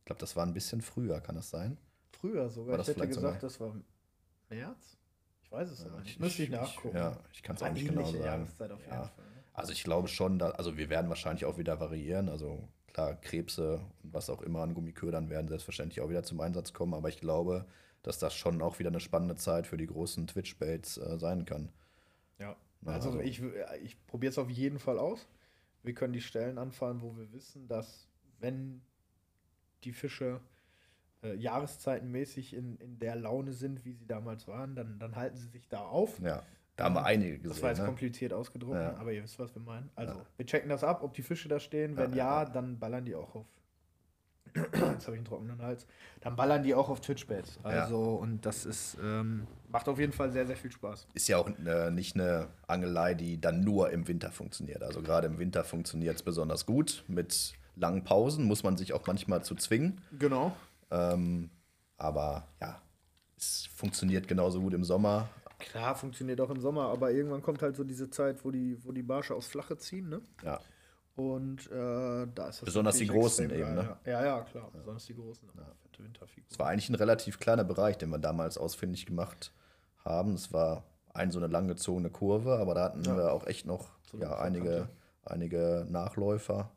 Ich 0.00 0.04
glaube, 0.06 0.20
das 0.20 0.34
war 0.34 0.44
ein 0.44 0.54
bisschen 0.54 0.80
früher, 0.80 1.20
kann 1.20 1.36
das 1.36 1.50
sein? 1.50 1.78
Früher 2.12 2.48
sogar. 2.50 2.74
War 2.74 2.80
ich 2.80 2.88
hätte 2.88 2.94
vielleicht 3.00 3.14
sogar- 3.14 3.30
gesagt, 3.32 3.42
das 3.44 3.60
war 3.60 3.74
März. 4.48 4.96
Ich 5.42 5.50
weiß 5.52 5.70
es 5.70 5.84
Ja, 5.84 5.90
nicht. 5.98 6.10
ich- 6.10 6.18
Müsste 6.20 6.42
ich 6.42 6.48
ich- 6.48 6.54
nachgucken. 6.54 6.96
ja, 6.96 7.16
ich 7.32 7.42
kann's 7.42 7.60
auch 7.62 7.66
War 7.66 7.72
nicht 7.72 7.86
genau 7.88 8.04
sagen. 8.04 8.46
Ja. 8.46 8.46
Fall. 8.46 8.68
ne? 8.68 9.10
Also 9.52 9.72
ich 9.72 9.82
glaube 9.84 10.08
schon, 10.08 10.38
da, 10.38 10.50
also 10.50 10.76
wir 10.76 10.88
werden 10.90 11.08
wahrscheinlich 11.08 11.44
auch 11.44 11.58
wieder 11.58 11.80
variieren. 11.80 12.28
Also 12.28 12.68
klar, 12.86 13.14
Krebse 13.16 13.80
und 14.02 14.12
was 14.14 14.30
auch 14.30 14.42
immer 14.42 14.60
an 14.62 14.74
Gummiködern 14.74 15.28
werden 15.28 15.48
selbstverständlich 15.48 16.00
auch 16.00 16.08
wieder 16.08 16.22
zum 16.22 16.40
Einsatz 16.40 16.72
kommen. 16.72 16.94
Aber 16.94 17.08
ich 17.08 17.20
glaube, 17.20 17.66
dass 18.02 18.18
das 18.18 18.34
schon 18.34 18.62
auch 18.62 18.78
wieder 18.78 18.88
eine 18.90 19.00
spannende 19.00 19.34
Zeit 19.36 19.66
für 19.66 19.76
die 19.76 19.86
großen 19.86 20.26
Twitch-Baits 20.26 20.98
äh, 20.98 21.18
sein 21.18 21.44
kann. 21.44 21.70
Ja. 22.38 22.56
Na, 22.80 22.92
Also, 22.92 23.10
also- 23.10 23.20
ich, 23.20 23.42
ich 23.82 24.06
probiere 24.06 24.30
es 24.30 24.38
auf 24.38 24.48
jeden 24.50 24.78
Fall 24.78 24.98
aus. 24.98 25.26
Wir 25.82 25.94
können 25.94 26.12
die 26.12 26.20
Stellen 26.20 26.58
anfahren, 26.58 27.02
wo 27.02 27.16
wir 27.16 27.32
wissen, 27.32 27.66
dass 27.68 28.08
wenn 28.38 28.82
die 29.84 29.92
Fische 29.92 30.40
äh, 31.22 31.34
jahreszeitenmäßig 31.34 32.54
in, 32.54 32.76
in 32.78 32.98
der 32.98 33.16
Laune 33.16 33.52
sind, 33.52 33.84
wie 33.84 33.92
sie 33.92 34.06
damals 34.06 34.48
waren, 34.48 34.74
dann, 34.74 34.98
dann 34.98 35.16
halten 35.16 35.36
sie 35.36 35.48
sich 35.48 35.68
da 35.68 35.80
auf. 35.80 36.18
Ja, 36.20 36.42
da 36.76 36.84
haben 36.84 36.94
wir 36.94 37.04
einige 37.04 37.36
gesehen. 37.38 37.48
Das 37.50 37.62
war 37.62 37.70
jetzt 37.70 37.80
ne? 37.80 37.86
kompliziert 37.86 38.32
ausgedrückt, 38.32 38.74
Ja. 38.80 38.96
aber 38.96 39.12
ihr 39.12 39.22
wisst, 39.22 39.38
was 39.38 39.54
wir 39.54 39.62
meinen. 39.62 39.90
Also, 39.96 40.14
Ja. 40.14 40.26
wir 40.36 40.46
checken 40.46 40.70
das 40.70 40.82
ab, 40.82 41.02
ob 41.02 41.14
die 41.14 41.22
Fische 41.22 41.48
da 41.48 41.60
stehen. 41.60 41.96
Wenn 41.96 42.12
Ja, 42.14 42.42
ja, 42.42 42.50
dann 42.50 42.78
ballern 42.78 43.04
die 43.04 43.14
auch 43.14 43.34
auf. 43.34 43.46
Jetzt 44.54 44.74
habe 44.74 44.94
ich 44.96 45.06
einen 45.08 45.24
trockenen 45.24 45.62
Hals. 45.62 45.86
Dann 46.22 46.34
ballern 46.34 46.62
die 46.62 46.74
auch 46.74 46.88
auf 46.88 47.00
Twitch-Baits. 47.00 47.60
Ja. 47.62 47.70
Also, 47.70 48.00
und 48.14 48.44
das 48.46 48.66
ist, 48.66 48.96
ähm, 49.02 49.46
macht 49.68 49.88
auf 49.88 49.98
jeden 49.98 50.12
Fall 50.12 50.32
sehr, 50.32 50.46
sehr 50.46 50.56
viel 50.56 50.72
Spaß. 50.72 51.06
Ist 51.14 51.28
ja 51.28 51.38
auch 51.38 51.48
äh, 51.66 51.90
nicht 51.90 52.16
eine 52.16 52.48
Angelei, 52.66 53.14
die 53.14 53.40
dann 53.40 53.60
nur 53.60 53.90
im 53.90 54.08
Winter 54.08 54.32
funktioniert. 54.32 54.82
Also 54.82 55.02
gerade 55.02 55.26
im 55.28 55.38
Winter 55.38 55.62
funktioniert 55.62 56.16
es 56.16 56.22
besonders 56.22 56.66
gut. 56.66 57.04
Mit 57.06 57.54
langen 57.76 58.02
Pausen 58.04 58.44
muss 58.44 58.62
man 58.64 58.76
sich 58.76 58.92
auch 58.92 59.06
manchmal 59.06 59.44
zu 59.44 59.54
zwingen. 59.54 60.00
Genau. 60.18 60.56
Ähm, 60.90 61.50
aber 61.96 62.48
ja, 62.60 62.80
es 63.36 63.66
funktioniert 63.74 64.26
genauso 64.28 64.60
gut 64.60 64.74
im 64.74 64.84
Sommer. 64.84 65.28
Klar, 65.58 65.94
funktioniert 65.94 66.40
auch 66.40 66.50
im 66.50 66.60
Sommer, 66.60 66.88
aber 66.88 67.10
irgendwann 67.12 67.42
kommt 67.42 67.60
halt 67.62 67.76
so 67.76 67.84
diese 67.84 68.08
Zeit, 68.10 68.44
wo 68.44 68.50
die, 68.50 68.82
wo 68.84 68.92
die 68.92 69.02
Barsche 69.02 69.34
aufs 69.34 69.48
Flache 69.48 69.76
ziehen, 69.76 70.08
ne? 70.08 70.22
Ja, 70.42 70.58
Und 71.16 71.66
äh, 71.70 72.26
da 72.34 72.48
ist 72.48 72.60
das 72.60 72.64
Besonders 72.64 72.96
die 72.96 73.06
Großen 73.06 73.50
eben, 73.50 73.74
ne? 73.74 73.96
Ja, 74.06 74.24
ja, 74.24 74.40
klar. 74.42 74.70
Besonders 74.72 75.04
die 75.04 75.14
Großen. 75.14 75.48
Fette 75.82 76.02
Winterfigur. 76.02 76.44
es 76.50 76.58
war 76.58 76.68
eigentlich 76.68 76.88
ein 76.88 76.94
relativ 76.94 77.38
kleiner 77.38 77.64
Bereich, 77.64 77.98
den 77.98 78.08
wir 78.08 78.18
damals 78.18 78.56
ausfindig 78.56 79.04
gemacht 79.04 79.52
haben. 79.98 80.32
Es 80.32 80.50
war 80.50 80.84
ein 81.12 81.30
so 81.30 81.38
eine 81.38 81.48
langgezogene 81.48 82.08
Kurve, 82.08 82.58
aber 82.58 82.74
da 82.74 82.84
hatten 82.84 83.04
Ja. 83.04 83.16
wir 83.16 83.32
auch 83.32 83.46
echt 83.46 83.66
noch 83.66 83.90
So 84.10 84.16
ja, 84.16 84.38
einige, 84.38 84.88
einige 85.24 85.86
Nachläufer. 85.90 86.70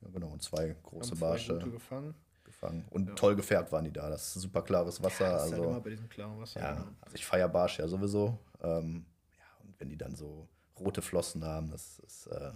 Ja, 0.00 0.08
genau, 0.12 0.28
und 0.28 0.42
zwei 0.42 0.76
große 0.84 1.10
Haben 1.10 1.18
zwei 1.18 1.26
Barsche 1.26 1.54
gute 1.54 1.70
gefangen. 1.72 2.14
Gefangen. 2.60 2.84
Und 2.90 3.08
Ja. 3.08 3.14
toll 3.14 3.36
gefärbt 3.36 3.72
waren 3.72 3.84
die 3.84 3.92
da. 3.92 4.08
Das 4.10 4.34
ist 4.36 4.42
super 4.42 4.62
klares 4.62 5.02
Wasser. 5.02 5.24
Ja, 5.26 5.32
das 5.32 5.46
ist 5.46 5.52
halt 5.52 5.62
immer 5.62 5.68
also, 5.72 5.80
bei 5.82 5.90
diesem 5.90 6.08
klaren 6.08 6.38
Wasser. 6.40 6.60
ja, 6.60 6.74
genau. 6.74 6.88
also 7.00 7.14
ich 7.14 7.24
feiere 7.24 7.48
Barsche 7.48 7.82
ja 7.82 7.88
sowieso. 7.88 8.38
Ähm, 8.60 9.06
ja, 9.38 9.44
und 9.64 9.78
wenn 9.80 9.88
die 9.88 9.96
dann 9.96 10.14
so 10.16 10.48
rote 10.78 11.02
Flossen 11.02 11.44
haben, 11.44 11.70
das 11.70 11.98
ist 12.00 12.26
äh, 12.26 12.52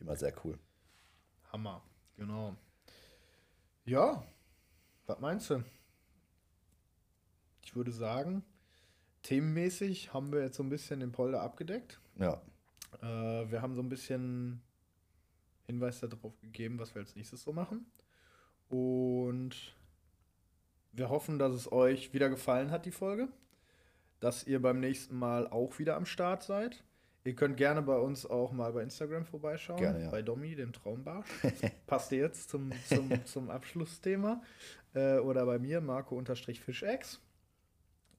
immer 0.00 0.16
sehr 0.16 0.32
cool. 0.44 0.58
Hammer, 1.52 1.82
genau. 2.16 2.56
Ja, 3.84 4.22
was 5.06 5.18
meinst 5.20 5.48
du? 5.50 5.64
Ich 7.62 7.74
würde 7.76 7.92
sagen, 7.92 8.44
themenmäßig 9.22 10.12
haben 10.12 10.32
wir 10.32 10.42
jetzt 10.42 10.56
so 10.56 10.62
ein 10.62 10.68
bisschen 10.70 11.00
den 11.00 11.12
Polder 11.12 11.42
abgedeckt. 11.42 12.00
Ja, 12.16 12.40
Äh, 13.02 13.50
wir 13.50 13.60
haben 13.60 13.74
so 13.74 13.82
ein 13.82 13.88
bisschen 13.90 14.62
Hinweis 15.66 16.00
darauf 16.00 16.40
gegeben, 16.40 16.78
was 16.78 16.94
wir 16.94 17.00
als 17.02 17.14
nächstes 17.14 17.42
so 17.42 17.52
machen. 17.52 17.84
Und 18.68 19.74
wir 20.92 21.08
hoffen, 21.10 21.38
dass 21.38 21.52
es 21.54 21.70
euch 21.72 22.12
wieder 22.12 22.28
gefallen 22.28 22.70
hat, 22.70 22.86
die 22.86 22.90
Folge. 22.90 23.28
Dass 24.20 24.46
ihr 24.46 24.60
beim 24.60 24.80
nächsten 24.80 25.16
Mal 25.16 25.46
auch 25.48 25.78
wieder 25.78 25.96
am 25.96 26.06
Start 26.06 26.42
seid. 26.42 26.82
Ihr 27.24 27.34
könnt 27.34 27.56
gerne 27.56 27.82
bei 27.82 27.98
uns 27.98 28.24
auch 28.24 28.52
mal 28.52 28.72
bei 28.72 28.82
Instagram 28.82 29.24
vorbeischauen. 29.24 29.78
Gerne, 29.78 30.04
ja. 30.04 30.10
Bei 30.10 30.22
Domi, 30.22 30.54
dem 30.54 30.72
Traumbarsch. 30.72 31.28
Passt 31.86 32.10
jetzt 32.12 32.50
zum, 32.50 32.72
zum, 32.86 33.24
zum 33.26 33.50
Abschlussthema. 33.50 34.42
Äh, 34.94 35.18
oder 35.18 35.44
bei 35.44 35.58
mir, 35.58 35.80
Marco-Fischex. 35.80 37.20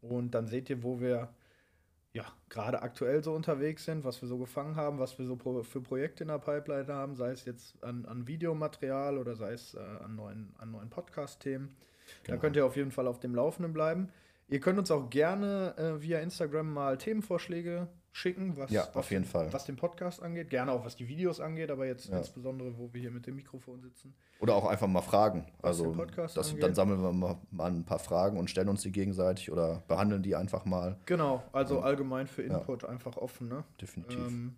Und 0.02 0.32
dann 0.32 0.48
seht 0.48 0.70
ihr, 0.70 0.84
wo 0.84 1.00
wir 1.00 1.30
ja, 2.14 2.26
gerade 2.50 2.82
aktuell 2.82 3.24
so 3.24 3.34
unterwegs 3.34 3.86
sind, 3.86 4.04
was 4.04 4.22
wir 4.22 4.28
so 4.28 4.38
gefangen 4.38 4.76
haben, 4.76 4.98
was 5.00 5.20
wir 5.20 5.26
so 5.26 5.36
pro, 5.36 5.62
für 5.64 5.82
Projekte 5.82 6.24
in 6.24 6.30
der 6.30 6.40
Pipeline 6.40 6.92
haben, 6.94 7.16
sei 7.16 7.32
es 7.32 7.46
jetzt 7.46 7.82
an, 7.84 8.06
an 8.06 8.28
Videomaterial 8.28 9.18
oder 9.18 9.36
sei 9.36 9.54
es 9.54 9.76
äh, 9.76 9.80
an 9.80 10.16
neuen, 10.16 10.54
an 10.58 10.72
neuen 10.72 10.90
Podcast-Themen. 10.90 11.76
Da 12.24 12.34
Genau. 12.34 12.42
könnt 12.42 12.56
ihr 12.56 12.66
auf 12.66 12.76
jeden 12.76 12.92
Fall 12.92 13.06
auf 13.08 13.20
dem 13.20 13.36
Laufenden 13.36 13.72
bleiben. 13.74 14.10
Ihr 14.48 14.60
könnt 14.60 14.80
uns 14.80 14.90
auch 14.90 15.12
gerne 15.12 15.76
äh, 15.78 16.02
via 16.02 16.20
Instagram 16.20 16.74
mal 16.74 16.98
Themenvorschläge 16.98 17.88
schicken, 18.12 18.58
was, 18.58 18.72
Ja, 18.72 18.82
was, 18.88 18.96
auf 18.96 19.12
jeden 19.12 19.26
Fall. 19.26 19.52
was 19.54 19.66
den 19.66 19.76
Podcast 19.76 20.22
angeht, 20.22 20.50
gerne 20.50 20.72
auch 20.72 20.84
was 20.84 20.96
die 20.96 21.08
Videos 21.08 21.40
angeht, 21.40 21.70
aber 21.72 21.86
jetzt 21.86 22.08
Ja. 22.10 22.18
insbesondere, 22.18 22.78
wo 22.78 22.92
wir 22.94 23.00
hier 23.02 23.12
mit 23.12 23.28
dem 23.28 23.36
Mikrofon 23.36 23.82
sitzen. 23.82 24.16
Oder 24.40 24.56
auch 24.56 24.66
einfach 24.66 24.88
mal 24.88 25.02
Fragen. 25.02 25.46
Was 25.62 25.80
Also 25.82 25.94
das, 26.16 26.38
angeht. 26.50 26.64
dann 26.64 26.74
sammeln 26.76 27.02
wir 27.02 27.12
mal, 27.14 27.38
mal 27.52 27.72
ein 27.72 27.86
paar 27.86 28.00
Fragen 28.00 28.38
und 28.38 28.50
stellen 28.50 28.70
uns 28.70 28.82
die 28.82 28.92
gegenseitig 28.92 29.52
oder 29.52 29.84
behandeln 29.88 30.24
die 30.24 30.36
einfach 30.36 30.66
mal. 30.66 30.98
Genau, 31.06 31.44
also 31.52 31.76
Ja. 31.76 31.82
allgemein 31.82 32.28
für 32.28 32.44
Ja. 32.46 32.58
Input 32.58 32.84
einfach 32.86 33.16
offen, 33.18 33.48
ne? 33.48 33.64
Definitiv. 33.82 34.18
Ähm, 34.18 34.56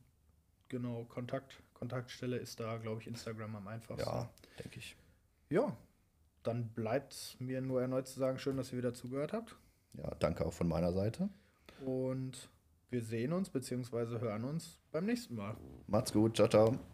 genau, 0.69 1.03
Kontakt, 1.05 1.61
Kontaktstelle 1.73 2.37
ist 2.37 2.59
da, 2.59 2.77
glaube 2.77 3.01
ich, 3.01 3.07
Instagram 3.07 3.55
am 3.55 3.67
einfachsten. 3.67 4.07
ja, 4.09 4.29
denke 4.63 4.79
ich. 4.79 4.95
Ja, 5.49 5.75
dann 6.43 6.69
bleibt 6.69 7.35
mir 7.39 7.59
nur 7.61 7.81
erneut 7.81 8.07
zu 8.07 8.17
sagen, 8.19 8.37
schön, 8.39 8.55
dass 8.55 8.71
ihr 8.71 8.77
wieder 8.77 8.93
zugehört 8.93 9.33
habt. 9.33 9.57
Ja, 9.93 10.15
danke 10.19 10.45
auch 10.45 10.53
von 10.53 10.67
meiner 10.67 10.93
Seite. 10.93 11.27
Und 11.83 12.49
wir 12.91 13.01
sehen 13.01 13.33
uns 13.33 13.49
bzw. 13.49 14.19
hören 14.19 14.43
uns 14.43 14.79
beim 14.91 15.05
nächsten 15.05 15.35
Mal. 15.35 15.57
Macht's 15.87 16.13
gut. 16.13 16.35
Ciao, 16.35 16.47
ciao. 16.47 16.90